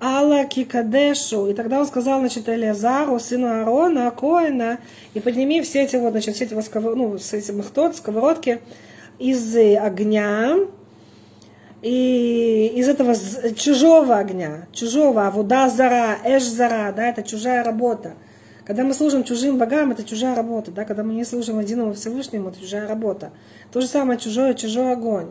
Алла 0.00 0.44
Кикадешу. 0.44 1.48
И 1.48 1.54
тогда 1.54 1.80
он 1.80 1.87
сказал, 1.87 2.20
значит, 2.20 2.48
Элиазару, 2.48 3.18
сыну 3.18 3.48
Аарона, 3.48 4.11
Коэна, 4.11 4.78
и 5.14 5.20
подними 5.20 5.62
все 5.62 5.83
эти 5.83 5.96
вот, 5.96 6.12
значит, 6.12 6.35
все 6.35 6.44
эти 6.44 6.54
вот, 6.54 6.64
сковород, 6.64 6.96
ну, 6.96 7.18
с 7.18 7.33
эти 7.33 7.52
махтот, 7.52 7.96
сковородки 7.96 8.61
из 9.18 9.57
огня, 9.57 10.59
и 11.83 12.72
из 12.76 12.88
этого 12.88 13.14
чужого 13.54 14.16
огня, 14.16 14.66
чужого, 14.72 15.26
а 15.26 15.30
вода 15.30 15.68
зара, 15.68 16.18
эш 16.24 16.42
зара, 16.42 16.92
да, 16.92 17.09
это 17.09 17.22
чужая 17.22 17.62
работа. 17.62 18.14
Когда 18.64 18.83
мы 18.83 18.94
служим 18.94 19.24
чужим 19.24 19.59
богам, 19.59 19.90
это 19.90 20.04
чужая 20.04 20.35
работа. 20.35 20.70
Да? 20.70 20.85
Когда 20.85 21.02
мы 21.02 21.12
не 21.12 21.24
служим 21.24 21.61
единому 21.61 21.92
Всевышнему, 21.92 22.48
это 22.48 22.61
чужая 22.61 22.88
работа. 22.88 23.30
То 23.70 23.80
же 23.80 23.87
самое 23.87 24.18
чужое, 24.18 24.54
чужой 24.54 24.92
огонь. 24.92 25.28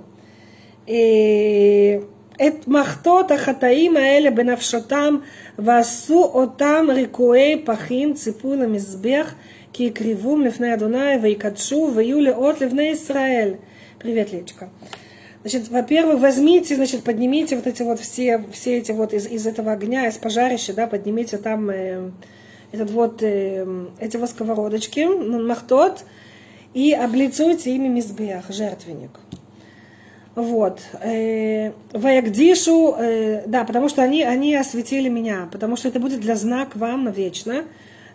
И 0.86 2.06
את 2.47 2.69
מחטות 2.69 3.31
החטאים 3.31 3.97
האלה 3.97 4.31
בנפשותם 4.31 5.17
ועשו 5.59 6.25
אותם 6.25 6.87
ריקועי 6.89 7.63
פחים 7.65 8.15
ציפו 8.15 8.55
למזבח 8.55 9.35
כי 9.73 9.83
יקריבום 9.85 10.43
לפני 10.43 10.75
אדוני 10.75 11.17
ויקדשו 11.23 11.91
ויהיו 11.95 12.21
לאות 12.21 12.61
לבני 12.61 12.83
ישראל. 12.83 13.55
Привет, 13.99 14.33
Лечка. 14.33 14.69
Значит, 15.43 15.69
во-первых, 15.69 16.21
возьмите, 16.21 16.77
значит, 16.77 17.03
поднимите 17.03 17.57
вот 17.57 17.67
эти 17.67 17.83
вот 17.83 17.99
все, 17.99 18.45
все 18.53 18.79
эти 18.79 18.93
вот 18.93 19.13
из, 19.13 19.27
из 19.27 19.47
этого 19.47 19.73
огня, 19.73 20.07
из 20.07 20.19
пожарища, 20.19 20.73
да, 20.73 20.87
поднимите 20.87 21.39
там 21.39 21.71
э, 21.71 22.11
этот 22.71 22.91
вот, 22.91 23.23
э, 23.23 23.67
эти 23.99 24.17
вот 24.17 24.31
сковородочки, 24.31 25.05
махтот, 25.05 26.05
и 26.75 26.93
облицуйте 26.93 27.75
ими 27.75 27.89
мизбех, 27.89 28.45
жертвенник. 28.51 29.11
Вот. 30.36 30.82
Э, 31.00 31.72
Ваягдишу, 31.92 32.96
э, 32.98 33.44
да, 33.46 33.64
потому 33.66 33.88
что 33.88 34.02
они, 34.02 34.24
они 34.24 34.56
осветили 34.56 35.08
меня, 35.08 35.48
потому 35.52 35.76
что 35.76 35.88
это 35.88 36.00
будет 36.00 36.22
для 36.22 36.36
знак 36.36 36.76
вам 36.76 37.04
навечно, 37.04 37.66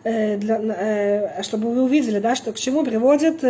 э, 0.03 0.37
для, 0.37 1.43
чтобы 1.43 1.73
вы 1.73 1.85
увидели, 1.85 2.19
да, 2.19 2.35
что 2.35 2.53
к 2.53 2.57
чему 2.57 2.85
приводит 2.85 3.45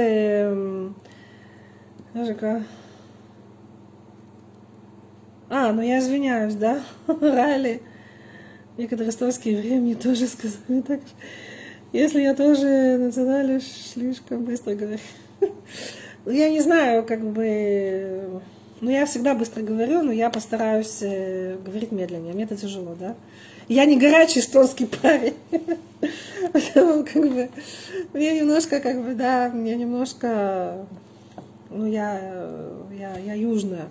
а, 5.50 5.72
ну 5.72 5.80
я 5.80 5.98
извиняюсь, 5.98 6.54
да, 6.54 6.82
Райли. 7.06 7.80
Некоторые 8.76 9.10
эстонские 9.10 9.54
евреи 9.54 9.78
мне 9.78 9.94
тоже 9.94 10.26
сказали 10.26 10.82
так, 10.82 11.00
если 11.92 12.20
я 12.20 12.34
тоже 12.34 12.98
национально 12.98 13.60
слишком 13.60 14.44
быстро 14.44 14.74
говорю. 14.74 14.98
Ну, 16.24 16.32
я 16.32 16.50
не 16.50 16.60
знаю, 16.60 17.04
как 17.06 17.24
бы... 17.24 18.42
Ну, 18.80 18.90
я 18.90 19.06
всегда 19.06 19.34
быстро 19.34 19.62
говорю, 19.62 20.02
но 20.02 20.12
я 20.12 20.30
постараюсь 20.30 20.98
э, 21.02 21.56
говорить 21.64 21.90
медленнее. 21.90 22.32
Мне 22.32 22.44
это 22.44 22.56
тяжело, 22.56 22.94
да? 22.98 23.16
Я 23.66 23.84
не 23.84 23.98
горячий 23.98 24.40
эстонский 24.40 24.86
парень. 25.02 25.34
как 26.52 27.22
бы, 27.28 27.50
мне 28.12 28.38
немножко, 28.38 28.80
как 28.80 29.04
бы, 29.04 29.14
да, 29.14 29.50
мне 29.52 29.74
немножко 29.74 30.86
Ну, 31.70 31.86
я, 31.86 32.20
я, 32.96 33.18
я 33.18 33.34
южная. 33.34 33.88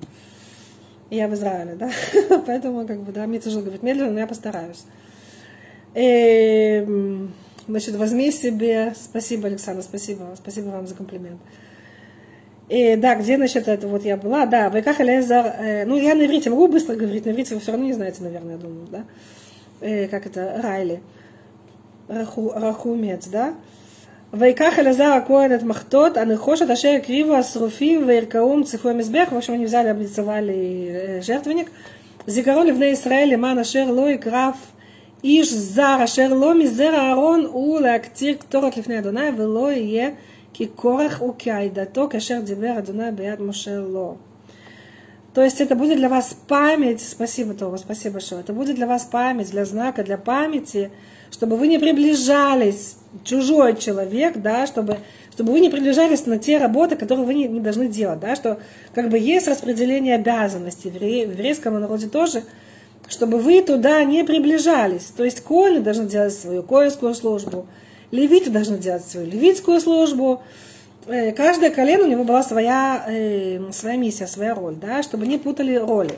Я 1.10 1.28
в 1.28 1.34
Израиле, 1.34 1.76
да. 1.76 1.92
Поэтому, 2.46 2.88
как 2.88 3.02
бы, 3.02 3.12
да, 3.12 3.28
мне 3.28 3.40
тяжело 3.40 3.62
говорить 3.62 3.84
медленно, 3.84 4.12
но 4.12 4.20
я 4.20 4.28
постараюсь. 4.28 4.84
И, 5.96 6.84
эм, 6.86 7.34
значит, 7.68 7.96
возьми 7.96 8.32
себе... 8.32 8.94
Спасибо, 8.96 9.48
Александр, 9.48 9.84
спасибо. 9.84 10.34
Спасибо 10.38 10.68
вам 10.68 10.88
за 10.88 10.96
комплимент. 10.96 11.40
И, 12.70 12.97
да, 12.97 13.15
где, 13.15 13.38
значит, 13.38 13.68
это 13.68 13.88
вот 13.88 14.03
я 14.03 14.18
была, 14.18 14.45
да, 14.45 14.70
Вайках 14.70 14.99
Элезар, 14.99 15.45
э, 15.57 15.86
ну, 15.86 15.97
я 15.97 16.15
на 16.15 16.26
иврите 16.26 16.49
могу 16.49 16.68
быстро 16.68 16.95
говорить, 16.95 17.26
на 17.26 17.32
иврите 17.32 17.55
вы 17.55 17.61
все 17.61 17.72
равно 17.72 17.86
не 17.86 17.93
знаете, 17.93 18.22
наверное, 18.24 18.55
я 18.55 18.57
думаю, 18.57 18.88
да, 18.91 19.03
э, 19.80 20.07
как 20.07 20.26
это, 20.26 20.59
Райли, 20.61 21.01
Раху, 22.09 22.51
Рахумец, 22.53 23.28
да, 23.28 23.53
Вайках 24.34 24.80
Элезар 24.80 25.18
Акоэн 25.18 25.53
от 25.53 25.63
Махтот, 25.63 26.18
Анахоша 26.18 26.68
Ташер 26.68 26.99
Крива 26.99 27.41
Сруфим 27.41 28.05
Вайркаум 28.05 28.65
Цифу 28.65 28.91
Мизбех, 28.91 29.32
в 29.32 29.38
общем, 29.38 29.53
они 29.53 29.65
взяли, 29.65 29.88
облицевали 29.88 30.88
э, 30.89 31.22
жертвенник, 31.22 31.72
Зикароли 32.26 32.72
в 32.72 32.82
Израиле, 32.82 33.38
Мана 33.38 33.63
Шер 33.63 33.89
Лой, 33.89 34.18
Граф, 34.18 34.57
Иш 35.24 35.49
Зара, 35.49 36.07
Шер 36.07 36.34
Ломи, 36.34 36.65
Зера 36.65 37.13
Арон, 37.13 37.45
Ула, 37.45 37.93
Актир, 37.93 38.38
Торот 38.49 38.76
Лифней 38.76 38.99
Адонай, 38.99 39.32
Велой, 39.32 39.82
Е, 39.82 40.15
ки 40.58 40.66
корах 40.66 41.22
у 41.22 41.34
кайдато, 41.34 42.08
кашер 42.08 42.41
дибер 42.41 42.80
адуна 42.80 43.12
бият 43.12 43.39
То 45.34 45.43
есть 45.43 45.62
это 45.62 45.76
будет 45.76 45.97
для 45.97 46.10
вас 46.10 46.36
память, 46.47 47.01
спасибо, 47.01 47.53
Тома, 47.53 47.78
спасибо 47.78 48.14
большое, 48.14 48.41
это 48.41 48.53
будет 48.53 48.76
для 48.76 48.88
вас 48.88 49.03
память, 49.05 49.51
для 49.51 49.66
знака, 49.66 50.03
для 50.03 50.18
памяти, 50.18 50.89
чтобы 51.30 51.58
вы 51.58 51.68
не 51.68 51.78
приближались, 51.78 52.95
чужой 53.24 53.76
человек, 53.76 54.38
да, 54.38 54.66
чтобы, 54.66 54.97
чтобы 55.32 55.51
вы 55.51 55.60
не 55.60 55.70
приближались 55.70 56.26
на 56.26 56.39
те 56.39 56.58
работы, 56.58 56.95
которые 56.95 57.28
вы 57.28 57.36
не, 57.36 57.47
не 57.47 57.60
должны 57.60 57.88
делать, 57.88 58.20
да, 58.20 58.36
что 58.36 58.60
как 58.95 59.10
бы 59.10 59.20
есть 59.20 59.47
распределение 59.47 60.16
обязанностей, 60.16 60.89
в 60.89 60.95
еврейском 60.95 61.80
народе 61.80 62.08
тоже, 62.08 62.41
чтобы 63.08 63.38
вы 63.38 63.62
туда 63.62 64.03
не 64.03 64.24
приближались. 64.24 65.05
То 65.16 65.24
есть 65.24 65.41
коины 65.41 65.82
должны 65.82 66.08
делать 66.08 66.34
свою 66.34 66.64
коинскую 66.64 67.14
службу, 67.14 67.68
левиты 68.12 68.49
должны 68.49 68.78
делать 68.78 69.05
свою 69.05 69.28
левитскую 69.28 69.80
службу, 69.80 70.41
э, 71.08 71.32
каждое 71.32 71.70
колено 71.70 72.05
у 72.05 72.08
него 72.08 72.24
была 72.24 72.43
своя, 72.43 73.05
э, 73.08 73.72
своя 73.72 73.97
миссия, 73.97 74.28
своя 74.28 74.55
роль, 74.55 74.76
да, 74.76 75.03
чтобы 75.03 75.28
не 75.28 75.38
путали 75.38 75.76
роли, 75.76 76.18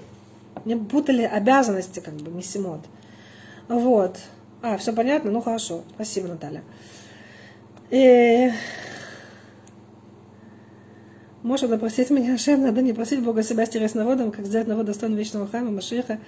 не 0.66 0.76
путали 0.76 1.24
обязанности, 1.24 2.00
как 2.00 2.14
бы, 2.16 2.32
миссимот. 2.32 2.82
Вот. 3.68 4.18
А, 4.62 4.78
все 4.78 4.94
понятно? 4.94 5.32
Ну 5.32 5.42
хорошо. 5.42 5.84
Спасибо, 5.96 6.28
Наталья. 6.28 6.64
И... 7.90 8.52
Может 11.42 11.70
попросить 11.70 12.10
меня, 12.10 12.38
Шем, 12.40 12.64
надо 12.64 12.82
не 12.82 12.94
просить 12.94 13.24
Бога 13.24 13.44
себя 13.44 13.66
стереть 13.66 13.92
с 13.92 13.96
народом, 13.96 14.32
как 14.32 14.46
сделать 14.46 14.68
народ 14.68 14.86
достойным 14.86 15.18
вечного 15.18 15.48
храма, 15.48 15.72
Машиха. 15.72 16.20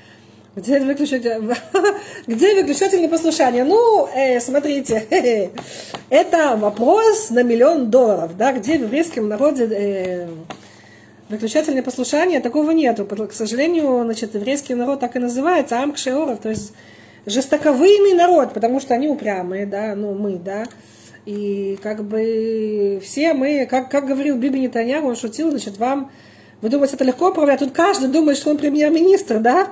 Где 0.53 0.81
выключатель, 0.81 1.55
где 2.27 2.55
выключатель 2.55 3.01
непослушания? 3.01 3.63
Ну, 3.63 4.07
э, 4.13 4.41
смотрите, 4.41 5.07
это 6.09 6.57
вопрос 6.57 7.29
на 7.29 7.41
миллион 7.41 7.89
долларов, 7.89 8.35
да, 8.35 8.51
где 8.51 8.77
в 8.77 8.81
еврейском 8.81 9.29
народе 9.29 9.69
э, 9.71 10.27
выключатель 11.29 11.73
непослушания, 11.73 12.41
такого 12.41 12.71
нету. 12.71 13.05
К 13.05 13.31
сожалению, 13.31 14.03
значит, 14.03 14.35
еврейский 14.35 14.75
народ 14.75 14.99
так 14.99 15.15
и 15.15 15.19
называется, 15.19 15.79
Амкшеоров, 15.79 16.39
то 16.39 16.49
есть 16.49 16.73
жестоковыйный 17.25 18.13
народ, 18.13 18.53
потому 18.53 18.81
что 18.81 18.93
они 18.93 19.07
упрямые, 19.07 19.65
да, 19.65 19.95
ну 19.95 20.13
мы, 20.15 20.33
да. 20.33 20.65
И 21.25 21.79
как 21.81 22.03
бы 22.03 22.99
все 23.01 23.33
мы, 23.33 23.65
как, 23.67 23.89
как 23.89 24.05
говорил 24.05 24.35
Биби 24.35 24.59
Нетаньяху, 24.59 25.07
он 25.07 25.15
шутил, 25.15 25.51
значит, 25.51 25.77
вам, 25.77 26.11
вы 26.61 26.67
думаете, 26.67 26.95
это 26.95 27.05
легко 27.05 27.29
управлять? 27.29 27.59
Тут 27.59 27.71
каждый 27.71 28.09
думает, 28.09 28.37
что 28.37 28.49
он 28.49 28.57
премьер-министр, 28.57 29.39
да? 29.39 29.69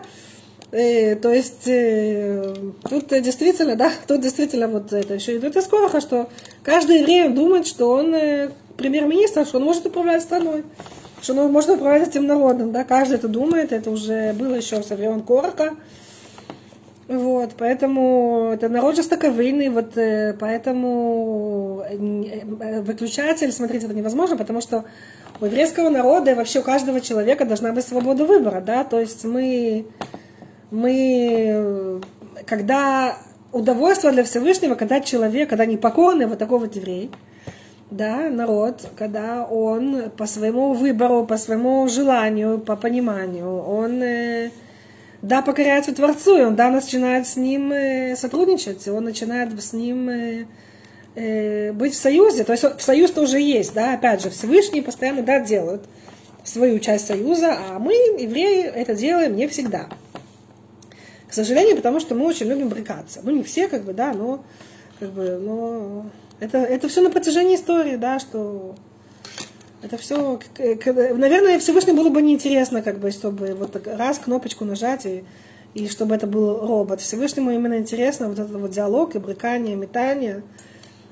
Э, 0.71 1.15
то 1.15 1.31
есть 1.31 1.67
э, 1.67 2.53
тут 2.87 3.07
действительно, 3.07 3.75
да, 3.75 3.91
тут 4.07 4.21
действительно 4.21 4.67
вот 4.67 4.93
это 4.93 5.15
еще 5.15 5.37
идет 5.37 5.55
из 5.55 5.65
Короха, 5.65 5.99
что 5.99 6.29
каждый 6.61 6.99
еврей 6.99 7.29
думает, 7.29 7.65
что 7.65 7.89
он 7.89 8.13
э, 8.13 8.51
премьер-министр, 8.77 9.47
что 9.47 9.57
он 9.57 9.63
может 9.63 9.87
управлять 9.87 10.21
страной, 10.21 10.63
что 11.23 11.33
он 11.33 11.51
может 11.51 11.71
управлять 11.71 12.09
этим 12.09 12.27
народом, 12.27 12.71
да, 12.71 12.83
каждый 12.83 13.15
это 13.15 13.27
думает, 13.27 13.71
это 13.71 13.89
уже 13.89 14.33
было 14.33 14.53
еще 14.53 14.83
со 14.83 14.95
времен 14.95 15.21
Короха, 15.21 15.75
вот, 17.07 17.53
поэтому 17.57 18.51
это 18.53 18.69
народ 18.69 18.95
жестоковыйный, 18.95 19.69
вот 19.69 19.95
поэтому 20.39 21.83
выключатель, 22.83 23.51
смотрите, 23.51 23.87
это 23.87 23.95
невозможно, 23.95 24.37
потому 24.37 24.61
что 24.61 24.85
у 25.41 25.45
еврейского 25.45 25.89
народа 25.89 26.29
и 26.29 26.33
вообще 26.35 26.59
у 26.59 26.63
каждого 26.63 27.01
человека 27.01 27.45
должна 27.45 27.71
быть 27.71 27.87
свобода 27.87 28.25
выбора, 28.25 28.61
да, 28.61 28.83
то 28.83 28.99
есть 28.99 29.23
мы, 29.23 29.87
мы, 30.71 32.01
когда 32.45 33.17
удовольствие 33.51 34.13
для 34.13 34.23
Всевышнего, 34.23 34.75
когда 34.75 34.99
человек, 34.99 35.49
когда 35.49 35.65
непокорный, 35.65 36.27
вот 36.27 36.37
такой 36.37 36.59
вот 36.59 36.75
еврей, 36.75 37.11
да, 37.91 38.29
народ, 38.29 38.87
когда 38.95 39.45
он 39.45 40.11
по 40.15 40.27
своему 40.27 40.73
выбору, 40.73 41.25
по 41.25 41.37
своему 41.37 41.87
желанию, 41.87 42.59
по 42.59 42.75
пониманию, 42.75 43.49
он 43.49 44.03
да, 45.21 45.41
покоряется 45.41 45.93
Творцу, 45.93 46.37
и 46.37 46.41
он, 46.41 46.55
да, 46.55 46.69
начинает 46.69 47.27
с 47.27 47.35
ним 47.35 47.71
э, 47.73 48.15
сотрудничать, 48.15 48.87
и 48.87 48.89
он 48.89 49.03
начинает 49.03 49.61
с 49.61 49.73
ним 49.73 50.09
э, 50.09 50.45
э, 51.15 51.73
быть 51.73 51.93
в 51.93 51.97
союзе. 51.97 52.43
То 52.43 52.53
есть 52.53 52.63
союз-то 52.79 53.21
уже 53.21 53.39
есть, 53.39 53.73
да, 53.73 53.93
опять 53.93 54.21
же, 54.21 54.29
Всевышний 54.29 54.81
постоянно, 54.81 55.23
да, 55.23 55.39
делают 55.39 55.83
свою 56.43 56.79
часть 56.79 57.07
союза, 57.07 57.57
а 57.69 57.79
мы, 57.79 57.93
евреи, 57.93 58.63
это 58.63 58.95
делаем 58.95 59.35
не 59.35 59.47
всегда. 59.47 59.87
К 61.29 61.33
сожалению, 61.33 61.75
потому 61.75 61.99
что 61.99 62.15
мы 62.15 62.25
очень 62.25 62.47
любим 62.47 62.69
брыкаться. 62.69 63.19
Ну, 63.23 63.31
не 63.31 63.43
все, 63.43 63.67
как 63.67 63.83
бы, 63.83 63.93
да, 63.93 64.13
но, 64.13 64.43
как 64.99 65.11
бы, 65.11 65.37
но 65.37 66.05
это, 66.39 66.57
это 66.57 66.87
все 66.87 67.01
на 67.01 67.11
протяжении 67.11 67.55
истории, 67.55 67.97
да, 67.97 68.17
что 68.17 68.75
это 69.83 69.97
все, 69.97 70.39
наверное, 70.57 71.59
Всевышнему 71.59 71.97
было 71.97 72.09
бы 72.09 72.21
неинтересно, 72.23 72.81
как 72.81 72.99
бы, 72.99 73.11
чтобы 73.11 73.53
вот 73.53 73.79
раз 73.85 74.17
кнопочку 74.17 74.65
нажать 74.65 75.05
и, 75.05 75.23
и 75.75 75.87
чтобы 75.87 76.15
это 76.15 76.25
был 76.25 76.65
робот. 76.65 76.99
Всевышнему 76.99 77.51
именно 77.51 77.77
интересно 77.77 78.27
вот 78.27 78.39
этот 78.39 78.55
вот 78.55 78.71
диалог 78.71 79.15
и 79.15 79.19
брыкание, 79.19 79.75
метание. 79.75 80.41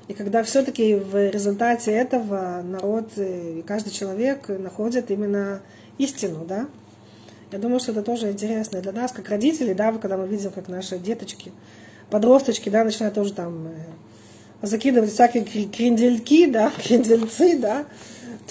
И 0.08 0.14
когда 0.14 0.42
все-таки 0.42 0.96
в 0.96 1.30
результате 1.30 1.92
этого 1.92 2.62
народ 2.64 3.10
и 3.16 3.62
каждый 3.66 3.90
человек 3.90 4.48
находит 4.48 5.12
именно 5.12 5.60
истину, 5.98 6.44
да. 6.44 6.66
Я 7.50 7.58
думаю, 7.58 7.80
что 7.80 7.92
это 7.92 8.02
тоже 8.02 8.30
интересно 8.30 8.82
для 8.82 8.92
нас, 8.92 9.10
как 9.12 9.30
родителей, 9.30 9.72
да, 9.72 9.90
когда 9.92 10.18
мы 10.18 10.28
видим, 10.28 10.50
как 10.50 10.68
наши 10.68 10.98
деточки, 10.98 11.50
подросточки, 12.10 12.68
да, 12.68 12.84
начинают 12.84 13.14
тоже 13.14 13.32
там 13.32 13.68
э, 13.68 14.66
закидывать 14.66 15.12
всякие 15.12 15.44
крендельки, 15.44 16.46
да, 16.46 16.70
крендельцы, 16.82 17.58
да, 17.58 17.86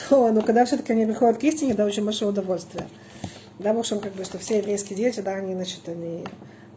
то, 0.09 0.31
ну, 0.31 0.41
когда 0.41 0.65
все-таки 0.65 0.93
они 0.93 1.05
приходят 1.05 1.37
к 1.37 1.43
истине, 1.43 1.73
это 1.73 1.85
очень 1.85 2.05
большое 2.05 2.31
удовольствие. 2.31 2.87
Да, 3.59 3.73
в 3.73 3.79
общем, 3.79 3.99
как 3.99 4.13
бы, 4.13 4.23
что 4.23 4.39
все 4.39 4.57
еврейские 4.57 4.97
дети, 4.97 5.19
да, 5.19 5.33
они, 5.33 5.53
значит, 5.53 5.87
они 5.87 6.23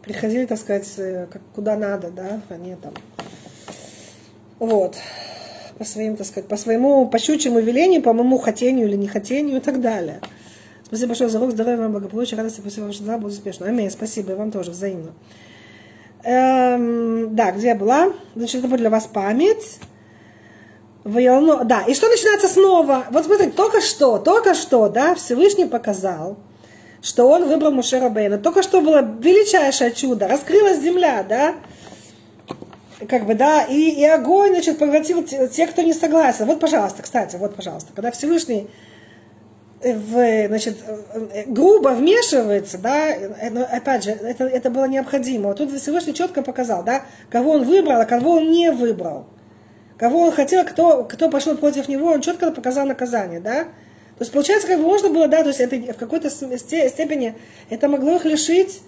приходили, 0.03 0.45
так 0.45 0.59
сказать, 0.59 0.91
э, 0.97 1.27
как, 1.31 1.41
куда 1.55 1.75
надо, 1.75 2.11
да, 2.11 2.41
они 2.49 2.75
там, 2.75 2.93
вот, 4.59 4.95
по 5.79 5.85
своим, 5.85 6.17
так 6.17 6.27
сказать, 6.27 6.47
по 6.47 6.57
своему, 6.57 7.07
по 7.07 7.17
щучьему 7.17 7.59
велению, 7.59 8.03
по 8.03 8.13
моему 8.13 8.37
хотению 8.37 8.87
или 8.87 8.95
нехотению 8.95 9.57
и 9.57 9.59
так 9.59 9.81
далее. 9.81 10.21
Спасибо 10.91 11.07
большое 11.07 11.29
за 11.29 11.37
урок, 11.37 11.51
здоровья 11.51 11.77
вам, 11.77 11.93
благополучия, 11.93 12.35
радости, 12.35 12.59
спасибо 12.59 12.83
вам, 12.83 12.91
что 12.91 13.05
да, 13.05 13.17
буду 13.17 13.29
успешно. 13.29 13.65
Аминь, 13.65 13.89
спасибо, 13.89 14.33
и 14.33 14.35
вам 14.35 14.51
тоже, 14.51 14.71
взаимно. 14.71 15.13
Эм, 16.25 17.33
да, 17.33 17.53
где 17.53 17.67
я 17.67 17.75
была? 17.75 18.11
Значит, 18.35 18.55
это 18.55 18.67
будет 18.67 18.81
для 18.81 18.89
вас 18.89 19.07
память. 19.07 19.79
Ваялно, 21.05 21.63
да, 21.63 21.83
и 21.87 21.93
что 21.93 22.09
начинается 22.09 22.49
снова? 22.49 23.05
Вот 23.09 23.23
смотрите, 23.23 23.51
только 23.51 23.79
что, 23.79 24.17
только 24.17 24.53
что, 24.53 24.89
да, 24.89 25.15
Всевышний 25.15 25.63
показал, 25.63 26.35
что 27.01 27.25
он 27.29 27.47
выбрал 27.47 27.71
Мушера 27.71 28.09
Бейна. 28.09 28.37
Только 28.37 28.61
что 28.61 28.81
было 28.81 28.99
величайшее 28.99 29.93
чудо, 29.93 30.27
раскрылась 30.27 30.81
земля, 30.81 31.23
да, 31.23 31.55
как 33.07 33.25
бы, 33.25 33.33
да, 33.33 33.63
и, 33.63 33.91
и 33.91 34.03
огонь, 34.03 34.49
значит, 34.49 34.77
поглотил 34.77 35.23
тех, 35.23 35.71
кто 35.71 35.83
не 35.83 35.93
согласен. 35.93 36.47
Вот, 36.47 36.59
пожалуйста, 36.59 37.01
кстати, 37.01 37.37
вот, 37.37 37.55
пожалуйста, 37.55 37.93
когда 37.95 38.11
Всевышний 38.11 38.67
в, 39.83 40.47
значит, 40.47 40.77
грубо 41.47 41.89
вмешивается, 41.89 42.77
да, 42.77 43.15
но 43.51 43.61
опять 43.63 44.03
же, 44.03 44.11
это, 44.11 44.45
это 44.45 44.69
было 44.69 44.85
необходимо. 44.85 45.49
Вот 45.49 45.57
тут 45.57 45.71
Всевышний 45.71 46.13
четко 46.13 46.41
показал, 46.41 46.83
да, 46.83 47.03
кого 47.29 47.51
он 47.51 47.63
выбрал, 47.63 48.01
а 48.01 48.05
кого 48.05 48.37
он 48.37 48.49
не 48.49 48.71
выбрал 48.71 49.25
кого 50.01 50.23
он 50.23 50.31
хотел, 50.31 50.65
кто, 50.65 51.03
кто 51.03 51.29
пошел 51.29 51.55
против 51.55 51.87
него, 51.87 52.07
он 52.07 52.21
четко 52.21 52.49
показал 52.49 52.87
наказание, 52.87 53.39
да? 53.39 53.65
То 53.65 54.23
есть, 54.23 54.31
получается, 54.31 54.67
как 54.67 54.79
бы 54.79 54.85
можно 54.87 55.09
было, 55.09 55.27
да, 55.27 55.43
то 55.43 55.49
есть 55.49 55.59
это 55.59 55.75
в 55.75 55.95
какой-то 55.95 56.31
степени 56.31 57.35
это 57.69 57.87
могло 57.87 58.15
их 58.15 58.25
лишить 58.25 58.81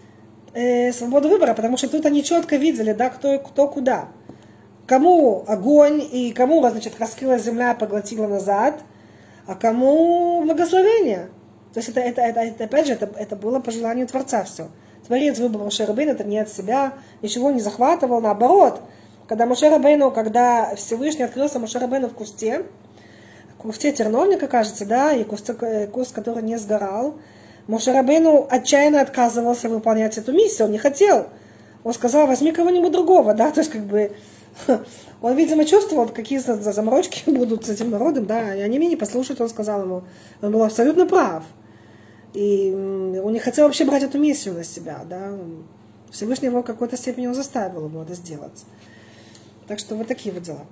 э, 0.56 0.92
свободы 0.92 1.28
выбора, 1.28 1.54
потому 1.54 1.78
что 1.78 1.88
тут 1.88 2.08
они 2.08 2.24
четко 2.24 2.56
видели, 2.56 2.94
да, 2.94 3.12
кто, 3.12 3.38
кто 3.38 3.68
куда. 3.68 4.08
Кому 4.88 5.44
огонь 5.48 6.02
и 6.12 6.32
кому, 6.32 6.68
значит, 6.68 6.94
раскрылась 6.98 7.44
земля, 7.44 7.76
поглотила 7.76 8.26
назад, 8.26 8.80
а 9.48 9.56
кому 9.56 10.44
благословение. 10.44 11.30
То 11.74 11.80
есть 11.80 11.90
это, 11.90 12.00
это, 12.00 12.22
это, 12.22 12.40
это 12.42 12.64
опять 12.66 12.88
же, 12.88 12.94
это, 12.94 13.10
это 13.18 13.36
было 13.36 13.60
по 13.60 13.72
желанию 13.72 14.08
Творца 14.08 14.44
все. 14.44 14.70
Творец 15.08 15.40
выбрал 15.40 15.66
Моше 15.66 15.86
Рабейну, 15.86 16.14
это 16.14 16.24
не 16.24 16.40
от 16.40 16.50
себя, 16.50 16.94
ничего 17.22 17.52
не 17.52 17.60
захватывал, 17.60 18.22
наоборот. 18.22 18.82
Когда 19.28 19.46
Моше 19.46 19.70
Рабейну, 19.70 20.12
когда 20.12 20.76
Всевышний 20.76 21.24
открылся 21.24 21.60
Моше 21.60 21.80
Рабейну 21.80 22.10
в 22.10 22.14
кусте, 22.14 22.66
в 23.58 23.62
кусте 23.62 23.92
терновника, 23.92 24.48
кажется, 24.48 24.86
да, 24.86 25.12
и 25.14 25.24
куст, 25.24 25.50
э, 25.50 25.88
куст, 25.88 26.14
который 26.14 26.44
не 26.44 26.58
сгорал, 26.58 27.16
Моше 27.68 27.92
Рабейну 27.92 28.48
отчаянно 28.50 29.02
отказывался 29.02 29.68
выполнять 29.68 30.18
эту 30.18 30.32
миссию, 30.32 30.68
он 30.68 30.72
не 30.72 30.78
хотел. 30.78 31.28
Он 31.84 31.94
сказал, 31.94 32.28
возьми 32.28 32.52
кого-нибудь 32.52 32.92
другого, 32.92 33.34
да, 33.34 33.52
то 33.52 33.60
есть 33.60 33.72
как 33.72 33.82
бы 33.82 34.16
он, 35.22 35.36
видимо, 35.36 35.66
чувствовал, 35.66 36.08
какие 36.10 36.40
заморочки 36.40 37.30
будут 37.30 37.66
с 37.66 37.70
этим 37.70 37.90
народом, 37.90 38.26
да, 38.26 38.56
и 38.56 38.62
они 38.62 38.78
меня 38.78 38.98
послушают, 38.98 39.42
он 39.42 39.50
сказал 39.50 39.82
ему. 39.82 40.04
Он 40.42 40.52
был 40.52 40.64
абсолютно 40.64 41.06
прав. 41.06 41.44
И 42.34 42.72
он 42.74 43.32
не 43.32 43.40
хотел 43.40 43.66
вообще 43.66 43.86
брать 43.86 44.04
эту 44.04 44.18
миссию 44.18 44.56
на 44.56 44.64
себя, 44.64 45.02
да. 45.08 45.38
Всевышний 46.12 46.48
его 46.48 46.62
в 46.62 46.66
какой-то 46.66 46.98
степени 46.98 47.28
он 47.28 47.36
заставил 47.36 47.86
ему 47.86 48.02
это 48.02 48.14
сделать. 48.14 48.66
Так 49.68 49.80
что 49.80 49.96
вот 49.96 50.08
такие 50.08 50.34
вот 50.34 50.44
дела. 50.44 50.66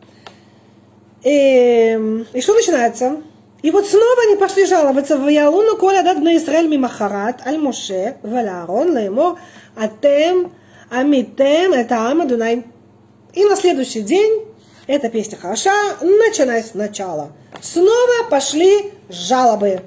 И, 1.24 2.26
и 2.34 2.42
что 2.42 2.54
начинается? 2.54 3.22
И 3.62 3.70
вот 3.70 3.86
снова 3.86 4.22
они 4.28 4.38
пошли 4.38 4.66
жаловаться 4.66 5.18
в 5.18 5.28
Ялуну 5.28 5.78
Коля 5.78 6.02
дат 6.02 6.18
на 6.18 6.36
Израиль 6.36 6.68
мимахарат 6.68 7.46
аль 7.46 7.60
Моше 7.60 8.18
валярон 8.24 8.96
леймо 8.96 9.38
атем 9.76 10.52
амитем 10.90 11.74
это 11.74 12.10
ама 12.10 12.26
дунай. 12.26 12.66
И 13.34 13.46
на 13.46 13.56
следующий 13.56 14.02
день 14.02 14.46
эта 14.88 15.10
песня 15.10 15.38
хороша, 15.38 15.72
начиная 16.02 16.64
сначала. 16.64 17.32
Снова 17.62 18.30
пошли 18.30 18.92
жалобы. 19.10 19.82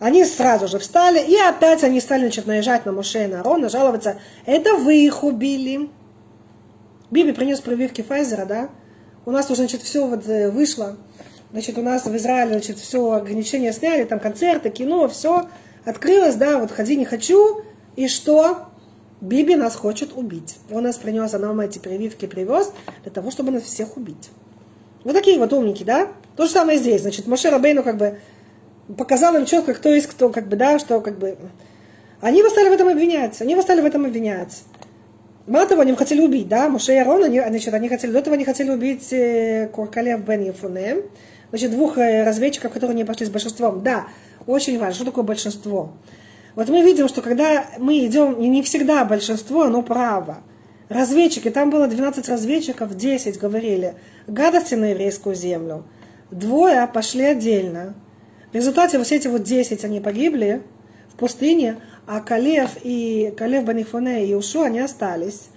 Они 0.00 0.24
сразу 0.24 0.66
же 0.68 0.78
встали, 0.78 1.20
и 1.20 1.36
опять 1.36 1.84
они 1.84 2.00
стали 2.00 2.22
значит, 2.22 2.46
наезжать 2.46 2.86
на 2.86 2.92
Моше 2.92 3.24
и 3.24 3.28
на 3.28 3.40
Арона, 3.40 3.68
жаловаться. 3.68 4.18
Это 4.46 4.74
вы 4.74 5.04
их 5.04 5.22
убили. 5.22 5.90
Биби 7.10 7.32
принес 7.32 7.60
прививки 7.60 8.02
Файзера, 8.02 8.46
да? 8.46 8.70
У 9.26 9.30
нас 9.30 9.46
уже, 9.46 9.60
значит, 9.60 9.82
все 9.82 10.06
вот 10.06 10.26
э, 10.26 10.50
вышло. 10.50 10.96
Значит, 11.52 11.78
у 11.78 11.82
нас 11.82 12.06
в 12.06 12.16
Израиле, 12.16 12.52
значит, 12.52 12.78
все 12.78 13.12
ограничения 13.12 13.72
сняли, 13.72 14.04
там 14.04 14.18
концерты, 14.18 14.70
кино, 14.70 15.06
все 15.08 15.48
открылось, 15.84 16.34
да, 16.34 16.58
вот 16.58 16.72
ходи 16.72 16.96
не 16.96 17.04
хочу. 17.04 17.62
И 17.94 18.08
что? 18.08 18.71
Биби 19.22 19.54
нас 19.54 19.76
хочет 19.76 20.14
убить. 20.16 20.56
Он 20.68 20.82
нас 20.82 20.96
принес, 20.96 21.32
а 21.32 21.38
нам 21.38 21.60
эти 21.60 21.78
прививки 21.78 22.26
привез 22.26 22.72
для 23.04 23.12
того, 23.12 23.30
чтобы 23.30 23.52
нас 23.52 23.62
всех 23.62 23.96
убить. 23.96 24.30
Вот 25.04 25.12
такие 25.14 25.38
вот 25.38 25.52
умники, 25.52 25.84
да? 25.84 26.08
То 26.36 26.44
же 26.44 26.50
самое 26.50 26.76
здесь. 26.76 27.02
Значит, 27.02 27.28
Моше 27.28 27.48
Рабейну 27.48 27.84
как 27.84 27.98
бы 27.98 28.18
показал 28.98 29.36
им 29.36 29.46
четко, 29.46 29.74
кто 29.74 29.90
есть 29.90 30.08
кто, 30.08 30.30
как 30.30 30.48
бы, 30.48 30.56
да, 30.56 30.80
что 30.80 31.00
как 31.00 31.18
бы... 31.18 31.38
Они 32.20 32.40
его 32.40 32.48
стали 32.50 32.68
в 32.68 32.72
этом 32.72 32.88
обвинять, 32.88 33.40
они 33.40 33.52
его 33.52 33.62
стали 33.62 33.80
в 33.80 33.84
этом 33.84 34.04
обвинять. 34.04 34.64
Мало 35.46 35.66
того, 35.66 35.82
они 35.82 35.94
хотели 35.94 36.20
убить, 36.20 36.48
да, 36.48 36.68
Моше 36.68 36.94
и 36.94 36.98
Арон, 36.98 37.22
они, 37.22 37.40
значит, 37.40 37.72
они 37.74 37.88
хотели, 37.88 38.10
до 38.10 38.18
этого 38.18 38.34
они 38.34 38.44
хотели 38.44 38.70
убить 38.70 39.12
э, 39.12 39.68
Куркалев 39.72 40.24
бен 40.24 40.42
Ефуне, 40.42 40.98
значит, 41.50 41.70
двух 41.70 41.96
э, 41.96 42.24
разведчиков, 42.24 42.72
которые 42.72 42.96
не 42.96 43.04
пошли 43.04 43.26
с 43.26 43.30
большинством. 43.30 43.84
Да, 43.84 44.06
очень 44.46 44.78
важно, 44.80 44.94
что 44.94 45.04
такое 45.04 45.24
большинство. 45.24 45.92
Вот 46.54 46.68
мы 46.68 46.82
видим, 46.82 47.08
что 47.08 47.22
когда 47.22 47.66
мы 47.78 48.04
идем, 48.06 48.38
не 48.40 48.62
всегда 48.62 49.04
большинство, 49.04 49.62
оно 49.62 49.82
право. 49.82 50.38
Разведчики, 50.88 51.50
там 51.50 51.70
было 51.70 51.86
12 51.86 52.28
разведчиков, 52.28 52.94
10 52.94 53.38
говорили 53.38 53.94
гадости 54.26 54.74
на 54.74 54.90
еврейскую 54.90 55.34
землю. 55.34 55.84
Двое 56.30 56.86
пошли 56.86 57.24
отдельно, 57.24 57.94
в 58.52 58.54
результате 58.54 58.98
вот 58.98 59.10
эти 59.10 59.28
вот 59.28 59.44
10, 59.44 59.82
они 59.86 60.00
погибли 60.00 60.62
в 61.08 61.16
пустыне, 61.16 61.78
а 62.06 62.20
Калев 62.20 62.72
и 62.82 63.32
Калев 63.34 63.64
Банифоне 63.64 64.26
и 64.26 64.34
Ушу, 64.34 64.60
они 64.60 64.80
остались. 64.80 65.48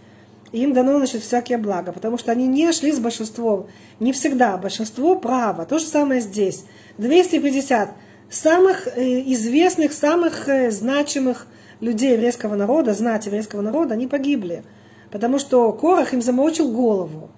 И 0.53 0.63
им 0.63 0.71
дано, 0.71 0.97
значит, 0.97 1.21
всякие 1.21 1.57
блага, 1.57 1.91
потому 1.91 2.17
что 2.17 2.31
они 2.31 2.47
не 2.47 2.71
шли 2.71 2.93
с 2.93 2.99
большинством. 2.99 3.67
Не 3.99 4.13
всегда. 4.13 4.55
Большинство 4.55 5.17
право. 5.17 5.65
То 5.65 5.77
же 5.77 5.85
самое 5.85 6.21
здесь. 6.21 6.63
250 6.97 7.89
самых 8.35 8.87
э, 8.87 9.21
известных, 9.33 9.93
самых 9.93 10.47
э, 10.49 10.71
значимых 10.71 11.47
людей 11.79 12.13
еврейского 12.13 12.55
народа, 12.55 12.93
знать 12.93 13.25
еврейского 13.25 13.61
народа, 13.61 13.93
они 13.93 14.07
погибли. 14.07 14.63
Потому 15.11 15.39
что 15.39 15.71
Корах 15.71 16.13
им 16.13 16.21
замочил 16.21 16.71
голову 16.71 17.29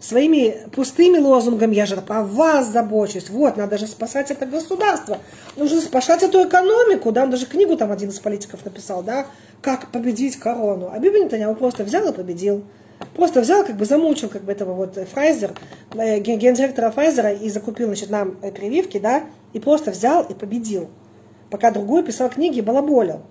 своими 0.00 0.68
пустыми 0.72 1.18
лозунгами, 1.18 1.74
я 1.74 1.86
же 1.86 1.96
о 2.08 2.22
вас 2.22 2.68
забочусь, 2.68 3.30
вот, 3.30 3.56
надо 3.56 3.78
же 3.78 3.86
спасать 3.86 4.30
это 4.30 4.46
государство, 4.46 5.18
нужно 5.56 5.80
спасать 5.80 6.22
эту 6.22 6.46
экономику, 6.46 7.12
да, 7.12 7.24
он 7.24 7.30
даже 7.30 7.46
книгу 7.46 7.76
там 7.76 7.90
один 7.90 8.10
из 8.10 8.18
политиков 8.20 8.64
написал, 8.64 9.02
да, 9.02 9.26
как 9.62 9.90
победить 9.90 10.36
корону. 10.36 10.90
А 10.92 10.98
Биби 10.98 11.20
Нетаньяху 11.20 11.54
просто 11.54 11.82
взял 11.84 12.06
и 12.08 12.12
победил. 12.12 12.62
Просто 13.14 13.40
взял, 13.40 13.64
как 13.64 13.76
бы 13.76 13.84
замучил 13.84 14.28
как 14.28 14.42
бы 14.42 14.52
этого 14.52 14.72
вот 14.72 14.98
Фрайзер, 15.12 15.52
э, 15.96 16.18
гендиректора 16.20 16.90
Фрайзера 16.90 17.32
и 17.32 17.50
закупил, 17.50 17.88
значит, 17.88 18.08
нам 18.08 18.36
прививки, 18.36 18.98
да, 18.98 19.24
и 19.56 19.58
просто 19.58 19.90
взял 19.90 20.22
и 20.22 20.34
победил. 20.34 20.90
Пока 21.50 21.70
другой 21.70 22.02
писал 22.02 22.28
книги 22.28 22.58
и 22.58 22.60
балаболил. 22.60 23.22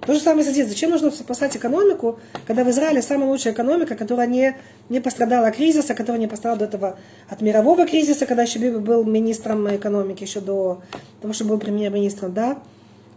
То 0.00 0.12
же 0.12 0.18
самое 0.18 0.42
здесь. 0.42 0.66
Зачем 0.66 0.90
нужно 0.90 1.12
спасать 1.12 1.56
экономику, 1.56 2.18
когда 2.48 2.64
в 2.64 2.70
Израиле 2.70 3.00
самая 3.00 3.28
лучшая 3.28 3.52
экономика, 3.52 3.94
которая 3.94 4.26
не, 4.26 4.56
не 4.88 4.98
пострадала 4.98 5.46
от 5.46 5.54
кризиса, 5.54 5.94
которая 5.94 6.20
не 6.20 6.26
пострадала 6.26 6.58
до 6.58 6.64
этого 6.64 6.98
от 7.28 7.42
мирового 7.42 7.86
кризиса, 7.86 8.26
когда 8.26 8.42
еще 8.42 8.58
Биби 8.58 8.78
был 8.78 9.04
министром 9.04 9.72
экономики, 9.72 10.24
еще 10.24 10.40
до 10.40 10.82
того, 11.20 11.32
что 11.32 11.44
был 11.44 11.58
премьер-министром, 11.58 12.34
да? 12.34 12.58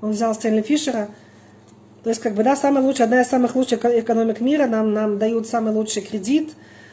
Он 0.04 0.12
взял 0.12 0.36
Стэнли 0.36 0.62
Фишера. 0.62 1.10
То 2.04 2.10
есть, 2.10 2.22
как 2.22 2.36
бы, 2.36 2.44
да, 2.44 2.56
самая 2.56 2.84
лучшая, 2.84 3.06
одна 3.06 3.22
из 3.22 3.28
самых 3.28 3.56
лучших 3.56 3.84
экономик 3.86 4.40
мира, 4.40 4.68
нам, 4.68 4.94
нам 4.94 5.18
дают 5.18 5.48
самый 5.48 5.74
лучший 5.74 6.04
кредит, 6.04 6.52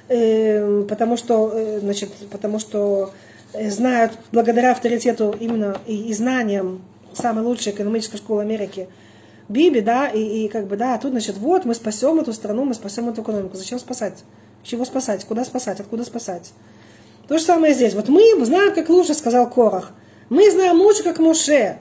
э, 0.08 0.84
потому 0.88 1.18
что, 1.18 1.52
э, 1.54 1.80
значит, 1.80 2.10
потому 2.30 2.58
что 2.58 3.12
знают, 3.52 4.18
благодаря 4.32 4.72
авторитету 4.72 5.34
именно 5.38 5.76
и, 5.86 6.08
и 6.08 6.14
знаниям 6.14 6.82
самой 7.12 7.44
лучшей 7.44 7.72
экономической 7.72 8.16
школы 8.16 8.42
Америки– 8.42 8.88
Биби, 9.48 9.80
да, 9.80 10.08
и, 10.08 10.44
и 10.44 10.48
как 10.48 10.66
бы, 10.66 10.76
да, 10.76 10.94
а 10.94 10.98
тут, 10.98 11.12
значит, 11.12 11.38
вот, 11.38 11.64
мы 11.64 11.74
спасем 11.74 12.20
эту 12.20 12.32
страну, 12.34 12.64
мы 12.64 12.74
спасем 12.74 13.08
эту 13.08 13.22
экономику. 13.22 13.56
Зачем 13.56 13.78
спасать? 13.78 14.24
Чего 14.62 14.84
спасать? 14.84 15.24
Куда 15.24 15.44
спасать? 15.44 15.80
Откуда 15.80 16.04
спасать? 16.04 16.52
То 17.28 17.38
же 17.38 17.44
самое 17.44 17.72
здесь. 17.72 17.94
Вот 17.94 18.08
мы 18.08 18.22
знаем, 18.44 18.74
как 18.74 18.90
лучше, 18.90 19.14
сказал 19.14 19.48
Корах. 19.48 19.92
Мы 20.28 20.50
знаем 20.50 20.76
лучше, 20.80 21.02
как 21.02 21.18
Муше. 21.18 21.78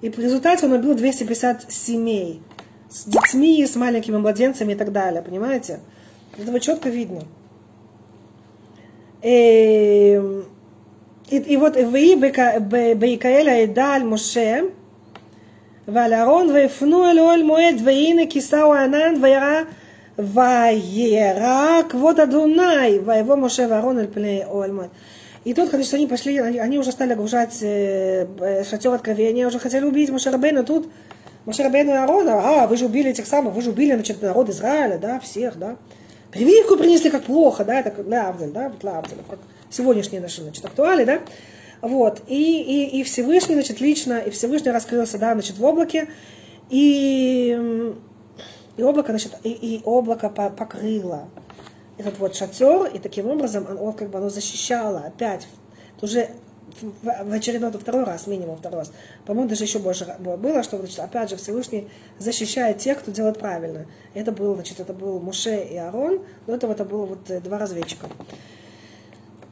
И 0.00 0.10
в 0.10 0.18
результате 0.18 0.66
он 0.66 0.72
убил 0.72 0.94
250 0.94 1.70
семей. 1.70 2.42
С 2.90 3.04
детьми, 3.04 3.64
с 3.64 3.76
маленькими 3.76 4.16
младенцами 4.16 4.72
и 4.72 4.76
так 4.76 4.90
далее. 4.90 5.22
Понимаете? 5.22 5.80
Этого 6.36 6.58
четко 6.58 6.88
видно. 6.88 7.22
И, 9.22 10.14
эм, 10.16 10.46
и, 11.29 11.37
и 11.37 11.57
вот 11.57 11.75
в 11.75 11.91
Бейкаэля 12.95 13.63
и 13.63 13.67
Даль 13.67 14.03
Муше, 14.03 14.63
ועל 15.87 16.13
אהרון 16.13 16.49
ויפנו 16.49 17.09
אל 17.09 17.19
אוהל 17.19 17.43
מועד 17.43 17.75
והנה 17.83 18.21
כיסהו 18.29 18.73
הענן 18.73 19.13
וירא 19.21 19.61
וירא 20.19 21.81
כבוד 21.89 22.19
אדוני 22.19 22.99
ויבוא 23.05 23.35
משה 23.35 23.65
ואהרון 23.69 23.99
אל 23.99 24.07
פני 24.13 24.41
אוהל 24.45 24.71
מועד. 24.71 24.89
И 25.45 25.53
тут, 25.53 25.69
конечно, 25.69 25.97
они 25.97 26.07
пошли, 26.07 26.37
они, 26.37 26.57
они 26.57 26.79
уже 26.79 26.93
стали 26.93 27.11
окружать 27.11 27.57
э, 27.61 28.63
шатер 28.63 28.93
откровения, 28.93 29.45
уже 29.45 29.59
хотели 29.59 29.83
убить 29.83 30.09
Моше 30.09 30.31
Рабейну. 30.31 30.63
Тут 30.63 30.89
Моше 31.45 31.63
Рабейну 31.63 31.91
и 31.91 31.95
Аарона, 31.95 32.63
а, 32.63 32.67
вы 32.67 32.77
же 32.77 32.85
убили 32.85 33.09
этих 33.09 33.27
самых, 33.27 33.53
вы 33.53 33.61
же 33.61 33.71
убили, 33.71 33.93
значит, 33.93 34.21
народ 34.21 34.47
Израиля, 34.47 34.97
да, 34.97 35.19
всех, 35.19 35.59
да. 35.59 35.75
Прививку 36.31 36.77
принесли 36.77 37.09
как 37.09 37.23
плохо, 37.23 37.65
да, 37.65 37.81
это 37.81 37.91
как 37.91 38.07
Лавдель, 38.07 38.51
да, 38.51 38.69
вот 38.69 38.81
Лавдель, 38.85 39.17
как 39.29 39.39
сегодняшние 39.70 40.20
наши, 40.20 40.42
значит, 40.42 40.64
актуали, 40.64 41.04
да. 41.04 41.20
Вот. 41.80 42.22
И, 42.26 42.62
и, 42.62 43.00
и 43.00 43.04
Всевышний, 43.04 43.54
значит, 43.54 43.80
лично, 43.80 44.18
и 44.18 44.30
Всевышний 44.30 44.70
раскрылся, 44.70 45.18
да, 45.18 45.32
значит, 45.34 45.58
в 45.58 45.64
облаке, 45.64 46.08
и, 46.70 47.56
и 48.76 48.82
облако, 48.82 49.12
значит, 49.12 49.34
и, 49.44 49.50
и 49.50 49.82
облако 49.84 50.28
покрыло 50.28 51.28
этот 51.98 52.18
вот 52.18 52.34
шатер, 52.34 52.86
и 52.86 52.98
таким 52.98 53.28
образом 53.28 53.66
он, 53.80 53.92
как 53.92 54.10
бы 54.10 54.18
оно 54.18 54.28
защищало 54.28 55.00
опять, 55.00 55.46
уже 56.00 56.30
в, 57.02 57.32
очередной, 57.32 57.72
второй 57.72 58.04
раз, 58.04 58.26
минимум 58.26 58.56
второй 58.56 58.80
раз, 58.80 58.92
по-моему, 59.24 59.48
даже 59.48 59.64
еще 59.64 59.78
больше 59.78 60.16
было, 60.18 60.62
что, 60.62 60.78
значит, 60.78 60.98
опять 61.00 61.30
же, 61.30 61.36
Всевышний 61.36 61.88
защищает 62.18 62.78
тех, 62.78 63.00
кто 63.00 63.10
делает 63.10 63.38
правильно. 63.38 63.86
Это 64.14 64.32
был, 64.32 64.54
значит, 64.54 64.80
это 64.80 64.92
был 64.92 65.18
Муше 65.20 65.56
и 65.56 65.76
Арон, 65.76 66.22
до 66.46 66.54
этого 66.54 66.72
это 66.72 66.84
было 66.84 67.06
вот 67.06 67.30
э, 67.30 67.40
два 67.40 67.58
разведчика. 67.58 68.06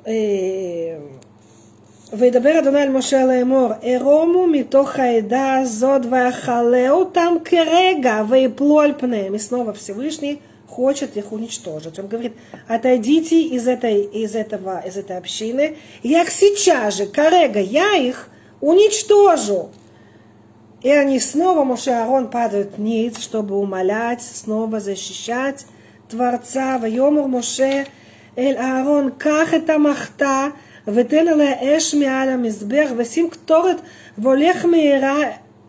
И, 0.08 0.12
וידבר 2.14 2.60
אדוני 2.60 2.84
אל 2.84 2.89
משה 2.89 3.26
לאמור, 3.26 3.72
ארומו 3.84 4.47
מתוך 4.47 4.95
העדה 4.95 5.56
הזאת 5.56 6.02
ואכלה 6.12 6.89
אותם 6.89 7.34
כרגע 7.45 8.24
ויפלו 8.30 8.82
על 8.82 8.93
пнеем. 8.93 9.36
И 9.36 9.39
снова 9.39 9.74
Всевышний 9.74 10.41
хочет 10.68 11.16
их 11.18 11.32
уничтожить. 11.32 11.99
Он 11.99 12.08
говорит, 12.08 12.34
отойдите 12.68 13.41
из 13.41 13.68
этой, 13.68 14.02
из 14.02 14.36
этого, 14.36 14.82
из 14.86 14.97
этой 14.97 15.18
общины, 15.18 15.78
я 16.04 16.24
их 16.24 16.32
сейчас 16.32 16.97
же, 16.97 17.06
корега, 17.06 17.60
я 17.60 17.95
их 17.95 18.30
уничтожу. 18.60 19.70
И 20.82 20.89
они 20.89 21.20
снова, 21.20 21.64
Моше 21.64 21.91
и 21.91 21.93
Аарон 21.93 22.30
падают 22.30 22.78
вниз, 22.78 23.20
чтобы 23.20 23.56
умолять, 23.56 24.22
снова 24.22 24.80
защищать 24.80 25.66
Творца. 26.10 26.80
Вайомур 26.80 27.28
Моше 27.28 27.86
эль 28.36 28.58
Аарон, 28.58 29.12
ках 29.12 29.54
это 29.54 29.78
махта, 29.78 30.52
ותן 30.88 31.28
עליה 31.28 31.78
אש 31.78 31.95
מעל 31.95 32.30
המזבח, 32.30 32.89
ושים 32.97 33.30
קטורת 33.30 33.78
והולך 34.18 34.66
מהרה 34.66 35.24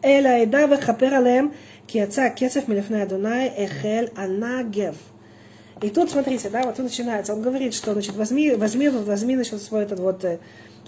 אל 0.05 0.27
העדה 0.27 0.65
וכפר 0.71 1.15
עליהם, 1.15 1.49
כי 1.87 1.99
יצא 1.99 2.23
הקצף 2.23 2.69
מלפני 2.69 3.03
אדוני, 3.03 3.49
החל 3.65 4.05
הנגב. 4.17 4.95
И 5.83 5.91
тут, 5.91 6.11
смотрите, 6.11 6.49
да, 6.49 6.63
вот 6.63 6.77
тут 6.77 6.85
начинается, 6.85 7.35
он 7.35 7.43
говорит, 7.43 7.75
что, 7.75 7.93
значит, 7.93 8.15
возьми, 8.15 8.53
возьми, 8.55 8.89
возьми, 8.89 9.35
значит, 9.35 9.61
свой 9.61 9.83
этот 9.83 9.99
вот, 9.99 10.25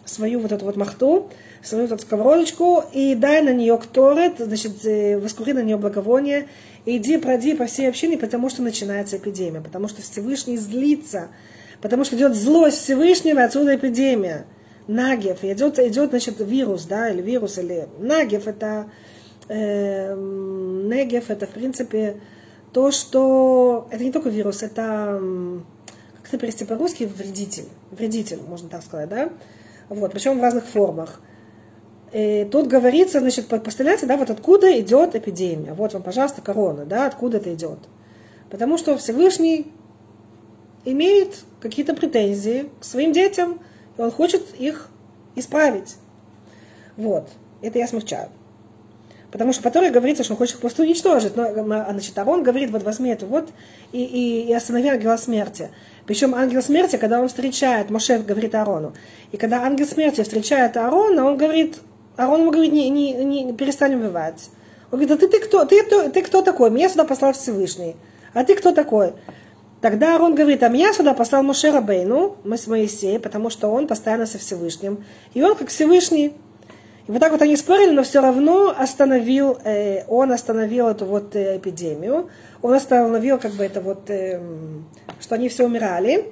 свою 0.05 0.39
вот 0.39 0.53
эту 0.53 0.65
вот 0.65 0.77
махту, 0.77 1.31
свою 1.65 1.89
вот 1.89 1.95
эту 1.95 2.03
сковородочку, 2.03 2.85
и 2.93 3.17
дай 3.17 3.43
на 3.43 3.53
нее 3.53 3.77
кторет, 3.77 4.35
значит, 4.39 4.85
воскури 5.21 5.53
на 5.53 5.63
нее 5.63 5.79
благовоние, 5.79 6.47
и 6.85 6.99
иди, 6.99 7.17
пройди 7.17 7.55
по 7.55 7.67
всей 7.67 7.89
общине, 7.89 8.17
потому 8.19 8.49
что 8.49 8.63
начинается 8.63 9.17
эпидемия, 9.17 9.61
потому 9.61 9.89
что 9.89 10.01
Всевышний 10.01 10.59
злится, 10.59 11.29
потому 11.82 12.04
что 12.04 12.16
идет 12.16 12.36
злость 12.36 12.84
Всевышнего, 12.84 13.44
отсюда 13.44 13.76
эпидемия. 13.76 14.46
Нагев, 14.88 15.44
идет, 15.44 15.78
идет, 15.78 16.10
значит, 16.10 16.40
вирус, 16.40 16.86
да, 16.86 17.10
или 17.10 17.22
вирус, 17.22 17.60
или 17.60 17.88
Нагев, 18.00 18.48
это, 18.48 18.90
э, 19.48 20.16
Негев, 20.16 21.30
это, 21.30 21.46
в 21.46 21.52
принципе, 21.52 22.20
то, 22.74 22.92
что 22.92 23.88
это 23.92 24.04
не 24.04 24.12
только 24.12 24.30
вирус, 24.30 24.64
это, 24.64 25.22
как 26.18 26.28
это 26.28 26.38
перевести 26.38 26.66
по-русски, 26.66 27.04
вредитель. 27.04 27.66
Вредитель, 27.92 28.40
можно 28.48 28.70
так 28.70 28.84
сказать, 28.84 29.10
да? 29.10 29.30
Вот, 29.90 30.12
причем 30.12 30.40
в 30.40 30.42
разных 30.42 30.66
формах. 30.66 31.22
И 32.12 32.48
тут 32.52 32.68
говорится, 32.68 33.20
значит, 33.20 33.48
представляете, 33.48 34.06
да, 34.06 34.18
вот 34.18 34.30
откуда 34.30 34.80
идет 34.80 35.16
эпидемия. 35.16 35.74
Вот 35.74 35.94
вам, 35.94 36.04
пожалуйста, 36.04 36.42
корона, 36.42 36.86
да, 36.86 37.06
откуда 37.06 37.38
это 37.38 37.54
идет. 37.54 37.80
Потому 38.50 38.78
что 38.78 38.98
Всевышний 38.98 39.72
имеет 40.86 41.44
какие-то 41.62 41.94
претензии 41.94 42.70
к 42.80 42.84
своим 42.84 43.12
детям, 43.12 43.60
и 43.98 44.02
он 44.02 44.12
хочет 44.12 44.56
их 44.56 44.90
исправить. 45.36 45.96
Вот, 46.98 47.28
это 47.62 47.80
я 47.80 47.88
смягчаю. 47.88 48.30
Потому 49.32 49.54
что 49.54 49.62
потом 49.62 49.92
говорится, 49.92 50.24
что 50.24 50.34
он 50.34 50.38
хочет 50.38 50.56
их 50.56 50.62
просто 50.62 50.82
уничтожить. 50.82 51.36
Но, 51.36 51.52
значит, 51.54 52.18
а 52.18 52.26
он 52.26 52.42
говорит, 52.42 52.72
вот 52.72 52.84
возьми 52.84 53.12
это 53.12 53.28
вот 53.28 53.50
и, 53.92 54.04
и, 54.04 54.50
и 54.50 54.54
останови 54.54 54.90
ангела 54.90 55.18
смерти. 55.18 55.70
Причем 56.08 56.34
ангел 56.34 56.64
смерти, 56.64 56.96
когда 56.98 57.22
он 57.22 57.28
встречает, 57.28 57.92
Моше 57.92 58.18
говорит 58.18 58.56
Аарону, 58.56 58.94
и 59.32 59.38
когда 59.38 59.62
ангел 59.62 59.86
смерти 59.86 60.24
встречает 60.24 60.76
Аарона, 60.78 61.26
он 61.26 61.38
говорит, 61.38 61.78
Аарон 62.18 62.42
ему 62.42 62.52
говорит, 62.52 62.74
не, 62.74 62.90
не, 62.90 63.14
не, 63.14 63.54
перестань 63.54 63.94
убивать. 63.94 64.50
Он 64.92 65.00
говорит, 65.00 65.12
а 65.12 65.18
ты, 65.18 65.28
ты, 65.28 65.40
кто, 65.40 65.66
ты, 65.66 65.84
ты, 65.84 66.10
ты 66.10 66.24
кто 66.24 66.42
такой? 66.42 66.72
Меня 66.72 66.90
сюда 66.90 67.06
послал 67.06 67.34
Всевышний. 67.34 67.96
А 68.34 68.44
ты 68.44 68.56
кто 68.56 68.72
такой? 68.72 69.14
Тогда 69.82 70.14
Аарон 70.14 70.36
говорит, 70.36 70.62
а 70.64 70.68
меня 70.68 70.94
сюда 70.94 71.14
послал 71.14 71.42
Моше 71.44 71.72
Рабейну, 71.72 72.36
мы 72.44 72.58
с 72.58 72.68
Моисеем, 72.68 73.22
потому 73.22 73.50
что 73.50 73.70
он 73.70 73.88
постоянно 73.88 74.26
со 74.26 74.38
Всевышним. 74.38 75.06
И 75.34 75.42
он 75.42 75.56
как 75.56 75.70
Всевышний. 75.70 76.34
И 77.08 77.12
вот 77.12 77.20
так 77.20 77.32
вот 77.32 77.42
они 77.42 77.56
спорили, 77.56 77.92
но 77.92 78.04
все 78.04 78.22
равно 78.22 78.76
остановил, 78.78 79.58
э, 79.64 80.04
он 80.08 80.32
остановил 80.34 80.88
эту 80.90 81.06
вот 81.06 81.36
э, 81.36 81.58
эпидемию. 81.58 82.30
Он 82.62 82.74
остановил 82.74 83.40
как 83.40 83.54
бы 83.54 83.64
это 83.64 83.80
вот, 83.80 84.10
э, 84.10 84.42
что 85.22 85.36
они 85.36 85.48
все 85.48 85.66
умирали. 85.66 86.26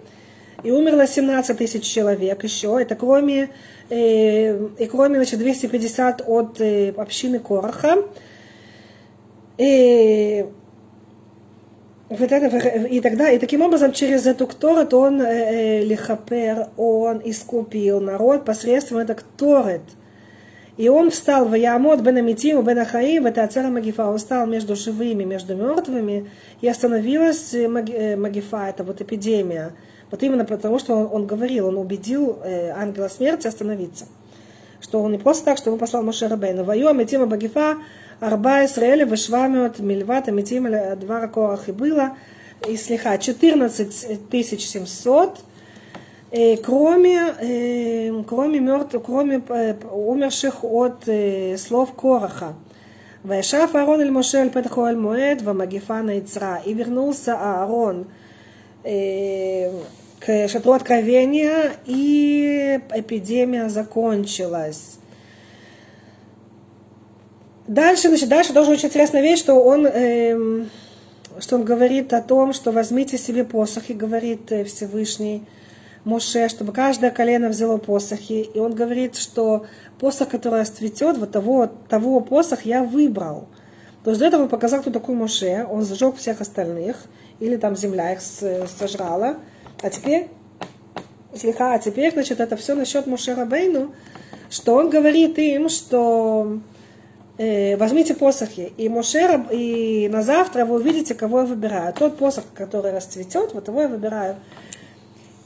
И 0.64 0.72
умерло 0.72 1.08
17 1.08 1.58
тысяч 1.58 1.84
человек 1.84 2.44
еще. 2.44 2.78
Это 2.82 2.96
кроме, 2.96 3.52
э, 3.90 4.68
и 4.78 4.86
кроме 4.88 5.16
значит, 5.16 5.40
250 5.40 6.24
от 6.28 6.60
э, 6.60 6.94
общины 6.98 7.40
Короха. 7.40 8.04
И, 9.58 10.46
вот 12.10 12.32
это, 12.32 12.46
э, 12.46 12.88
и 12.88 13.02
тогда, 13.02 13.30
и 13.32 13.40
таким 13.40 13.62
образом, 13.62 13.92
через 13.92 14.26
эту 14.26 14.48
кторет 14.48 14.94
он 14.94 15.22
э, 15.22 15.26
э 15.26 15.84
лихапер, 15.84 16.68
он 16.78 17.22
искупил 17.24 18.00
народ 18.00 18.46
посредством 18.46 19.00
этого 19.00 19.18
кторет. 19.18 19.82
И 20.78 20.90
он 20.90 21.10
встал 21.10 21.46
в 21.46 21.56
Ямот, 21.56 22.02
Бен 22.02 22.18
Амитим, 22.18 22.64
Бен 22.64 22.78
Ахаим, 22.80 23.26
это 23.26 23.44
Ацара 23.44 23.70
Магифа. 23.70 24.06
Он 24.06 24.20
стал 24.20 24.46
между 24.46 24.76
живыми, 24.76 25.24
между 25.24 25.56
мертвыми. 25.56 26.30
И 26.62 26.68
остановилась 26.68 27.54
э, 27.54 27.68
Магифа, 28.16 28.68
это 28.70 28.84
вот 28.84 29.02
эпидемия. 29.02 29.72
Вот 30.12 30.22
именно 30.22 30.46
потому, 30.46 30.78
что 30.78 30.96
он, 30.96 31.10
он 31.12 31.28
говорил, 31.28 31.68
он 31.68 31.78
убедил 31.78 32.38
э, 32.44 32.70
ангела 32.70 33.08
смерти 33.08 33.48
остановиться. 33.48 34.06
Что 34.80 35.02
он 35.02 35.14
не 35.14 35.18
просто 35.18 35.46
так, 35.46 35.58
что 35.58 35.72
он 35.72 35.80
послал 35.80 36.04
Моше 36.04 36.28
Рабейна. 36.28 36.64
Вайом, 36.64 37.00
Амитим, 37.00 37.28
Магифа, 37.28 37.78
14,700 38.20 39.80
мильват 39.80 40.28
амитим 40.28 40.68
двара 41.00 41.28
корах 41.28 41.70
и 41.70 41.72
было, 41.72 42.18
и 42.68 42.76
слегка 42.78 43.18
14700 43.18 45.40
кроме, 46.64 48.24
кроме, 48.28 48.60
мертв, 48.60 48.96
кроме 49.06 49.42
э, 49.48 49.76
умерших 49.92 50.64
от 50.64 51.08
э, 51.08 51.58
слов 51.58 51.94
Короха. 51.94 52.54
«Вайшав 53.24 53.76
Аарон 53.76 54.02
эль 54.02 54.12
Моше 54.12 54.40
эль 54.40 54.50
Петху 54.50 54.86
эль 54.86 54.98
Моэд, 54.98 55.42
вамагифа 55.42 56.02
наицра». 56.02 56.62
И 56.66 56.74
вернулся 56.74 57.36
Аарон 57.36 58.08
э, 58.84 59.72
к 60.20 60.48
шатру 60.50 60.74
откровения, 60.74 61.72
и 61.86 62.80
эпидемия 62.94 63.70
закончилась. 63.70 65.00
Дальше, 67.68 68.08
значит, 68.10 68.30
дальше 68.30 68.54
тоже 68.54 68.72
очень 68.72 68.88
интересная 68.88 69.22
вещь, 69.22 69.40
что 69.40 69.56
он, 69.56 69.86
э, 69.86 70.66
что 71.40 71.56
он 71.56 71.64
говорит 71.64 72.14
о 72.14 72.22
том, 72.22 72.54
что 72.54 72.72
возьмите 72.72 73.18
себе 73.18 73.44
посох, 73.44 73.90
и 73.90 73.94
говорит 73.94 74.52
Всевышний, 74.66 75.44
Моше, 76.08 76.48
чтобы 76.48 76.72
каждое 76.72 77.12
колено 77.12 77.50
взяло 77.50 77.78
посохи. 77.78 78.50
И 78.54 78.60
он 78.60 78.74
говорит, 78.74 79.18
что 79.18 79.66
посох, 80.00 80.30
который 80.30 80.62
расцветет, 80.62 81.18
вот 81.18 81.32
того, 81.32 81.70
того 81.90 82.22
посох 82.22 82.66
я 82.66 82.82
выбрал. 82.84 83.50
То 84.06 84.12
есть 84.12 84.22
до 84.22 84.28
этого 84.28 84.44
он 84.44 84.50
показал, 84.50 84.80
кто 84.80 84.90
такой 84.90 85.16
Моше. 85.16 85.68
Он 85.70 85.84
сжег 85.84 86.16
всех 86.16 86.40
остальных. 86.40 86.96
Или 87.42 87.58
там 87.58 87.76
земля 87.76 88.14
их 88.14 88.22
сожрала. 88.22 89.36
А 89.82 89.90
теперь, 89.90 90.30
слегка, 91.36 91.74
а 91.74 91.80
теперь, 91.80 92.14
значит, 92.14 92.40
это 92.40 92.56
все 92.56 92.74
насчет 92.74 93.06
Моше 93.06 93.36
Рабейну, 93.36 93.94
что 94.50 94.76
он 94.76 94.90
говорит 94.90 95.38
им, 95.38 95.68
что 95.68 96.54
э, 96.54 96.77
возьмите 97.38 98.16
посохи, 98.16 98.74
и 98.78 98.90
Моше, 98.90 99.46
и 99.52 100.10
на 100.12 100.24
завтра 100.24 100.66
вы 100.66 100.76
увидите, 100.76 101.14
кого 101.14 101.42
я 101.42 101.46
выбираю. 101.46 101.94
Тот 101.94 102.18
посох, 102.18 102.46
который 102.54 102.92
расцветет, 102.92 103.54
вот 103.54 103.68
его 103.68 103.82
я 103.82 103.88
выбираю. 103.88 104.38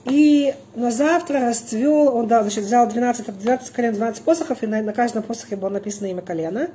И 0.06 0.56
на 0.74 0.90
завтра 0.90 1.40
расцвел, 1.42 2.16
он 2.16 2.28
да, 2.28 2.42
значит, 2.42 2.64
взял 2.64 2.88
12, 2.88 3.38
12 3.38 3.70
колен, 3.72 3.94
12 3.94 4.24
посохов, 4.24 4.64
и 4.64 4.68
на, 4.68 4.82
на 4.82 4.94
каждом 4.94 5.24
посохе 5.24 5.56
было 5.56 5.70
написано 5.70 6.08
имя 6.08 6.22
колена. 6.22 6.70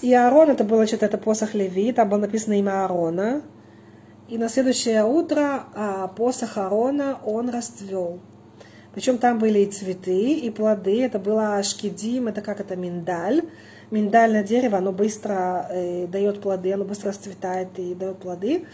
И 0.00 0.14
Аарон, 0.14 0.50
это 0.50 0.64
был, 0.64 0.76
значит, 0.76 1.02
это 1.02 1.18
посох 1.18 1.54
Леви, 1.54 1.92
там 1.92 2.08
было 2.08 2.18
написано 2.18 2.54
имя 2.58 2.84
Аарона. 2.84 3.42
И 4.28 4.38
на 4.38 4.48
следующее 4.48 5.04
утро 5.04 5.64
а, 5.74 6.08
посох 6.08 6.56
Аарона 6.56 7.18
он 7.24 7.50
расцвел. 7.50 8.20
Причем 8.94 9.18
там 9.18 9.38
были 9.38 9.60
и 9.60 9.66
цветы, 9.66 10.32
и 10.34 10.50
плоды. 10.50 11.02
Это 11.02 11.18
было 11.18 11.62
шкидим, 11.62 12.28
это 12.28 12.40
как 12.40 12.60
это 12.60 12.76
миндаль. 12.76 13.42
Миндальное 13.90 14.42
дерево, 14.42 14.78
оно 14.78 14.92
быстро 14.92 15.66
э, 15.70 16.06
дает 16.06 16.40
плоды, 16.42 16.72
оно 16.72 16.84
быстро 16.84 17.08
расцветает 17.10 17.68
и 17.78 17.94
дает 17.94 18.18
плоды. 18.18 18.66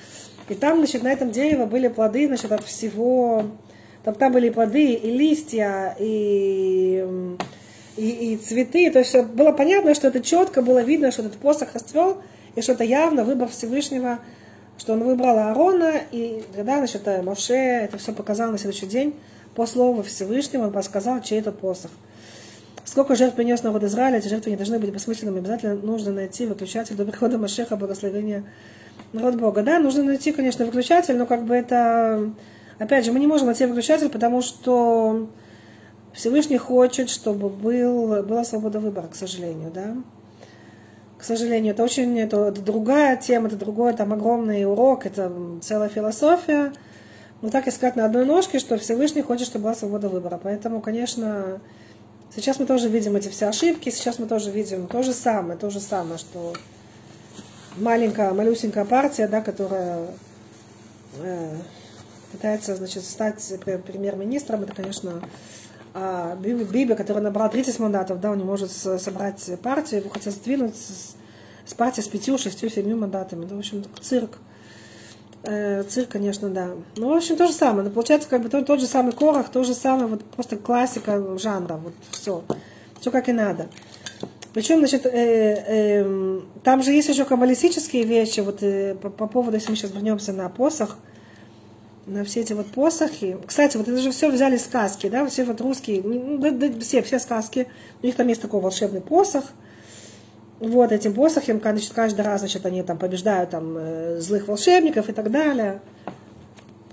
И 0.49 0.55
там, 0.55 0.79
значит, 0.79 1.03
на 1.03 1.13
этом 1.13 1.31
дереве 1.31 1.67
были 1.67 1.89
плоды, 1.89 2.27
значит, 2.27 2.51
от 2.53 2.65
всего... 2.65 3.45
Там, 4.03 4.15
там 4.15 4.33
были 4.33 4.51
плоды 4.51 4.93
и 4.93 5.11
листья, 5.11 5.97
и, 5.99 7.07
и, 7.97 8.33
и 8.33 8.37
цветы. 8.37 8.91
То 8.91 8.99
есть 8.99 9.17
было 9.19 9.53
понятно, 9.53 9.95
что 9.95 10.09
это 10.09 10.21
четко 10.21 10.61
было 10.61 10.83
видно, 10.83 11.11
что 11.11 11.23
этот 11.23 11.39
посох 11.39 11.73
расцвел, 11.75 12.19
и 12.55 12.61
что 12.61 12.73
это 12.73 12.85
явно 12.85 13.25
выбор 13.25 13.49
Всевышнего, 13.49 14.19
что 14.77 14.93
он 14.95 15.05
выбрал 15.05 15.39
Аарона, 15.39 16.03
и 16.11 16.43
тогда, 16.55 16.79
значит, 16.79 17.07
Моше 17.23 17.55
это 17.55 17.97
все 17.97 18.13
показал 18.13 18.51
на 18.51 18.59
следующий 18.59 18.87
день. 18.87 19.15
По 19.55 19.67
слову 19.67 20.03
Всевышнего 20.03 20.65
он 20.65 20.73
подсказал, 20.73 21.23
чей 21.23 21.39
это 21.39 21.53
посох. 21.53 21.93
Сколько 22.95 23.17
жертв 23.17 23.35
принес 23.35 23.61
народ 23.65 23.83
Израиля, 23.83 24.19
эти 24.19 24.29
жертвы 24.29 24.53
не 24.53 24.57
должны 24.57 24.79
быть 24.79 24.91
бессмысленными. 24.91 25.41
Обязательно 25.41 25.75
нужно 25.75 26.13
найти 26.13 26.47
выключатель 26.47 26.95
до 26.95 27.05
прихода 27.05 27.39
Машеха, 27.39 27.75
благословения 27.75 28.45
народ 29.13 29.35
Бога. 29.35 29.65
Да, 29.65 29.81
нужно 29.81 30.05
найти, 30.05 30.31
конечно, 30.31 30.65
выключатель, 30.65 31.17
но 31.17 31.27
как 31.27 31.45
бы 31.45 31.57
это... 31.57 32.31
Опять 32.79 33.05
же, 33.05 33.11
мы 33.11 33.19
не 33.19 33.27
можем 33.27 33.47
найти 33.47 33.67
выключатель, 33.67 34.11
потому 34.11 34.43
что 34.43 35.29
Всевышний 36.13 36.57
хочет, 36.57 37.11
чтобы 37.11 37.49
был, 37.49 38.23
была 38.23 38.45
свобода 38.45 38.79
выбора, 38.79 39.09
к 39.09 39.17
сожалению, 39.17 39.73
да. 39.75 39.97
К 41.19 41.25
сожалению, 41.25 41.73
это 41.73 41.83
очень 41.83 42.17
это, 42.21 42.45
это 42.45 42.61
другая 42.61 43.17
тема, 43.17 43.49
это 43.49 43.57
другой 43.57 43.95
там 43.95 44.13
огромный 44.13 44.67
урок, 44.67 45.05
это 45.05 45.33
целая 45.63 45.89
философия. 45.89 46.73
Но 47.43 47.51
так 47.51 47.67
и 47.67 47.73
сказать 47.73 47.97
на 47.97 48.05
одной 48.05 48.25
ножке, 48.25 48.61
что 48.61 48.79
Всевышний 48.79 49.23
хочет, 49.23 49.49
чтобы 49.49 49.65
была 49.65 49.75
свобода 49.75 50.09
выбора. 50.09 50.39
Поэтому, 50.41 50.81
конечно, 50.81 51.61
Сейчас 52.37 52.59
мы 52.59 52.67
тоже 52.67 52.89
видим 52.89 53.15
эти 53.15 53.29
все 53.29 53.47
ошибки, 53.47 53.91
сейчас 53.91 54.19
мы 54.19 54.27
тоже 54.27 54.51
видим 54.51 54.89
то 54.89 55.03
же 55.03 55.13
самое, 55.13 55.57
то 55.57 55.71
же 55.71 55.81
самое, 55.81 56.19
что 56.19 56.53
маленькая, 57.77 58.33
малюсенькая 58.33 58.85
партия, 58.85 59.29
да, 59.29 59.41
которая 59.41 60.09
э, 61.19 61.57
пытается, 62.33 62.75
значит, 62.75 63.05
стать 63.05 63.55
премьер-министром, 63.65 64.65
это, 64.65 64.75
конечно, 64.75 65.23
а 65.95 66.35
Биби, 66.35 66.65
Биби, 66.65 66.95
который 66.97 67.23
набрал 67.23 67.49
30 67.49 67.79
мандатов, 67.79 68.21
да, 68.21 68.33
он 68.33 68.39
не 68.39 68.45
может 68.45 68.73
собрать 68.73 69.49
партию, 69.63 70.01
его 70.01 70.11
хотят 70.11 70.35
сдвинуть 70.35 70.75
с, 70.75 71.15
с 71.65 71.75
партии 71.75 72.01
с 72.01 72.09
пятью, 72.09 72.37
шестью, 72.37 72.69
семью 72.69 72.97
мандатами. 72.97 73.45
Да, 73.45 73.55
в 73.55 73.59
общем, 73.59 73.85
цирк. 74.01 74.39
Э, 75.47 75.83
цирк, 75.83 76.09
конечно, 76.09 76.49
да. 76.49 76.71
Ну, 76.97 77.13
в 77.13 77.17
общем, 77.17 77.37
то 77.37 77.47
же 77.47 77.53
самое. 77.53 77.85
Но 77.85 77.91
получается, 77.91 78.29
как 78.29 78.43
бы 78.43 78.49
тот, 78.49 78.67
тот 78.67 78.81
же 78.81 78.87
самый 78.87 79.13
корах, 79.13 79.51
то 79.51 79.63
же 79.63 79.75
самое, 79.75 80.07
вот 80.07 80.25
просто 80.25 80.57
классика 80.57 81.39
жанра, 81.39 81.75
вот 81.75 81.93
все. 82.11 82.43
Все 83.01 83.11
как 83.11 83.29
и 83.29 83.33
надо. 83.33 83.69
Причем, 84.55 84.79
значит, 84.79 85.05
э, 85.05 85.11
э, 85.13 86.41
там 86.63 86.83
же 86.83 86.93
есть 86.93 87.09
еще 87.09 87.25
каббалистические 87.25 88.05
вещи, 88.05 88.41
вот 88.41 88.63
э, 88.63 88.95
по, 88.95 89.11
по 89.11 89.27
поводу, 89.27 89.57
если 89.57 89.71
мы 89.71 89.77
сейчас 89.77 89.93
вернемся 89.93 90.33
на 90.33 90.49
посох, 90.49 90.97
на 92.07 92.25
все 92.25 92.41
эти 92.41 92.53
вот 92.53 92.69
посохи. 92.69 93.37
Кстати, 93.47 93.77
вот 93.77 93.89
это 93.89 93.99
же 93.99 94.13
все 94.13 94.31
взяли 94.31 94.57
сказки, 94.57 95.09
да, 95.09 95.27
все 95.27 95.45
вот 95.45 95.61
русские, 95.61 96.03
ну, 96.03 96.39
да, 96.39 96.51
да, 96.53 96.69
все, 96.81 97.03
все 97.03 97.19
сказки, 97.19 97.67
у 98.03 98.07
них 98.07 98.15
там 98.15 98.29
есть 98.29 98.41
такой 98.41 98.61
волшебный 98.61 99.01
посох, 99.01 99.45
вот 100.61 100.93
этим 100.93 101.15
посохом, 101.15 101.61
значит, 101.61 101.93
каждый 101.93 102.23
раз, 102.23 102.41
значит, 102.41 102.65
они 102.67 102.83
там 102.83 102.99
побеждают 102.99 103.51
там 103.51 103.77
э, 103.77 104.21
злых 104.21 104.49
волшебников 104.49 105.09
и 105.09 105.13
так 105.13 105.31
далее. 105.31 105.81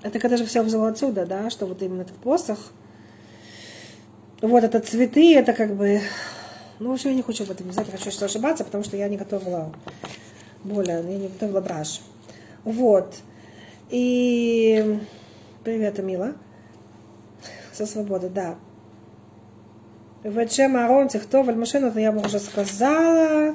Это 0.01 0.19
когда 0.19 0.37
же 0.37 0.45
все 0.45 0.63
взяло 0.63 0.89
отсюда, 0.89 1.25
да, 1.25 1.49
что 1.49 1.67
вот 1.67 1.81
именно 1.81 2.01
этот 2.01 2.15
посох, 2.17 2.71
вот 4.41 4.63
это 4.63 4.79
цветы, 4.79 5.35
это 5.35 5.53
как 5.53 5.75
бы, 5.75 6.01
ну, 6.79 6.89
в 6.89 6.93
общем, 6.93 7.11
я 7.11 7.15
не 7.15 7.21
хочу 7.21 7.45
в 7.45 7.51
этом, 7.51 7.67
не 7.67 7.73
знаю, 7.73 7.87
хочу 7.91 8.09
сейчас 8.09 8.23
ошибаться, 8.23 8.63
потому 8.63 8.83
что 8.83 8.97
я 8.97 9.07
не 9.07 9.17
готовила 9.17 9.71
более, 10.63 10.97
я 10.97 11.17
не 11.17 11.27
готовила 11.27 11.61
браш. 11.61 12.01
Вот. 12.63 13.15
И 13.89 14.99
привет, 15.63 15.99
Мила. 15.99 16.33
Со 17.71 17.85
свободы, 17.85 18.29
да. 18.29 18.55
וצ'ם 20.24 20.76
אהרון 20.76 21.06
תכתוב 21.08 21.48
על 21.48 21.54
משה, 21.54 21.78
это 21.78 22.00
я 22.00 22.10
уже 22.10 22.38
сказала. 22.38 23.54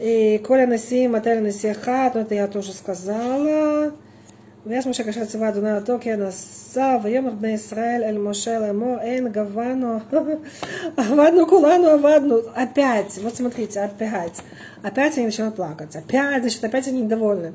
И 0.00 0.38
Коля 0.46 0.66
Наси, 0.66 1.08
Матель 1.08 1.42
Насиха, 1.42 2.10
то 2.12 2.20
это 2.20 2.34
я 2.34 2.46
тоже 2.46 2.72
сказала. 2.72 3.92
ויש 4.66 4.86
משה 4.86 5.04
כאשר 5.04 5.24
ציווה 5.24 5.48
אדוני 5.48 5.76
אותו 5.76 5.96
כי 6.00 6.12
הנשא 6.12 6.96
ויאמר 7.02 7.30
בני 7.30 7.52
ישראל 7.52 8.02
אל 8.04 8.18
משה 8.18 8.58
לאמור 8.58 8.96
אין 9.00 9.28
גבנו 9.28 9.98
עבדנו 10.96 11.48
כולנו 11.48 11.88
עבדנו 11.88 12.36
опять 12.54 13.18
вот 13.22 13.36
смотрите 13.36 13.80
опять 13.80 14.42
опять 14.82 15.16
они 15.16 15.26
начинают 15.26 15.56
плакать 15.56 15.96
опять 15.96 16.40
значит 16.40 16.64
опять 16.64 16.86
они 16.88 17.02
недовольны 17.02 17.52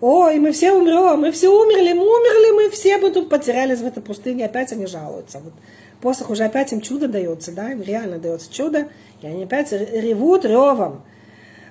ой 0.00 0.38
мы 0.38 0.52
все 0.52 0.72
умрем 0.72 1.20
мы 1.20 1.32
все 1.32 1.48
умерли 1.48 1.92
мы 1.92 2.04
умерли 2.04 2.50
мы 2.56 2.70
все 2.70 2.98
бы 2.98 3.10
тут 3.10 3.28
потерялись 3.28 3.80
в 3.80 3.86
этой 3.86 4.02
пустыне 4.02 4.46
опять 4.46 4.72
они 4.72 4.86
жалуются 4.86 5.40
вот 5.40 5.52
посох 6.01 6.29
уже 6.29 6.45
опять 6.45 6.71
им 6.73 6.81
чудо 6.81 7.07
дается, 7.07 7.51
да, 7.51 7.71
им 7.71 7.81
реально 7.81 8.19
дается 8.19 8.51
чудо, 8.51 8.87
и 9.21 9.27
они 9.27 9.43
опять 9.43 9.71
ревут 9.71 10.45
ревом. 10.45 11.03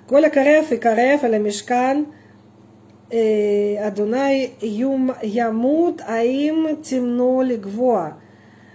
Коля 0.08 0.30
кареф 0.30 0.72
и 0.72 0.76
кареф 0.76 1.24
или 1.24 1.38
мешкан, 1.38 2.08
Адунай 3.10 4.52
юм 4.60 5.14
ямут, 5.22 6.02
а 6.06 6.22
им 6.22 6.82
темно 6.82 7.42
гво. 7.56 8.18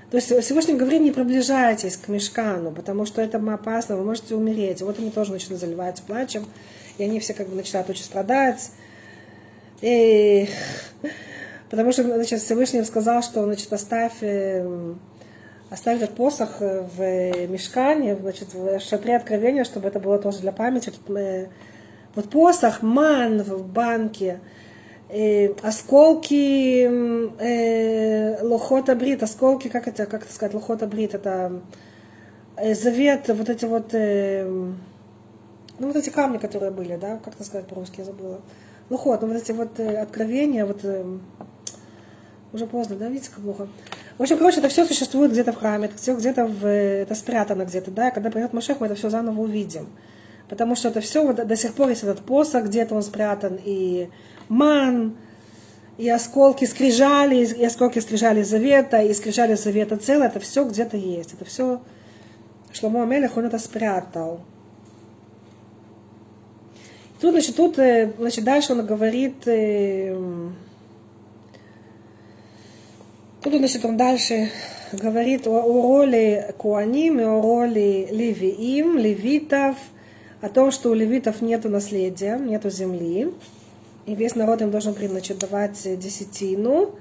То 0.09 0.17
есть 0.17 0.31
Всевышний 0.43 0.75
говорит, 0.75 1.01
не 1.01 1.11
приближайтесь 1.11 1.97
к 1.97 2.07
мешкану, 2.07 2.71
потому 2.71 3.05
что 3.05 3.21
это 3.21 3.37
опасно, 3.37 3.95
вы 3.97 4.03
можете 4.03 4.35
умереть. 4.35 4.81
Вот 4.81 4.99
они 4.99 5.09
тоже 5.09 5.31
начинают 5.31 5.59
заливаться 5.61 6.03
плачем, 6.03 6.45
и 6.99 7.03
они 7.03 7.19
все 7.19 7.33
как 7.33 7.47
бы 7.47 7.55
начинают 7.55 7.89
очень 7.89 8.03
страдать. 8.03 8.71
И... 9.81 10.47
Потому 11.71 11.91
что 11.91 12.03
значит, 12.03 12.41
Всевышний 12.41 12.83
сказал, 12.83 13.23
что 13.23 13.43
значит, 13.45 13.73
оставь 13.73 14.13
оставить 15.73 16.03
этот 16.03 16.15
посох 16.15 16.61
э, 16.61 16.81
в 16.95 17.47
мешкане, 17.47 18.15
значит, 18.15 18.53
в 18.53 18.79
шатре 18.79 19.15
откровения, 19.15 19.63
чтобы 19.63 19.87
это 19.87 19.99
было 19.99 20.19
тоже 20.19 20.39
для 20.39 20.51
памяти. 20.51 20.93
Э, 21.07 21.47
вот 22.13 22.29
посох, 22.29 22.83
ман 22.83 23.41
в 23.41 23.67
банке, 23.67 24.39
э, 25.09 25.47
осколки 25.63 26.85
э, 27.39 28.43
лохота 28.43 28.95
брит, 28.95 29.23
осколки, 29.23 29.67
как 29.67 29.87
это, 29.87 30.05
как 30.05 30.23
это 30.23 30.31
сказать, 30.31 30.53
лохота 30.53 30.85
брит, 30.85 31.15
это 31.15 31.63
э, 32.55 32.75
завет, 32.75 33.29
вот 33.29 33.49
эти 33.49 33.65
вот, 33.65 33.95
э, 33.95 34.45
ну 34.47 35.87
вот 35.87 35.95
эти 35.95 36.11
камни, 36.11 36.37
которые 36.37 36.71
были, 36.71 36.97
да, 36.97 37.17
как 37.17 37.33
это 37.33 37.43
сказать 37.43 37.65
по-русски, 37.65 38.01
я 38.01 38.05
забыла. 38.05 38.41
Лохот, 38.91 39.23
ну 39.23 39.27
вот 39.27 39.37
эти 39.37 39.51
вот 39.51 39.79
э, 39.79 39.97
откровения, 39.97 40.67
вот 40.67 40.81
э, 40.83 41.03
уже 42.53 42.67
поздно, 42.67 42.95
да, 42.95 43.07
видите, 43.07 43.31
как 43.33 43.43
плохо. 43.43 43.67
В 44.17 44.21
общем, 44.21 44.37
короче, 44.37 44.59
это 44.59 44.69
все 44.69 44.85
существует 44.85 45.31
где-то 45.31 45.53
в 45.53 45.57
храме, 45.57 45.85
это 45.85 45.97
все 45.97 46.15
где-то 46.15 46.45
в, 46.45 46.65
это 46.67 47.15
спрятано 47.15 47.65
где-то, 47.65 47.89
да, 47.89 48.09
и 48.09 48.13
когда 48.13 48.29
придет 48.29 48.53
Машех, 48.53 48.79
мы 48.79 48.85
это 48.85 48.95
все 48.95 49.09
заново 49.09 49.41
увидим. 49.41 49.87
Потому 50.49 50.75
что 50.75 50.89
это 50.89 51.01
все, 51.01 51.25
вот, 51.25 51.35
до 51.47 51.55
сих 51.55 51.73
пор 51.73 51.89
есть 51.89 52.03
этот 52.03 52.19
посох, 52.19 52.65
где-то 52.65 52.93
он 52.93 53.01
спрятан, 53.01 53.57
и 53.63 54.09
ман, 54.49 55.15
и 55.97 56.09
осколки 56.09 56.65
скрижали, 56.65 57.43
и 57.43 57.65
осколки 57.65 57.99
скрижали 57.99 58.43
завета, 58.43 59.01
и 59.01 59.13
скрижали 59.13 59.55
завета 59.55 59.97
целое, 59.97 60.27
это 60.27 60.39
все 60.39 60.63
где-то 60.63 60.97
есть. 60.97 61.33
Это 61.33 61.45
все 61.45 61.81
Шломо 62.71 63.03
Амелех, 63.03 63.37
он 63.37 63.45
это 63.45 63.57
спрятал. 63.57 64.41
Тут, 67.21 67.31
значит, 67.31 67.55
тут, 67.55 67.79
э, 67.79 68.11
значит, 68.17 68.43
дальше 68.43 68.73
он 68.73 68.85
говорит, 68.85 69.47
э, 69.47 70.15
Тут, 73.43 73.55
значит, 73.55 73.83
он 73.83 73.97
дальше 73.97 74.49
говорит 74.93 75.47
о, 75.47 75.63
о 75.63 75.81
роли 75.81 76.53
Куаним 76.57 77.19
и 77.19 77.23
о 77.23 77.41
роли 77.41 78.07
Левиим, 78.09 78.97
левитов, 78.97 79.75
о 80.39 80.47
том, 80.47 80.71
что 80.71 80.91
у 80.91 80.93
левитов 80.93 81.41
нету 81.41 81.67
наследия, 81.67 82.37
нету 82.37 82.69
земли, 82.69 83.33
и 84.05 84.15
весь 84.15 84.35
народ 84.35 84.61
им 84.61 84.71
должен, 84.71 84.95
значит, 84.95 85.39
давать 85.39 85.77
десятину. 85.99 86.95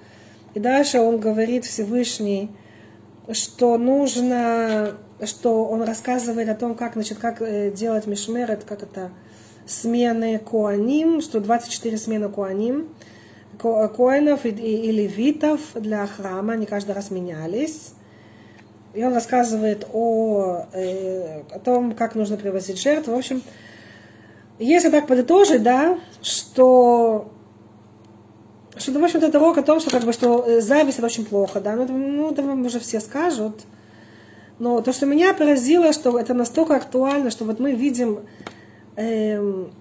И 0.55 0.59
дальше 0.59 0.99
он 0.99 1.21
говорит 1.21 1.65
Всевышний, 1.65 2.51
что 3.31 3.79
нужно, 3.79 4.97
что 5.25 5.65
он 5.67 5.83
рассказывает 5.83 6.49
о 6.49 6.57
том, 6.57 6.75
как, 6.75 6.95
значит, 6.95 7.19
как 7.19 7.41
э, 7.41 7.71
делать 7.71 8.09
мишмерет, 8.09 8.65
как 8.65 8.83
это 8.83 9.13
смены 9.65 10.41
куаним, 10.41 11.21
что 11.21 11.39
24 11.39 11.97
смены 11.99 12.29
куаним– 12.29 12.89
коинов 13.59 14.45
и, 14.45 14.51
и, 14.51 14.91
левитов 14.91 15.61
для 15.75 16.07
храма, 16.07 16.55
они 16.55 16.67
каждый 16.67 16.93
раз 16.93 17.11
менялись. 17.11 17.95
И 18.95 19.03
он 19.05 19.15
рассказывает 19.15 19.87
о, 19.93 20.67
э, 20.73 21.43
о 21.51 21.59
том, 21.59 21.93
как 21.93 22.15
нужно 22.15 22.37
привозить 22.37 22.81
жертву. 22.81 23.15
В 23.15 23.19
общем, 23.19 23.43
если 24.59 24.91
так 24.91 25.07
подытожить, 25.07 25.63
да, 25.63 25.99
что 26.21 27.33
что, 28.77 28.99
в 28.99 29.05
общем-то, 29.05 29.27
это 29.27 29.39
урок 29.39 29.59
о 29.59 29.63
том, 29.63 29.81
что, 29.81 29.91
как 29.91 30.03
бы, 30.03 30.13
что 30.13 30.45
э, 30.47 30.61
зависть 30.61 30.99
это 30.99 31.07
очень 31.07 31.25
плохо, 31.25 31.61
да, 31.61 31.77
ну, 31.77 31.85
это, 31.85 31.93
ну, 31.93 32.31
это 32.31 32.43
вам 32.43 32.65
уже 32.65 32.81
все 32.81 33.01
скажут. 33.01 33.63
Но 34.59 34.81
то, 34.81 34.93
что 34.93 35.07
меня 35.07 35.35
поразило, 35.35 35.93
что 35.93 36.19
это 36.19 36.35
настолько 36.35 36.77
актуально, 36.77 37.31
что 37.31 37.45
вот 37.45 37.59
мы 37.61 37.73
видим 37.73 38.21
эм, 38.97 39.73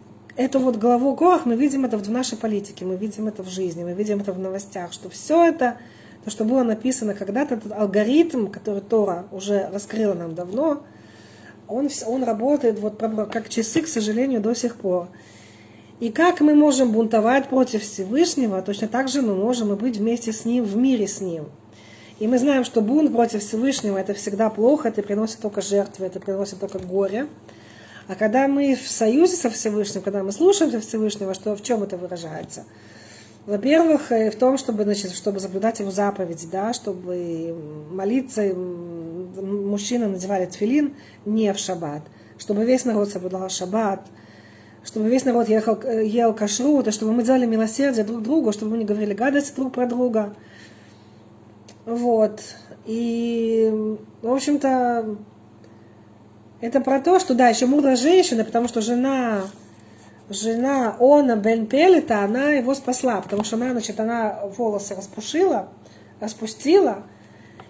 эту 0.42 0.60
вот 0.60 0.78
главу 0.78 1.16
Корах 1.16 1.46
мы 1.46 1.56
видим 1.56 1.86
это 1.86 1.98
в 1.98 2.10
нашей 2.10 2.38
политике, 2.38 2.86
мы 2.86 2.96
видим 2.96 3.28
это 3.28 3.44
в 3.44 3.50
жизни, 3.50 3.84
мы 3.84 3.94
видим 3.94 4.20
это 4.20 4.34
в 4.34 4.39
новостях, 4.39 4.94
что 4.94 5.10
все 5.10 5.46
это, 5.46 5.78
то, 6.24 6.30
что 6.30 6.46
было 6.46 6.64
написано 6.64 7.14
когда-то, 7.14 7.56
этот 7.56 7.72
алгоритм, 7.72 8.48
который 8.48 8.82
Тора 8.82 9.26
уже 9.32 9.70
раскрыла 9.72 10.14
нам 10.14 10.36
давно, 10.36 10.84
он, 11.68 11.89
он 12.06 12.24
работает 12.24 12.80
вот 12.80 13.00
как 13.32 13.50
часы, 13.50 13.82
к 13.82 13.88
сожалению, 13.88 14.42
до 14.42 14.54
сих 14.54 14.76
пор. 14.76 15.08
И 16.00 16.10
как 16.10 16.42
мы 16.42 16.56
можем 16.56 16.92
бунтовать 16.92 17.48
против 17.48 17.84
Всевышнего, 17.84 18.62
точно 18.62 18.88
так 18.88 19.08
же 19.08 19.22
мы 19.22 19.36
можем 19.36 19.72
и 19.72 19.76
быть 19.76 19.98
вместе 19.98 20.34
с 20.34 20.46
Ним, 20.46 20.66
в 20.66 20.76
мире 20.76 21.08
с 21.08 21.22
Ним. 21.22 21.46
И 22.20 22.28
мы 22.28 22.38
знаем, 22.39 22.66
что 22.66 22.82
бунт 22.82 23.12
против 23.12 23.42
Всевышнего 23.42 23.98
это 23.98 24.14
всегда 24.14 24.50
плохо, 24.50 24.89
это 24.89 25.02
приносит 25.02 25.39
только 25.39 25.62
жертвы, 25.62 26.08
это 26.08 26.20
приносит 26.20 26.60
только 26.60 26.80
горе. 26.80 27.28
А 28.12 28.16
когда 28.16 28.49
мы 28.49 28.76
в 28.76 28.89
союзе 28.89 29.38
со 29.38 29.49
Всевышним, 29.49 30.01
когда 30.01 30.22
мы 30.22 30.34
слушаемся 30.34 30.82
Всевышнего, 30.82 31.34
что 31.34 31.55
в 31.55 31.64
чем 31.64 31.82
это 31.82 31.95
выражается? 31.95 32.66
Во-первых, 33.45 34.12
э, 34.12 34.32
в 34.32 34.36
том, 34.36 34.57
чтобы, 34.57 34.84
значит, 34.84 35.14
чтобы 35.14 35.39
соблюдать 35.39 35.80
его 35.80 35.91
заповеди, 35.91 36.45
да, 36.51 36.74
чтобы 36.74 37.55
молиться, 37.89 38.53
мужчины 38.53 40.09
надевали 40.09 40.45
тфилин 40.45 40.93
не 41.24 41.53
в 41.53 41.57
шаббат, 41.57 42.01
чтобы 42.38 42.66
весь 42.66 42.84
народ 42.84 43.07
соблюдал 43.07 43.47
шаббат, 43.47 44.01
чтобы 44.84 45.07
весь 45.07 45.24
народ 45.24 45.47
ехал, 45.47 45.80
э, 45.82 46.05
ел 46.05 46.34
кашрут, 46.34 46.89
и 46.89 46.91
чтобы 46.91 47.14
мы 47.14 47.24
делали 47.24 47.45
милосердие 47.45 48.03
друг 48.03 48.24
другу, 48.24 48.51
чтобы 48.51 48.72
мы 48.72 48.80
не 48.80 48.86
говорили 48.86 49.14
гадости 49.14 49.55
друг 49.55 49.72
про 49.72 49.88
друга. 49.88 50.36
Вот. 51.86 52.41
И, 52.86 53.97
в 54.22 54.34
общем-то, 54.34 55.16
Это 56.62 56.80
про 56.80 57.01
то, 57.01 57.20
что, 57.20 57.34
да, 57.34 57.49
еще 57.49 57.66
мудрая 57.66 57.95
женщина, 57.95 58.43
потому 58.45 58.68
что 58.68 58.82
жена, 58.82 59.41
жена 60.30 60.95
Она 60.99 61.36
Бен 61.36 61.66
Пелета, 61.66 62.24
она 62.24 62.51
его 62.51 62.76
спасла, 62.76 63.20
потому 63.20 63.43
что 63.43 63.55
она, 63.55 63.72
значит, 63.72 63.99
она 63.99 64.39
волосы 64.57 64.95
распушила, 64.95 65.70
распустила, 66.20 67.03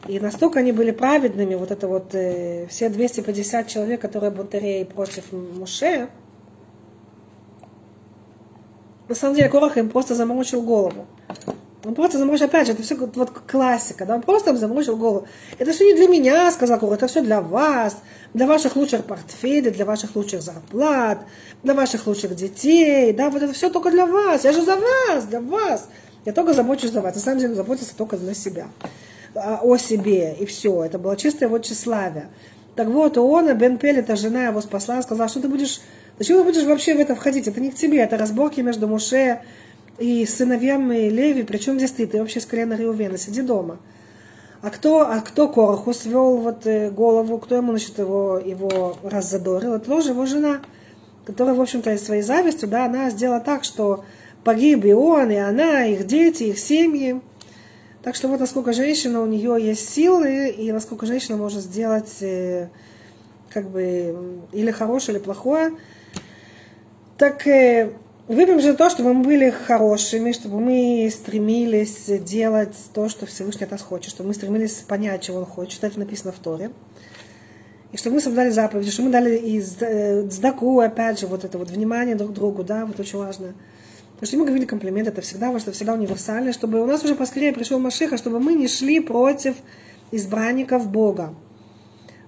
и 0.07 0.19
настолько 0.19 0.59
они 0.59 0.73
были 0.73 0.91
праведными, 0.91 1.55
вот 1.55 1.71
это 1.71 1.87
вот, 1.87 2.13
э, 2.13 2.67
все 2.67 2.89
250 2.89 3.67
человек, 3.67 4.01
которые 4.01 4.31
бунтарей 4.31 4.83
против 4.83 5.31
Муше, 5.31 6.09
на 9.07 9.15
самом 9.15 9.35
деле 9.35 9.49
Корах 9.49 9.77
им 9.77 9.89
просто 9.89 10.15
заморочил 10.15 10.61
голову. 10.63 11.05
Он 11.83 11.95
просто 11.95 12.19
заморочил, 12.19 12.45
опять 12.45 12.67
же, 12.67 12.73
это 12.73 12.83
все 12.83 12.95
вот 12.95 13.31
классика, 13.47 14.05
да, 14.05 14.15
он 14.15 14.21
просто 14.21 14.55
заморочил 14.55 14.97
голову. 14.97 15.27
Это 15.57 15.71
все 15.71 15.85
не 15.85 15.95
для 15.95 16.07
меня, 16.07 16.51
сказал 16.51 16.79
Корах, 16.79 16.97
это 16.97 17.07
все 17.07 17.21
для 17.21 17.41
вас, 17.41 17.97
для 18.35 18.45
ваших 18.45 18.75
лучших 18.75 19.05
портфелей, 19.05 19.71
для 19.71 19.85
ваших 19.85 20.15
лучших 20.15 20.43
зарплат, 20.43 21.19
для 21.63 21.73
ваших 21.73 22.05
лучших 22.05 22.35
детей, 22.35 23.13
да, 23.13 23.31
вот 23.31 23.41
это 23.41 23.53
все 23.53 23.69
только 23.69 23.89
для 23.89 24.05
вас, 24.05 24.43
я 24.43 24.53
же 24.53 24.61
за 24.61 24.75
вас, 24.75 25.25
для 25.25 25.41
вас. 25.41 25.87
Я 26.23 26.33
только 26.33 26.53
забочусь 26.53 26.91
за 26.91 27.01
вас, 27.01 27.15
на 27.15 27.21
самом 27.21 27.39
деле 27.39 27.55
заботиться 27.55 27.95
только 27.97 28.15
для 28.15 28.35
себя, 28.35 28.67
а, 29.33 29.59
о 29.63 29.77
себе, 29.77 30.35
и 30.39 30.45
все. 30.45 30.83
Это 30.83 30.99
было 30.99 31.17
чистое 31.17 31.49
его 31.49 31.57
тщеславие. 31.57 32.27
Так 32.75 32.87
вот, 32.87 33.17
он, 33.17 33.51
Бен 33.57 33.77
Пелета, 33.77 34.15
жена 34.15 34.45
его 34.45 34.61
спасла, 34.61 35.01
сказала, 35.01 35.29
что 35.29 35.41
ты 35.41 35.47
будешь, 35.47 35.81
зачем 36.19 36.37
ты 36.37 36.43
будешь 36.43 36.63
вообще 36.63 36.93
в 36.93 36.99
это 36.99 37.15
входить? 37.15 37.47
Это 37.47 37.59
не 37.59 37.71
к 37.71 37.75
тебе, 37.75 37.99
это 37.99 38.17
разборки 38.17 38.61
между 38.61 38.87
Муше 38.87 39.41
и 40.01 40.25
сыновьями 40.25 41.09
Леви, 41.09 41.43
причем 41.43 41.77
здесь 41.77 41.91
ты, 41.91 42.07
ты 42.07 42.19
вообще 42.19 42.39
с 42.39 42.45
колена 42.45 42.73
Риувена, 42.73 43.17
сиди 43.17 43.41
дома. 43.41 43.77
А 44.61 44.69
кто, 44.69 45.01
а 45.01 45.21
кто 45.21 45.47
Короху 45.47 45.93
свел 45.93 46.37
вот 46.37 46.65
э, 46.67 46.89
голову, 46.91 47.37
кто 47.37 47.55
ему, 47.55 47.71
значит, 47.71 47.97
его, 47.97 48.39
его 48.43 48.97
раззадорил? 49.03 49.73
Это 49.73 49.85
тоже 49.85 50.09
его 50.09 50.25
жена, 50.25 50.61
которая, 51.25 51.55
в 51.55 51.61
общем-то, 51.61 51.97
своей 51.97 52.21
завистью, 52.21 52.69
да, 52.69 52.85
она 52.85 53.09
сделала 53.09 53.39
так, 53.39 53.63
что 53.63 54.03
погиб 54.43 54.85
и 54.85 54.93
он, 54.93 55.31
и 55.31 55.35
она, 55.35 55.85
их 55.85 56.05
дети, 56.05 56.43
их 56.43 56.59
семьи. 56.59 57.21
Так 58.03 58.15
что 58.15 58.27
вот 58.27 58.39
насколько 58.39 58.73
женщина, 58.73 59.21
у 59.21 59.27
нее 59.27 59.57
есть 59.59 59.89
силы, 59.89 60.49
и 60.49 60.71
насколько 60.71 61.05
женщина 61.05 61.37
может 61.37 61.61
сделать 61.61 62.21
э, 62.21 62.69
как 63.49 63.69
бы 63.69 64.41
или 64.51 64.71
хорошее, 64.71 65.17
или 65.17 65.23
плохое. 65.23 65.73
Так 67.17 67.45
э, 67.47 67.93
Выпьем 68.31 68.61
же 68.61 68.75
то, 68.75 68.89
чтобы 68.89 69.13
мы 69.13 69.25
были 69.25 69.49
хорошими, 69.49 70.31
чтобы 70.31 70.61
мы 70.61 71.11
стремились 71.11 72.05
делать 72.23 72.73
то, 72.93 73.09
что 73.09 73.25
Всевышний 73.25 73.65
от 73.65 73.71
нас 73.71 73.81
хочет, 73.81 74.09
чтобы 74.09 74.29
мы 74.29 74.33
стремились 74.33 74.85
понять, 74.87 75.23
чего 75.23 75.39
он 75.39 75.45
хочет. 75.45 75.83
Это 75.83 75.99
написано 75.99 76.31
в 76.31 76.39
Торе. 76.39 76.71
И 77.91 77.97
чтобы 77.97 78.15
мы 78.15 78.21
соблюдали 78.21 78.49
заповеди, 78.49 78.89
чтобы 78.89 79.07
мы 79.07 79.11
дали 79.11 79.35
и 79.35 79.59
сдаку, 79.59 80.79
опять 80.79 81.19
же, 81.19 81.27
вот 81.27 81.43
это 81.43 81.57
вот 81.57 81.71
внимание 81.71 82.15
друг 82.15 82.31
другу, 82.31 82.63
да, 82.63 82.85
вот 82.85 82.97
очень 83.01 83.19
важно. 83.19 83.53
Потому 84.13 84.27
что 84.27 84.37
мы 84.37 84.45
говорили 84.45 84.65
комплимент, 84.65 85.09
это 85.09 85.19
всегда 85.19 85.51
важно, 85.51 85.73
всегда 85.73 85.93
универсально, 85.93 86.53
чтобы 86.53 86.81
у 86.81 86.85
нас 86.85 87.03
уже 87.03 87.15
поскорее 87.15 87.51
пришел 87.51 87.79
Машиха, 87.79 88.15
чтобы 88.15 88.39
мы 88.39 88.53
не 88.53 88.69
шли 88.69 89.01
против 89.01 89.57
избранников 90.11 90.89
Бога. 90.89 91.33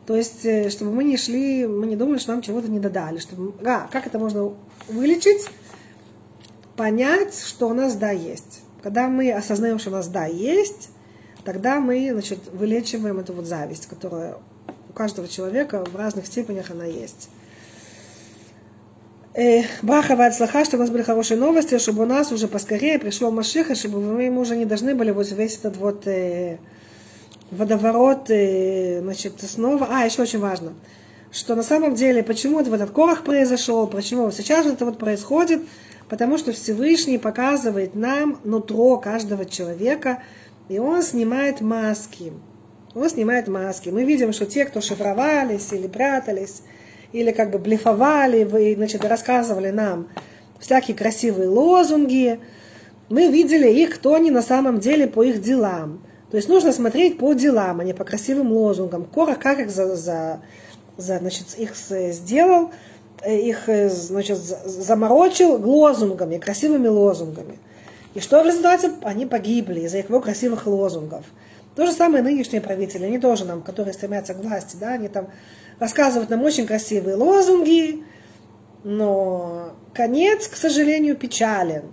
То 0.05 0.17
есть, 0.17 0.43
э, 0.43 0.69
чтобы 0.69 0.91
мы 0.91 1.05
не 1.05 1.15
шли, 1.15 1.65
мы 1.65 1.85
не 1.85 1.95
думали, 1.95 2.17
что 2.17 2.33
нам 2.33 2.41
чего-то 2.41 2.67
не 2.67 2.81
додали. 2.81 3.19
Чтобы, 3.19 3.53
а, 3.65 3.87
как 3.89 4.05
это 4.05 4.19
можно 4.19 4.51
вылечить? 4.89 5.47
Понять, 6.75 7.35
что 7.35 7.69
у 7.69 7.73
нас 7.73 7.95
да 7.95 8.11
есть. 8.11 8.61
Когда 8.81 9.07
мы 9.07 9.31
осознаем, 9.31 9.79
что 9.79 9.89
у 9.89 9.93
нас 9.93 10.07
да 10.07 10.25
есть, 10.25 10.89
тогда 11.43 11.79
мы 11.79 12.09
значит, 12.11 12.39
вылечиваем 12.51 13.19
эту 13.19 13.33
вот 13.33 13.45
зависть, 13.45 13.87
которая 13.87 14.37
у 14.89 14.93
каждого 14.93 15.27
человека 15.27 15.83
в 15.85 15.95
разных 15.95 16.25
степенях 16.27 16.71
она 16.71 16.85
есть. 16.85 17.29
Браха 19.81 20.31
слаха, 20.31 20.63
чтобы 20.63 20.81
у 20.81 20.85
нас 20.85 20.91
были 20.91 21.01
хорошие 21.01 21.39
новости, 21.39 21.79
чтобы 21.79 22.03
у 22.03 22.05
нас 22.05 22.31
уже 22.31 22.47
поскорее 22.47 22.99
пришел 22.99 23.31
Машиха, 23.31 23.73
чтобы 23.73 23.99
мы 23.99 24.23
ему 24.23 24.41
уже 24.41 24.55
не 24.55 24.65
должны 24.65 24.93
были 24.93 25.09
вот 25.09 25.31
весь 25.31 25.57
этот 25.57 25.75
вот 25.77 26.05
э, 26.05 26.59
водоворот, 27.49 28.29
э, 28.29 28.99
значит, 29.01 29.41
снова. 29.41 29.87
А, 29.89 30.05
еще 30.05 30.21
очень 30.21 30.37
важно, 30.37 30.73
что 31.31 31.55
на 31.55 31.63
самом 31.63 31.95
деле, 31.95 32.21
почему 32.21 32.59
вот 32.59 32.67
этот 32.67 32.91
корах 32.91 33.23
произошел, 33.23 33.87
почему 33.87 34.29
сейчас 34.29 34.67
это 34.67 34.85
вот 34.85 34.99
происходит, 34.99 35.63
потому 36.09 36.37
что 36.37 36.51
Всевышний 36.51 37.17
показывает 37.17 37.95
нам 37.95 38.39
нутро 38.43 38.97
каждого 38.97 39.45
человека, 39.45 40.21
и 40.69 40.79
он 40.79 41.01
снимает 41.03 41.61
маски. 41.61 42.33
Он 42.95 43.09
снимает 43.09 43.47
маски. 43.47 43.89
Мы 43.89 44.03
видим, 44.03 44.33
что 44.33 44.45
те, 44.45 44.65
кто 44.65 44.81
шифровались 44.81 45.71
или 45.71 45.87
прятались, 45.87 46.61
или 47.11 47.31
как 47.31 47.51
бы 47.51 47.59
блефовали, 47.59 48.43
вы, 48.43 48.73
значит, 48.75 49.05
рассказывали 49.05 49.69
нам 49.69 50.09
всякие 50.59 50.95
красивые 50.95 51.49
лозунги, 51.49 52.39
мы 53.09 53.27
видели 53.27 53.69
их, 53.69 53.95
кто 53.95 54.15
они 54.15 54.31
на 54.31 54.41
самом 54.41 54.79
деле 54.79 55.07
по 55.07 55.23
их 55.23 55.41
делам. 55.41 56.01
То 56.31 56.37
есть 56.37 56.49
нужно 56.49 56.71
смотреть 56.71 57.19
по 57.19 57.33
делам, 57.33 57.79
а 57.79 57.83
не 57.83 57.93
по 57.93 58.03
красивым 58.03 58.51
лозунгам. 58.51 59.05
Кора 59.05 59.35
как 59.35 59.59
их 59.59 59.69
за, 59.69 59.95
за, 59.95 60.41
за, 60.97 61.19
значит, 61.19 61.55
их 61.57 61.75
сделал, 61.75 62.71
их, 63.25 63.69
э, 63.69 63.89
значит, 63.89 64.37
заморочил 64.37 65.55
лозунгами, 65.55 66.37
красивыми 66.37 66.87
лозунгами. 66.87 67.59
И 68.13 68.19
что 68.19 68.43
в 68.43 68.45
результате? 68.45 68.91
Они 69.01 69.25
погибли 69.25 69.81
из-за 69.81 69.99
его 69.99 70.19
красивых 70.19 70.67
лозунгов. 70.67 71.25
То 71.75 71.85
же 71.85 71.91
самое 71.91 72.23
нынешние 72.23 72.61
правители, 72.61 73.05
они 73.05 73.17
тоже 73.17 73.45
нам, 73.45 73.61
которые 73.63 73.93
стремятся 73.93 74.35
к 74.35 74.43
власти, 74.43 74.77
да, 74.79 74.93
они 74.93 75.07
там 75.07 75.29
рассказывают 75.79 76.29
нам 76.29 76.43
очень 76.43 76.67
красивые 76.67 77.15
лозунги, 77.15 78.03
но 78.83 79.73
конец, 79.93 80.47
к 80.47 80.55
сожалению, 80.55 81.15
печален. 81.15 81.85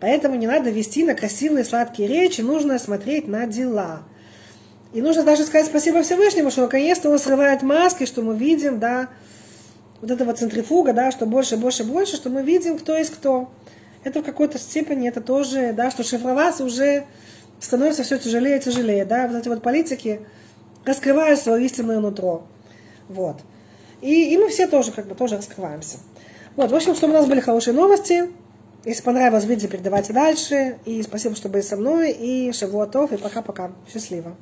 Поэтому 0.00 0.34
не 0.34 0.46
надо 0.46 0.68
вести 0.68 1.04
на 1.04 1.14
красивые 1.14 1.64
сладкие 1.64 2.08
речи, 2.08 2.42
нужно 2.42 2.78
смотреть 2.78 3.26
на 3.26 3.46
дела. 3.46 4.02
И 4.92 5.00
нужно 5.00 5.22
даже 5.22 5.44
сказать 5.44 5.66
спасибо 5.66 6.02
Всевышнему, 6.02 6.50
что 6.50 6.62
наконец-то 6.62 7.08
он 7.08 7.18
срывает 7.18 7.62
маски, 7.62 8.04
что 8.04 8.20
мы 8.20 8.36
видим, 8.36 8.78
да, 8.78 9.08
вот 10.04 10.10
этого 10.10 10.34
центрифуга, 10.34 10.92
да, 10.92 11.10
что 11.10 11.24
больше, 11.24 11.56
больше, 11.56 11.82
больше, 11.84 12.16
что 12.16 12.28
мы 12.28 12.42
видим, 12.42 12.78
кто 12.78 12.94
есть 12.94 13.10
кто. 13.10 13.48
Это 14.04 14.20
в 14.20 14.24
какой-то 14.24 14.58
степени, 14.58 15.08
это 15.08 15.22
тоже, 15.22 15.72
да, 15.72 15.90
что 15.90 16.02
шифроваться 16.02 16.62
уже 16.64 17.06
становится 17.58 18.02
все 18.02 18.18
тяжелее 18.18 18.58
и 18.58 18.60
тяжелее, 18.60 19.06
да, 19.06 19.26
вот 19.26 19.38
эти 19.38 19.48
вот 19.48 19.62
политики 19.62 20.20
раскрывают 20.84 21.40
свое 21.40 21.64
истинное 21.64 22.00
нутро. 22.00 22.46
Вот. 23.08 23.38
И, 24.02 24.34
и 24.34 24.36
мы 24.36 24.50
все 24.50 24.66
тоже, 24.66 24.92
как 24.92 25.06
бы, 25.06 25.14
тоже 25.14 25.38
раскрываемся. 25.38 25.96
Вот, 26.56 26.70
в 26.70 26.74
общем, 26.74 26.94
чтобы 26.94 27.14
у 27.14 27.16
нас 27.16 27.26
были 27.26 27.40
хорошие 27.40 27.72
новости. 27.74 28.28
Если 28.84 29.02
понравилось 29.02 29.44
видео, 29.44 29.70
передавайте 29.70 30.12
дальше. 30.12 30.78
И 30.84 31.02
спасибо, 31.02 31.34
что 31.34 31.48
были 31.48 31.62
со 31.62 31.78
мной. 31.78 32.12
И 32.12 32.52
шавуатов, 32.52 33.12
и 33.12 33.16
пока-пока. 33.16 33.72
Счастливо. 33.90 34.36